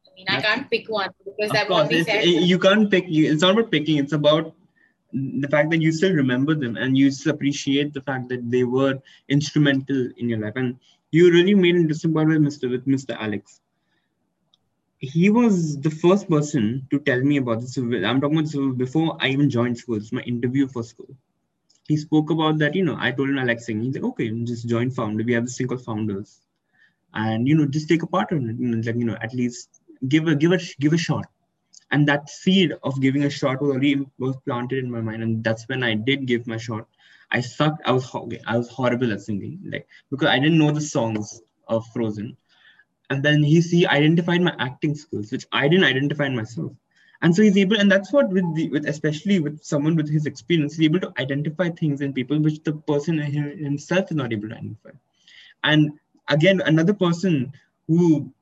i 0.06 0.14
mean, 0.14 0.26
I 0.28 0.40
can't 0.40 0.70
pick 0.70 0.88
one 0.88 1.10
because 1.24 1.50
I've 1.52 1.70
already 1.70 2.04
said 2.04 2.24
you 2.24 2.58
can't 2.58 2.90
pick. 2.90 3.04
It's 3.08 3.42
not 3.42 3.58
about 3.58 3.70
picking. 3.70 3.96
It's 3.98 4.12
about 4.12 4.54
the 5.12 5.48
fact 5.48 5.70
that 5.70 5.80
you 5.80 5.92
still 5.92 6.12
remember 6.12 6.54
them 6.54 6.76
and 6.76 6.96
you 6.96 7.10
still 7.10 7.32
appreciate 7.32 7.92
the 7.92 8.00
fact 8.02 8.28
that 8.28 8.50
they 8.50 8.64
were 8.64 8.98
instrumental 9.28 10.08
in 10.16 10.28
your 10.28 10.38
life. 10.38 10.54
And 10.56 10.78
you 11.10 11.30
really 11.30 11.54
made 11.54 11.74
an 11.74 11.82
interesting 11.82 12.12
point 12.12 12.28
with 12.28 12.38
Mr. 12.38 12.70
with 12.70 12.86
Mr. 12.86 13.16
Alex. 13.18 13.60
He 14.98 15.30
was 15.30 15.80
the 15.80 15.90
first 15.90 16.28
person 16.28 16.86
to 16.90 17.00
tell 17.00 17.20
me 17.20 17.38
about 17.38 17.60
this. 17.62 17.76
I'm 17.78 18.20
talking 18.20 18.38
about 18.38 18.52
this 18.52 18.76
before 18.76 19.16
I 19.18 19.28
even 19.28 19.48
joined 19.48 19.78
school. 19.78 19.96
It's 19.96 20.12
my 20.12 20.20
interview 20.22 20.68
for 20.68 20.82
school. 20.82 21.16
He 21.90 21.96
spoke 21.96 22.30
about 22.30 22.58
that, 22.58 22.74
you 22.74 22.84
know, 22.84 22.96
I 22.98 23.10
told 23.10 23.30
him 23.30 23.38
I 23.38 23.44
like 23.44 23.60
singing. 23.60 23.86
He's 23.86 23.94
like, 23.96 24.04
okay, 24.12 24.30
just 24.44 24.68
join 24.68 24.90
founder. 24.90 25.24
We 25.24 25.32
have 25.34 25.44
this 25.46 25.58
thing 25.58 25.68
called 25.68 25.84
founders. 25.84 26.40
And 27.12 27.48
you 27.48 27.56
know, 27.56 27.66
just 27.66 27.88
take 27.88 28.04
a 28.04 28.06
part 28.06 28.30
in 28.32 28.48
it. 28.50 28.86
Like, 28.86 28.96
you 28.96 29.04
know, 29.04 29.16
at 29.20 29.34
least 29.34 29.80
give 30.08 30.28
a 30.28 30.36
give 30.36 30.52
a 30.52 30.60
give 30.78 30.92
a 30.92 30.98
shot 30.98 31.26
and 31.90 32.06
that 32.08 32.28
seed 32.28 32.72
of 32.82 33.00
giving 33.00 33.24
a 33.24 33.30
shot 33.30 33.60
was 33.60 33.70
already 33.70 33.94
was 34.18 34.36
planted 34.44 34.84
in 34.84 34.90
my 34.90 35.00
mind 35.00 35.22
and 35.22 35.44
that's 35.44 35.68
when 35.68 35.82
i 35.82 35.94
did 35.94 36.26
give 36.26 36.46
my 36.46 36.56
shot 36.56 36.86
i 37.30 37.40
sucked 37.40 37.82
i 37.84 37.92
was 37.92 38.10
i 38.46 38.56
was 38.56 38.68
horrible 38.70 39.12
at 39.12 39.20
singing 39.20 39.58
like 39.72 39.86
because 40.10 40.28
i 40.28 40.38
didn't 40.38 40.58
know 40.58 40.70
the 40.70 40.80
songs 40.80 41.42
of 41.68 41.86
frozen 41.94 42.36
and 43.10 43.22
then 43.22 43.42
he 43.42 43.60
see 43.60 43.86
identified 43.86 44.40
my 44.40 44.54
acting 44.58 44.94
skills 44.94 45.32
which 45.32 45.46
i 45.52 45.68
didn't 45.68 45.90
identify 45.92 46.26
in 46.26 46.36
myself 46.36 46.72
and 47.22 47.34
so 47.34 47.42
he's 47.42 47.56
able 47.56 47.78
and 47.78 47.90
that's 47.90 48.12
what 48.12 48.28
with 48.30 48.54
the 48.54 48.68
with 48.70 48.86
especially 48.88 49.40
with 49.40 49.62
someone 49.62 49.94
with 49.94 50.10
his 50.10 50.26
experience 50.26 50.76
he's 50.76 50.86
able 50.86 51.00
to 51.00 51.12
identify 51.18 51.68
things 51.68 52.00
in 52.00 52.12
people 52.12 52.38
which 52.38 52.62
the 52.64 52.72
person 52.72 53.18
himself 53.18 54.10
is 54.10 54.16
not 54.16 54.32
able 54.32 54.48
to 54.48 54.54
identify 54.54 54.90
and 55.64 55.90
again 56.28 56.60
another 56.62 56.94
person 56.94 57.52
who 57.86 58.32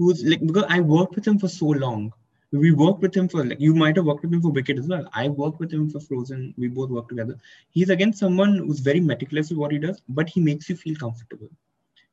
who's 0.00 0.24
like 0.24 0.44
because 0.44 0.64
I 0.68 0.80
worked 0.80 1.14
with 1.14 1.26
him 1.26 1.38
for 1.38 1.48
so 1.48 1.66
long. 1.66 2.12
We 2.52 2.72
worked 2.72 3.02
with 3.02 3.14
him 3.14 3.28
for 3.28 3.44
like 3.44 3.60
you 3.60 3.74
might 3.74 3.96
have 3.96 4.06
worked 4.06 4.22
with 4.22 4.32
him 4.34 4.42
for 4.42 4.50
Wicked 4.50 4.78
as 4.78 4.88
well. 4.88 5.08
I 5.12 5.28
worked 5.28 5.60
with 5.60 5.72
him 5.72 5.88
for 5.90 6.00
Frozen. 6.00 6.54
We 6.56 6.68
both 6.68 6.90
worked 6.90 7.10
together. 7.10 7.36
He's 7.70 7.90
again 7.90 8.12
someone 8.12 8.56
who's 8.56 8.80
very 8.80 9.00
meticulous 9.00 9.50
with 9.50 9.58
what 9.58 9.72
he 9.72 9.78
does, 9.78 10.00
but 10.08 10.28
he 10.28 10.40
makes 10.40 10.68
you 10.68 10.74
feel 10.74 10.96
comfortable. 10.96 11.50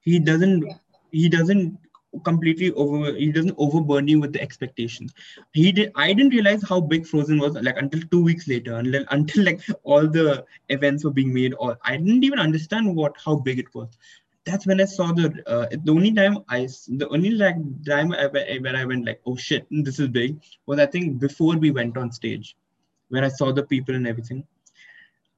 He 0.02 0.20
doesn't. 0.20 0.68
Yeah. 0.68 0.76
He 1.12 1.30
doesn't 1.30 1.80
completely 2.24 2.72
over 2.74 3.14
he 3.14 3.32
doesn't 3.32 3.56
overburden 3.58 4.08
you 4.08 4.20
with 4.20 4.34
the 4.34 4.42
expectations. 4.42 5.14
He 5.54 5.72
did 5.72 5.92
i 5.96 6.14
didn't 6.14 6.34
realize 6.34 6.64
how 6.68 6.80
big 6.82 7.06
frozen 7.06 7.40
was 7.40 7.56
like 7.56 7.78
until 7.78 8.02
two 8.12 8.24
weeks 8.24 8.48
later 8.48 8.76
until 8.76 9.06
until 9.12 9.46
like 9.46 9.62
all 9.84 10.08
the 10.08 10.46
events 10.70 11.04
were 11.04 11.12
being 11.12 11.34
made 11.34 11.54
or 11.60 11.78
i 11.84 11.98
didn't 11.98 12.24
even 12.24 12.40
understand 12.40 12.96
what 12.96 13.16
how 13.24 13.36
big 13.36 13.60
it 13.60 13.74
was. 13.74 13.98
That's 14.46 14.66
when 14.66 14.80
I 14.80 14.86
saw 14.86 15.12
the 15.12 15.28
uh, 15.46 15.68
the 15.84 15.92
only 15.92 16.14
time 16.14 16.38
I 16.48 16.68
the 16.88 17.08
only 17.10 17.32
like 17.32 17.58
time 17.86 18.14
I, 18.14 18.28
when 18.28 18.76
I 18.78 18.86
went 18.86 19.06
like 19.06 19.20
oh 19.26 19.36
shit 19.36 19.68
this 19.70 20.00
is 20.00 20.08
big 20.08 20.40
was 20.66 20.80
I 20.80 20.86
think 20.86 21.20
before 21.20 21.58
we 21.58 21.72
went 21.72 21.98
on 21.98 22.14
stage, 22.14 22.56
where 23.10 23.26
I 23.26 23.28
saw 23.28 23.52
the 23.52 23.64
people 23.64 23.96
and 23.96 24.08
everything, 24.08 24.46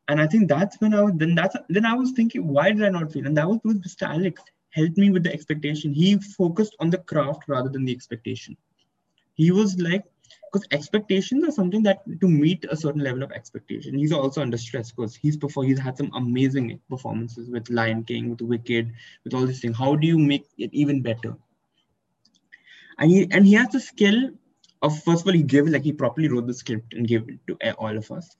and 0.10 0.22
I 0.22 0.28
think 0.28 0.48
that's 0.48 0.80
when 0.82 0.94
I 0.94 1.02
was 1.02 1.14
then 1.16 1.34
that's 1.34 1.56
then 1.70 1.86
I 1.86 1.96
was 1.96 2.12
thinking 2.12 2.48
why 2.48 2.72
did 2.72 2.84
I 2.84 2.90
not 2.90 3.12
feel 3.12 3.26
and 3.26 3.36
that 3.38 3.50
was 3.50 3.60
with 3.64 3.84
Mr. 3.84 4.08
Alex 4.08 4.44
helped 4.72 4.98
me 4.98 5.10
with 5.10 5.24
the 5.24 5.34
expectation. 5.34 5.94
He 5.94 6.18
focused 6.18 6.76
on 6.80 6.90
the 6.90 7.00
craft 7.00 7.44
rather 7.48 7.70
than 7.70 7.86
the 7.86 7.94
expectation. 7.94 8.56
He 9.36 9.52
was 9.52 9.80
like 9.80 10.04
because 10.52 10.68
expectations 10.72 11.44
are 11.44 11.52
something 11.52 11.84
that 11.84 12.04
to 12.20 12.28
meet 12.28 12.66
a 12.70 12.76
certain 12.76 13.02
level 13.02 13.24
of 13.24 13.32
expectation 13.32 13.98
he's 13.98 14.12
also 14.12 14.42
under 14.42 14.58
stress 14.58 14.92
because 14.92 15.16
he's 15.16 15.38
before 15.38 15.64
he's 15.64 15.80
had 15.80 15.98
some 15.98 16.12
amazing 16.16 16.80
performances 16.90 17.50
with 17.50 17.70
lion 17.70 18.04
king 18.04 18.30
with 18.30 18.42
wicked 18.42 18.92
with 19.24 19.34
all 19.34 19.46
these 19.46 19.62
things 19.62 19.78
how 19.78 19.96
do 19.96 20.08
you 20.08 20.18
make 20.18 20.46
it 20.58 20.70
even 20.74 21.02
better 21.02 21.36
and 23.00 23.12
he 23.12 23.28
and 23.32 23.46
he 23.46 23.54
has 23.54 23.70
the 23.70 23.80
skill 23.80 24.30
of 24.82 25.04
first 25.04 25.22
of 25.22 25.28
all 25.28 25.34
he 25.34 25.44
gave 25.44 25.68
like 25.68 25.84
he 25.84 25.92
properly 25.92 26.28
wrote 26.28 26.48
the 26.48 26.54
script 26.54 26.94
and 26.94 27.08
gave 27.08 27.28
it 27.30 27.40
to 27.48 27.58
all 27.78 27.98
of 27.98 28.12
us 28.12 28.36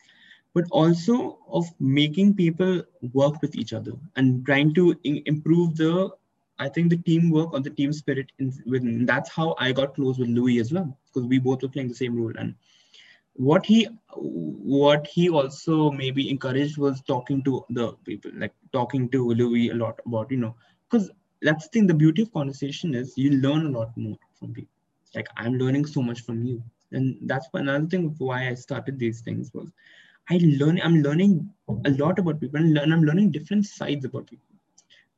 but 0.54 0.66
also 0.72 1.38
of 1.48 1.66
making 1.80 2.34
people 2.34 2.84
work 3.14 3.40
with 3.42 3.56
each 3.56 3.74
other 3.74 3.94
and 4.16 4.46
trying 4.46 4.74
to 4.74 4.96
improve 5.04 5.76
the 5.76 6.10
I 6.60 6.68
think 6.70 6.90
the 6.90 6.98
teamwork 6.98 7.54
or 7.54 7.62
the 7.62 7.70
team 7.70 7.94
spirit 7.94 8.32
in, 8.40 8.54
within 8.66 9.06
that's 9.06 9.30
how 9.30 9.56
I 9.58 9.72
got 9.72 9.96
close 9.96 10.20
with 10.20 10.28
Louis 10.30 10.60
as 10.60 10.74
well 10.74 10.98
because 11.08 11.28
we 11.28 11.40
both 11.40 11.64
were 11.64 11.70
playing 11.70 11.88
the 11.88 11.96
same 11.96 12.16
role. 12.16 12.34
And 12.38 12.54
what 13.34 13.66
he 13.66 13.88
what 14.14 15.08
he 15.08 15.30
also 15.30 15.90
maybe 15.92 16.30
encouraged 16.30 16.78
was 16.78 17.02
talking 17.02 17.42
to 17.44 17.64
the 17.70 17.94
people, 18.06 18.32
like 18.36 18.54
talking 18.74 19.10
to 19.10 19.30
Louis 19.30 19.70
a 19.70 19.74
lot 19.74 20.00
about, 20.06 20.30
you 20.30 20.38
know, 20.38 20.56
because 20.90 21.10
that's 21.42 21.66
the 21.66 21.70
thing, 21.70 21.88
the 21.88 21.94
beauty 21.94 22.24
of 22.24 22.34
conversation 22.34 22.94
is 22.94 23.18
you 23.18 23.32
learn 23.32 23.68
a 23.68 23.80
lot 23.80 23.96
more 23.96 24.18
from 24.38 24.54
people. 24.54 24.76
Like 25.16 25.28
I'm 25.38 25.54
learning 25.54 25.86
so 25.86 26.02
much 26.02 26.26
from 26.26 26.44
you. 26.44 26.62
And 26.92 27.18
that's 27.22 27.48
another 27.54 27.86
thing 27.86 28.08
of 28.08 28.20
why 28.20 28.50
I 28.50 28.54
started 28.56 29.00
these 29.00 29.22
things 29.22 29.52
was 29.54 29.72
I 30.30 30.40
learn 30.44 30.82
I'm 30.84 31.02
learning 31.02 31.50
a 31.86 31.92
lot 31.92 32.20
about 32.20 32.42
people 32.42 32.60
and 32.60 32.78
I'm 32.78 33.04
learning 33.04 33.32
different 33.32 33.66
sides 33.66 34.04
about 34.04 34.28
people. 34.28 34.49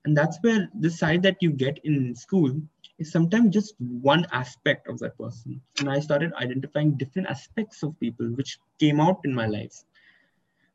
And 0.05 0.17
that's 0.17 0.37
where 0.41 0.67
the 0.79 0.89
side 0.89 1.21
that 1.23 1.37
you 1.41 1.51
get 1.51 1.79
in 1.83 2.15
school 2.15 2.59
is 2.97 3.11
sometimes 3.11 3.53
just 3.53 3.75
one 3.79 4.25
aspect 4.31 4.87
of 4.87 4.99
that 4.99 5.17
person. 5.17 5.61
And 5.79 5.89
I 5.89 5.99
started 5.99 6.33
identifying 6.33 6.97
different 6.97 7.27
aspects 7.27 7.83
of 7.83 7.99
people 7.99 8.27
which 8.27 8.57
came 8.79 8.99
out 8.99 9.19
in 9.23 9.33
my 9.33 9.45
life. 9.45 9.83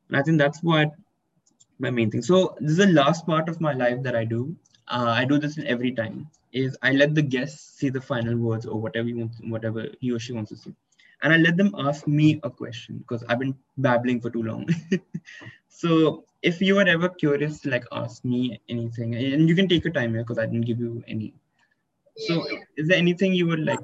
And 0.08 0.16
I 0.16 0.22
think 0.22 0.38
that's 0.38 0.62
what 0.62 0.92
my 1.78 1.90
main 1.90 2.10
thing. 2.10 2.22
So 2.22 2.56
this 2.60 2.72
is 2.72 2.76
the 2.78 2.86
last 2.86 3.26
part 3.26 3.48
of 3.48 3.60
my 3.60 3.72
life 3.72 4.02
that 4.02 4.14
I 4.14 4.24
do. 4.24 4.54
Uh, 4.88 5.12
I 5.16 5.24
do 5.24 5.38
this 5.38 5.58
in 5.58 5.66
every 5.66 5.92
time. 5.92 6.28
Is 6.52 6.76
I 6.82 6.92
let 6.92 7.14
the 7.14 7.22
guest 7.22 7.78
say 7.78 7.90
the 7.90 8.00
final 8.00 8.36
words 8.36 8.64
or 8.64 8.80
whatever 8.80 9.08
he 9.08 9.14
wants, 9.14 9.40
whatever 9.42 9.86
he 10.00 10.12
or 10.12 10.18
she 10.18 10.32
wants 10.32 10.50
to 10.50 10.56
say, 10.56 10.72
and 11.22 11.32
I 11.32 11.36
let 11.36 11.56
them 11.56 11.74
ask 11.78 12.06
me 12.06 12.40
a 12.42 12.50
question 12.50 12.98
because 12.98 13.24
I've 13.28 13.38
been 13.38 13.56
babbling 13.78 14.20
for 14.20 14.30
too 14.30 14.42
long. 14.42 14.68
so 15.68 16.24
if 16.42 16.60
you 16.60 16.78
are 16.78 16.86
ever 16.86 17.08
curious, 17.08 17.60
to 17.60 17.70
like 17.70 17.84
ask 17.92 18.24
me 18.24 18.60
anything, 18.68 19.14
and 19.14 19.48
you 19.48 19.54
can 19.54 19.68
take 19.68 19.84
your 19.84 19.92
time 19.92 20.12
here 20.12 20.22
because 20.22 20.38
I 20.38 20.46
didn't 20.46 20.66
give 20.66 20.78
you 20.78 21.02
any 21.08 21.34
so, 22.16 22.46
is 22.76 22.88
there 22.88 22.96
anything 22.96 23.34
you 23.34 23.46
would 23.46 23.60
like 23.60 23.78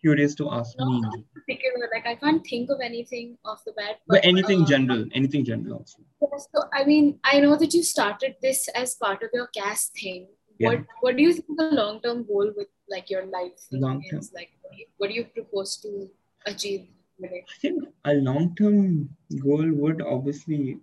curious 0.00 0.34
to 0.36 0.50
ask 0.50 0.76
no, 0.78 0.86
me? 0.86 1.02
Like 1.48 2.06
I 2.06 2.14
can't 2.14 2.46
think 2.46 2.70
of 2.70 2.80
anything 2.80 3.36
off 3.44 3.64
the 3.64 3.72
bat. 3.72 4.00
But, 4.06 4.22
but 4.22 4.24
anything 4.24 4.62
uh, 4.62 4.66
general, 4.66 5.06
anything 5.12 5.44
general 5.44 5.78
also. 5.78 5.98
So 6.20 6.64
I 6.72 6.84
mean, 6.84 7.18
I 7.24 7.40
know 7.40 7.56
that 7.56 7.74
you 7.74 7.82
started 7.82 8.36
this 8.40 8.68
as 8.68 8.94
part 8.94 9.22
of 9.22 9.30
your 9.32 9.48
cast 9.48 9.98
thing. 9.98 10.28
Yeah. 10.58 10.68
What 10.68 10.84
What 11.00 11.16
do 11.16 11.22
you 11.22 11.32
think 11.32 11.58
the 11.58 11.70
long 11.70 12.00
term 12.00 12.24
goal 12.26 12.52
with 12.56 12.68
like 12.88 13.10
your 13.10 13.26
life 13.26 13.66
long 13.72 14.02
term 14.10 14.20
is? 14.20 14.32
Like, 14.32 14.50
what 14.62 14.72
do, 14.72 14.78
you, 14.78 14.86
what 14.98 15.08
do 15.08 15.14
you 15.14 15.24
propose 15.24 15.76
to 15.78 16.08
achieve? 16.46 16.88
I 17.22 17.42
think 17.60 17.84
a 18.04 18.14
long 18.14 18.54
term 18.56 19.08
goal 19.42 19.70
would 19.72 20.02
obviously. 20.02 20.78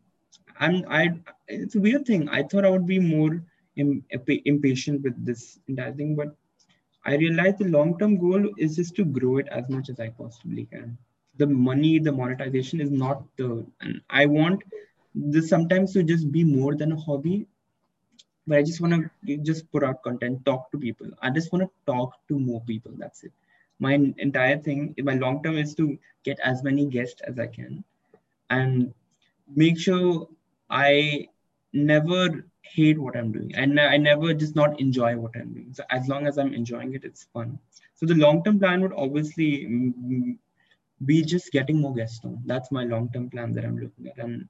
I'm 0.59 0.83
I. 0.87 1.19
It's 1.47 1.75
a 1.75 1.79
weird 1.79 2.05
thing. 2.05 2.29
I 2.29 2.43
thought 2.43 2.65
I 2.65 2.69
would 2.69 2.85
be 2.85 2.99
more 2.99 3.43
impatient 3.75 5.01
with 5.01 5.25
this 5.25 5.59
entire 5.67 5.93
thing, 5.93 6.15
but 6.15 6.35
I 7.05 7.15
realized 7.15 7.59
the 7.59 7.65
long 7.65 7.97
term 7.97 8.17
goal 8.17 8.49
is 8.57 8.75
just 8.75 8.95
to 8.95 9.05
grow 9.05 9.37
it 9.37 9.47
as 9.49 9.67
much 9.69 9.89
as 9.89 9.99
I 9.99 10.09
possibly 10.09 10.65
can. 10.65 10.97
The 11.37 11.47
money, 11.47 11.99
the 11.99 12.11
monetization 12.11 12.81
is 12.81 12.91
not 12.91 13.23
the, 13.37 13.65
and 13.81 14.01
I 14.09 14.25
want 14.25 14.61
this 15.15 15.49
sometimes 15.49 15.93
to 15.93 16.03
just 16.03 16.31
be 16.31 16.43
more 16.43 16.75
than 16.75 16.91
a 16.91 16.99
hobby. 16.99 17.47
But 18.47 18.57
I 18.59 18.63
just 18.63 18.81
want 18.81 18.93
to 19.27 19.37
just 19.37 19.71
put 19.71 19.83
out 19.83 20.03
content, 20.03 20.45
talk 20.45 20.71
to 20.71 20.77
people. 20.77 21.07
I 21.21 21.29
just 21.29 21.51
want 21.51 21.63
to 21.63 21.91
talk 21.91 22.13
to 22.27 22.39
more 22.39 22.61
people. 22.61 22.91
That's 22.97 23.23
it. 23.23 23.31
My 23.81 23.93
entire 23.93 24.57
thing, 24.59 24.95
my 25.03 25.15
long 25.15 25.41
term 25.43 25.57
is 25.57 25.73
to 25.75 25.97
get 26.23 26.39
as 26.43 26.63
many 26.63 26.85
guests 26.85 27.21
as 27.21 27.39
I 27.39 27.47
can 27.47 27.83
and 28.49 28.93
make 29.55 29.79
sure 29.79 30.27
I 30.69 31.27
never 31.73 32.45
hate 32.61 32.99
what 32.99 33.17
I'm 33.17 33.31
doing. 33.31 33.55
And 33.55 33.79
I 33.79 33.97
never 33.97 34.33
just 34.33 34.55
not 34.55 34.79
enjoy 34.79 35.17
what 35.17 35.31
I'm 35.35 35.53
doing. 35.53 35.73
So 35.73 35.83
as 35.89 36.07
long 36.07 36.27
as 36.27 36.37
I'm 36.37 36.53
enjoying 36.53 36.93
it, 36.93 37.03
it's 37.03 37.27
fun. 37.33 37.57
So 37.95 38.05
the 38.05 38.15
long-term 38.15 38.59
plan 38.59 38.81
would 38.81 38.93
obviously 38.93 39.65
mm, 39.65 40.37
be 41.05 41.23
just 41.23 41.51
getting 41.51 41.81
more 41.81 41.93
guests 41.93 42.23
on. 42.23 42.41
That's 42.45 42.71
my 42.71 42.83
long-term 42.83 43.31
plan 43.31 43.53
that 43.53 43.65
I'm 43.65 43.79
looking 43.79 44.07
at. 44.07 44.17
And 44.17 44.47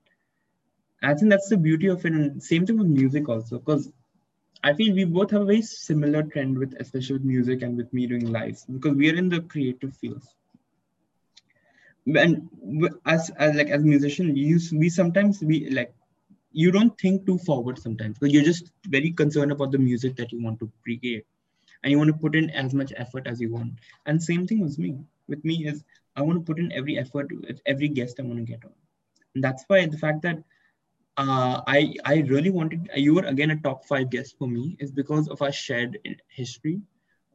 I 1.02 1.14
think 1.14 1.32
that's 1.32 1.50
the 1.50 1.58
beauty 1.58 1.88
of 1.88 2.06
it. 2.06 2.12
And 2.12 2.44
same 2.44 2.66
thing 2.66 2.78
with 2.78 2.88
music 2.88 3.30
also, 3.30 3.60
because 3.60 3.90
I 4.64 4.74
feel 4.74 4.94
we 4.94 5.06
both 5.06 5.32
have 5.32 5.42
a 5.42 5.46
very 5.46 5.62
similar 5.62 6.24
trend 6.24 6.58
with, 6.58 6.76
especially 6.80 7.14
with 7.14 7.24
music 7.24 7.64
and 7.64 7.76
with 7.76 7.92
me 7.94 8.06
doing 8.06 8.32
lives, 8.32 8.66
because 8.66 8.96
we 8.96 9.10
are 9.10 9.16
in 9.16 9.30
the 9.30 9.42
creative 9.42 9.96
fields. 9.98 10.36
And 12.06 12.50
as, 13.06 13.32
as 13.38 13.56
like 13.56 13.70
as 13.70 13.82
a 13.82 13.86
musician, 13.86 14.36
you 14.36 14.60
we 14.74 14.90
sometimes 14.90 15.42
we 15.42 15.70
like 15.70 15.94
you 16.52 16.72
don't 16.72 17.00
think 17.00 17.26
too 17.26 17.38
forward 17.40 17.80
sometimes 17.80 18.18
because 18.18 18.34
you're 18.34 18.44
just 18.44 18.72
very 18.88 19.12
concerned 19.12 19.52
about 19.52 19.72
the 19.72 19.78
music 19.78 20.16
that 20.18 20.32
you 20.32 20.44
want 20.44 20.60
to 20.60 20.72
create. 20.84 21.26
And 21.84 21.92
you 21.92 21.98
want 21.98 22.10
to 22.10 22.18
put 22.18 22.36
in 22.36 22.50
as 22.52 22.74
much 22.74 22.94
effort 22.98 23.26
as 23.26 23.42
you 23.42 23.52
want. 23.52 23.74
And 24.06 24.22
same 24.22 24.46
thing 24.46 24.60
with 24.60 24.78
me. 24.78 24.98
With 25.28 25.44
me 25.46 25.66
is 25.68 25.84
i 26.18 26.22
want 26.22 26.38
to 26.38 26.44
put 26.54 26.60
in 26.60 26.72
every 26.74 26.98
effort 27.00 27.28
with 27.48 27.62
every 27.66 27.88
guest 27.88 28.20
i 28.20 28.24
want 28.24 28.38
to 28.38 28.44
get 28.44 28.64
on. 28.66 28.74
And 29.34 29.44
that's 29.44 29.64
why 29.68 29.86
the 29.86 29.98
fact 29.98 30.22
that 30.24 30.44
uh, 31.22 31.62
I 31.68 31.96
I 32.06 32.16
really 32.34 32.50
wanted 32.50 32.90
you 32.96 33.16
were 33.16 33.28
again 33.34 33.52
a 33.52 33.58
top 33.68 33.86
five 33.86 34.10
guest 34.10 34.38
for 34.38 34.48
me 34.48 34.76
is 34.80 34.92
because 34.92 35.28
of 35.28 35.42
our 35.42 35.52
shared 35.52 36.00
history. 36.28 36.82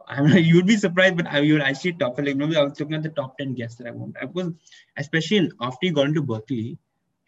I 0.06 0.22
mean, 0.22 0.44
you 0.48 0.56
would 0.56 0.66
be 0.66 0.76
surprised, 0.76 1.16
but 1.16 1.26
I, 1.26 1.40
you 1.40 1.54
were 1.54 1.66
actually 1.68 1.94
top. 1.94 2.18
Like 2.18 2.36
maybe 2.36 2.56
I 2.56 2.62
was 2.62 2.78
looking 2.80 2.94
at 2.94 3.02
the 3.02 3.14
top 3.20 3.38
ten 3.38 3.54
guests 3.54 3.78
that 3.78 3.86
I 3.86 3.92
want. 3.92 4.16
I 4.20 4.26
was 4.26 4.52
especially 4.96 5.50
after 5.60 5.86
you 5.86 5.92
got 5.92 6.08
into 6.08 6.22
Berklee, 6.22 6.76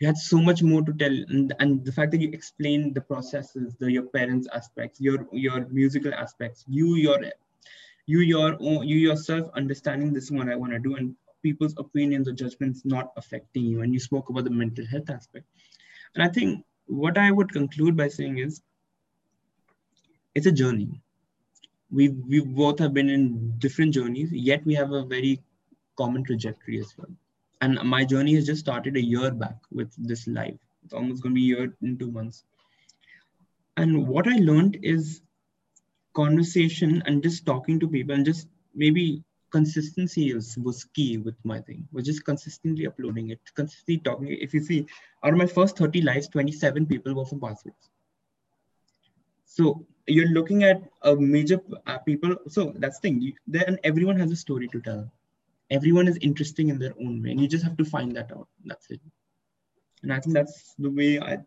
you 0.01 0.07
had 0.07 0.17
so 0.17 0.39
much 0.39 0.63
more 0.63 0.83
to 0.83 0.93
tell 0.93 1.13
and, 1.29 1.55
and 1.59 1.85
the 1.85 1.93
fact 1.93 2.13
that 2.13 2.21
you 2.21 2.31
explained 2.33 2.95
the 2.95 3.01
processes 3.01 3.75
the 3.79 3.91
your 3.91 4.05
parents 4.05 4.49
aspects 4.53 5.01
your 5.01 5.27
your 5.33 5.67
musical 5.69 6.15
aspects 6.15 6.65
you 6.69 6.95
your 6.97 7.19
you 8.07 8.21
your 8.21 8.57
own, 8.61 8.87
you 8.87 8.97
yourself 8.97 9.51
understanding 9.55 10.13
this 10.13 10.25
is 10.25 10.33
what 10.33 10.49
i 10.49 10.55
want 10.55 10.73
to 10.73 10.79
do 10.79 10.95
and 10.97 11.15
people's 11.43 11.75
opinions 11.79 12.29
or 12.29 12.33
judgments 12.33 12.83
not 12.85 13.13
affecting 13.17 13.65
you 13.65 13.83
and 13.83 13.93
you 13.93 14.01
spoke 14.01 14.29
about 14.31 14.45
the 14.45 14.51
mental 14.51 14.87
health 14.87 15.11
aspect 15.11 15.47
and 16.15 16.23
i 16.23 16.29
think 16.29 16.65
what 16.87 17.19
i 17.19 17.31
would 17.31 17.53
conclude 17.53 17.97
by 17.97 18.09
saying 18.09 18.39
is 18.39 18.63
it's 20.35 20.47
a 20.47 20.53
journey. 20.53 21.01
We 21.91 22.09
we 22.11 22.41
both 22.41 22.79
have 22.79 22.95
been 22.95 23.09
in 23.09 23.55
different 23.59 23.95
journeys 23.95 24.31
yet 24.33 24.65
we 24.65 24.75
have 24.75 24.93
a 24.93 25.05
very 25.05 25.41
common 25.97 26.23
trajectory 26.23 26.79
as 26.79 26.95
well. 26.97 27.11
And 27.61 27.81
my 27.83 28.05
journey 28.05 28.35
has 28.35 28.47
just 28.47 28.61
started 28.61 28.97
a 28.97 29.05
year 29.05 29.31
back 29.33 29.57
with 29.73 29.93
this 30.11 30.27
live 30.27 30.59
it's 30.85 30.95
almost 30.95 31.23
going 31.23 31.35
to 31.35 31.41
be 31.41 31.53
a 31.53 31.57
year 31.57 31.77
in 31.83 31.99
two 31.99 32.11
months. 32.11 32.45
And 33.77 34.07
what 34.07 34.29
i 34.29 34.37
learned 34.37 34.79
is 34.83 35.23
conversation 36.15 37.03
and 37.07 37.23
just 37.23 37.45
talking 37.47 37.81
to 37.81 37.89
people 37.89 38.15
and 38.15 38.25
just 38.25 38.49
maybe 38.75 39.25
consistency 39.51 40.31
is, 40.31 40.59
was 40.59 40.85
key 40.85 41.19
with 41.19 41.37
my 41.45 41.61
thing. 41.61 41.87
Was 41.93 42.05
just 42.05 42.25
consistently 42.25 42.87
uploading 42.87 43.31
it 43.31 43.41
consistently 43.55 43.99
talking. 43.99 44.29
If 44.29 44.55
you 44.55 44.63
see 44.63 44.87
out 45.23 45.33
of 45.33 45.39
my 45.39 45.47
first 45.47 45.77
30 45.77 46.03
lives 46.03 46.29
27 46.29 46.87
people 46.87 47.15
were 47.15 47.25
from 47.25 47.41
passwords. 47.41 47.91
So 49.45 49.87
you're 50.07 50.29
looking 50.29 50.65
at 50.65 50.83
a 51.03 51.15
major 51.17 51.61
uh, 51.87 51.99
people 51.99 52.37
so 52.49 52.73
that's 52.77 52.99
the 52.99 53.09
thing. 53.09 53.21
You, 53.21 53.33
then 53.47 53.79
everyone 53.85 54.19
has 54.19 54.31
a 54.31 54.37
story 54.37 54.69
to 54.69 54.81
tell. 54.81 55.11
Everyone 55.71 56.09
is 56.09 56.19
interesting 56.23 56.69
in 56.69 56.79
their 56.79 56.95
own 57.01 57.23
way 57.23 57.31
and 57.31 57.41
you 57.41 57.49
just 57.49 57.65
have 57.65 57.77
to 57.77 57.85
find 57.85 58.15
that 58.17 58.33
out. 58.33 58.49
That's 58.65 58.91
it. 58.91 59.01
And 60.03 60.13
i 60.13 60.21
think 60.21 60.35
that's 60.35 60.75
the 60.79 60.91
way 60.91 61.19
i 61.19 61.39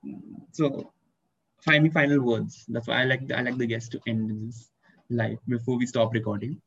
so 0.52 0.92
find 1.62 1.84
me 1.84 1.90
final 1.90 2.22
words. 2.22 2.66
That's 2.68 2.88
why 2.88 3.02
i 3.02 3.06
like 3.06 3.32
i 3.32 3.42
like 3.42 3.58
the 3.58 3.68
guest 3.68 3.92
to 3.94 4.02
end 4.08 4.30
this 4.30 4.70
live 5.10 5.38
before 5.48 5.78
we 5.78 5.86
stop 5.86 6.14
recording 6.14 6.62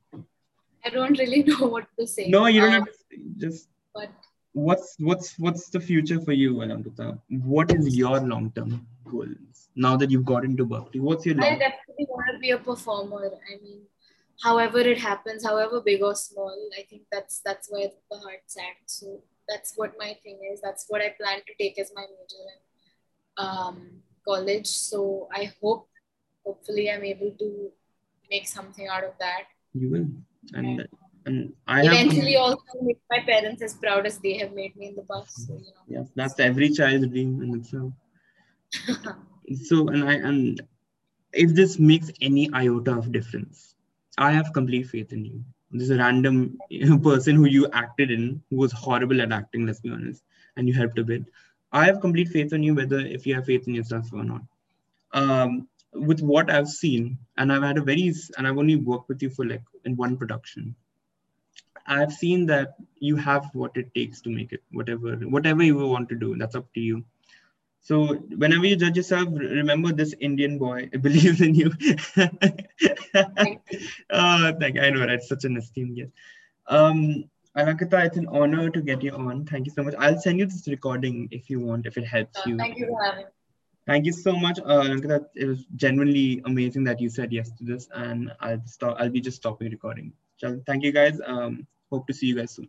i 0.84 0.90
don't 0.90 1.18
really 1.18 1.42
know 1.50 1.66
what 1.66 1.86
to 1.98 2.06
say. 2.06 2.28
No 2.28 2.46
you 2.46 2.60
don't 2.60 2.74
um, 2.74 2.80
have 2.80 2.84
to 3.10 3.18
just 3.44 3.68
but 3.94 4.10
what's 4.52 4.96
what's 4.98 5.38
what's 5.38 5.68
the 5.68 5.80
future 5.80 6.20
for 6.20 6.32
you 6.32 6.54
Alankrita? 6.54 7.18
what 7.54 7.72
is 7.74 7.96
your 7.96 8.20
long-term 8.20 8.86
goals 9.10 9.68
now 9.74 9.96
that 9.96 10.10
you've 10.10 10.24
got 10.24 10.44
into 10.44 10.64
berklee 10.64 11.00
what's 11.00 11.26
your 11.26 11.34
long- 11.36 11.52
i 11.52 11.58
definitely 11.58 12.06
want 12.08 12.28
to 12.32 12.38
be 12.38 12.50
a 12.50 12.58
performer. 12.58 13.30
I 13.52 13.60
mean 13.62 13.80
however 14.42 14.80
it 14.92 14.98
happens 14.98 15.44
however 15.44 15.80
big 15.80 16.02
or 16.02 16.14
small 16.14 16.56
i 16.78 16.82
think 16.90 17.02
that's 17.10 17.40
that's 17.40 17.70
where 17.70 17.88
the 18.10 18.18
heart's 18.18 18.56
at. 18.56 18.78
So 18.86 19.22
that's 19.48 19.74
what 19.76 19.92
my 19.98 20.16
thing 20.22 20.38
is. 20.52 20.60
That's 20.60 20.86
what 20.88 21.02
i 21.02 21.08
plan 21.20 21.40
to 21.48 21.54
take 21.62 21.78
as 21.78 21.92
my 21.94 22.02
major 22.02 22.44
in 22.54 22.60
um, 23.46 23.76
college. 24.28 24.66
So 24.66 25.28
i 25.32 25.52
hope 25.60 25.88
hopefully 26.46 26.90
i'm 26.90 27.04
able 27.04 27.32
to 27.38 27.70
make 28.30 28.46
something 28.48 28.86
out 28.88 29.04
of 29.04 29.14
that. 29.18 29.44
You 29.74 29.90
will 29.90 30.06
and 30.52 30.86
and 31.26 31.52
i 31.66 31.82
eventually 31.82 32.34
have... 32.34 32.42
also 32.42 32.80
make 32.82 32.98
my 33.10 33.20
parents 33.20 33.62
as 33.62 33.74
proud 33.74 34.06
as 34.06 34.18
they 34.18 34.36
have 34.36 34.52
made 34.52 34.76
me 34.76 34.88
in 34.88 34.96
the 34.96 35.02
past 35.02 35.46
so 35.46 35.54
you 35.54 35.60
know 35.60 35.84
yes 35.88 36.08
that's 36.14 36.38
every 36.38 36.70
child's 36.70 37.06
dream 37.08 37.42
in 37.42 37.54
itself 37.60 37.92
so 39.64 39.88
and 39.88 40.04
i 40.04 40.14
and 40.14 40.62
if 41.32 41.54
this 41.54 41.78
makes 41.78 42.10
any 42.20 42.50
iota 42.52 42.96
of 42.96 43.10
difference 43.10 43.74
I 44.16 44.32
have 44.32 44.52
complete 44.52 44.86
faith 44.86 45.12
in 45.12 45.24
you. 45.24 45.44
This 45.70 45.84
is 45.84 45.90
a 45.90 45.98
random 45.98 46.58
person 47.02 47.36
who 47.36 47.46
you 47.46 47.68
acted 47.72 48.10
in 48.10 48.42
who 48.50 48.56
was 48.56 48.72
horrible 48.72 49.20
at 49.20 49.32
acting, 49.32 49.66
let's 49.66 49.80
be 49.80 49.90
honest, 49.90 50.22
and 50.56 50.68
you 50.68 50.74
helped 50.74 50.98
a 50.98 51.04
bit. 51.04 51.24
I 51.72 51.86
have 51.86 52.00
complete 52.00 52.28
faith 52.28 52.52
in 52.52 52.62
you, 52.62 52.74
whether 52.74 53.00
if 53.00 53.26
you 53.26 53.34
have 53.34 53.46
faith 53.46 53.66
in 53.66 53.74
yourself 53.74 54.12
or 54.12 54.22
not. 54.22 54.42
Um, 55.12 55.68
with 55.92 56.20
what 56.20 56.50
I've 56.50 56.68
seen, 56.68 57.18
and 57.36 57.52
I've 57.52 57.62
had 57.62 57.78
a 57.78 57.82
very, 57.82 58.12
and 58.38 58.46
I've 58.46 58.58
only 58.58 58.76
worked 58.76 59.08
with 59.08 59.22
you 59.22 59.30
for 59.30 59.44
like 59.44 59.62
in 59.84 59.96
one 59.96 60.16
production. 60.16 60.74
I've 61.86 62.12
seen 62.12 62.46
that 62.46 62.76
you 62.98 63.16
have 63.16 63.50
what 63.52 63.76
it 63.76 63.94
takes 63.94 64.20
to 64.22 64.30
make 64.30 64.52
it, 64.52 64.62
whatever 64.72 65.16
whatever 65.16 65.62
you 65.62 65.76
want 65.76 66.08
to 66.10 66.14
do. 66.14 66.36
That's 66.36 66.54
up 66.54 66.72
to 66.74 66.80
you. 66.80 67.04
So 67.80 68.14
whenever 68.42 68.64
you 68.64 68.76
judge 68.76 68.96
yourself, 68.96 69.28
remember 69.30 69.92
this 69.92 70.14
Indian 70.18 70.58
boy 70.58 70.88
believes 71.00 71.40
in 71.40 71.54
you. 71.54 71.72
Uh, 74.10 74.52
thank 74.58 74.74
you. 74.74 74.80
I 74.80 74.90
know, 74.90 75.06
right? 75.06 75.22
Such 75.22 75.44
an 75.44 75.56
esteemed 75.56 75.96
guest. 75.96 76.10
Um, 76.66 77.24
Alankrita, 77.56 78.04
it's 78.06 78.16
an 78.16 78.26
honor 78.26 78.68
to 78.70 78.80
get 78.80 79.02
you 79.02 79.12
on. 79.12 79.44
Thank 79.46 79.66
you 79.66 79.72
so 79.72 79.84
much. 79.84 79.94
I'll 79.98 80.18
send 80.18 80.40
you 80.40 80.46
this 80.46 80.66
recording 80.66 81.28
if 81.30 81.48
you 81.48 81.60
want, 81.60 81.86
if 81.86 81.96
it 81.96 82.04
helps 82.04 82.38
uh, 82.38 82.42
you. 82.46 82.56
Thank 82.56 82.78
you 82.78 82.88
for 82.88 83.04
having 83.04 83.26
me. 83.26 83.30
Thank 83.86 84.06
you 84.06 84.12
so 84.12 84.34
much, 84.34 84.58
uh. 84.60 84.96
It 85.34 85.46
was 85.46 85.66
genuinely 85.76 86.40
amazing 86.46 86.84
that 86.84 87.00
you 87.00 87.10
said 87.10 87.32
yes 87.32 87.50
to 87.52 87.64
this, 87.64 87.88
and 87.94 88.32
I'll 88.40 88.62
stop. 88.64 88.96
I'll 88.98 89.10
be 89.10 89.20
just 89.20 89.36
stopping 89.36 89.70
recording. 89.70 90.12
Thank 90.66 90.84
you 90.84 90.92
guys. 90.92 91.20
Um, 91.26 91.66
hope 91.90 92.06
to 92.06 92.14
see 92.14 92.26
you 92.26 92.36
guys 92.36 92.52
soon. 92.52 92.68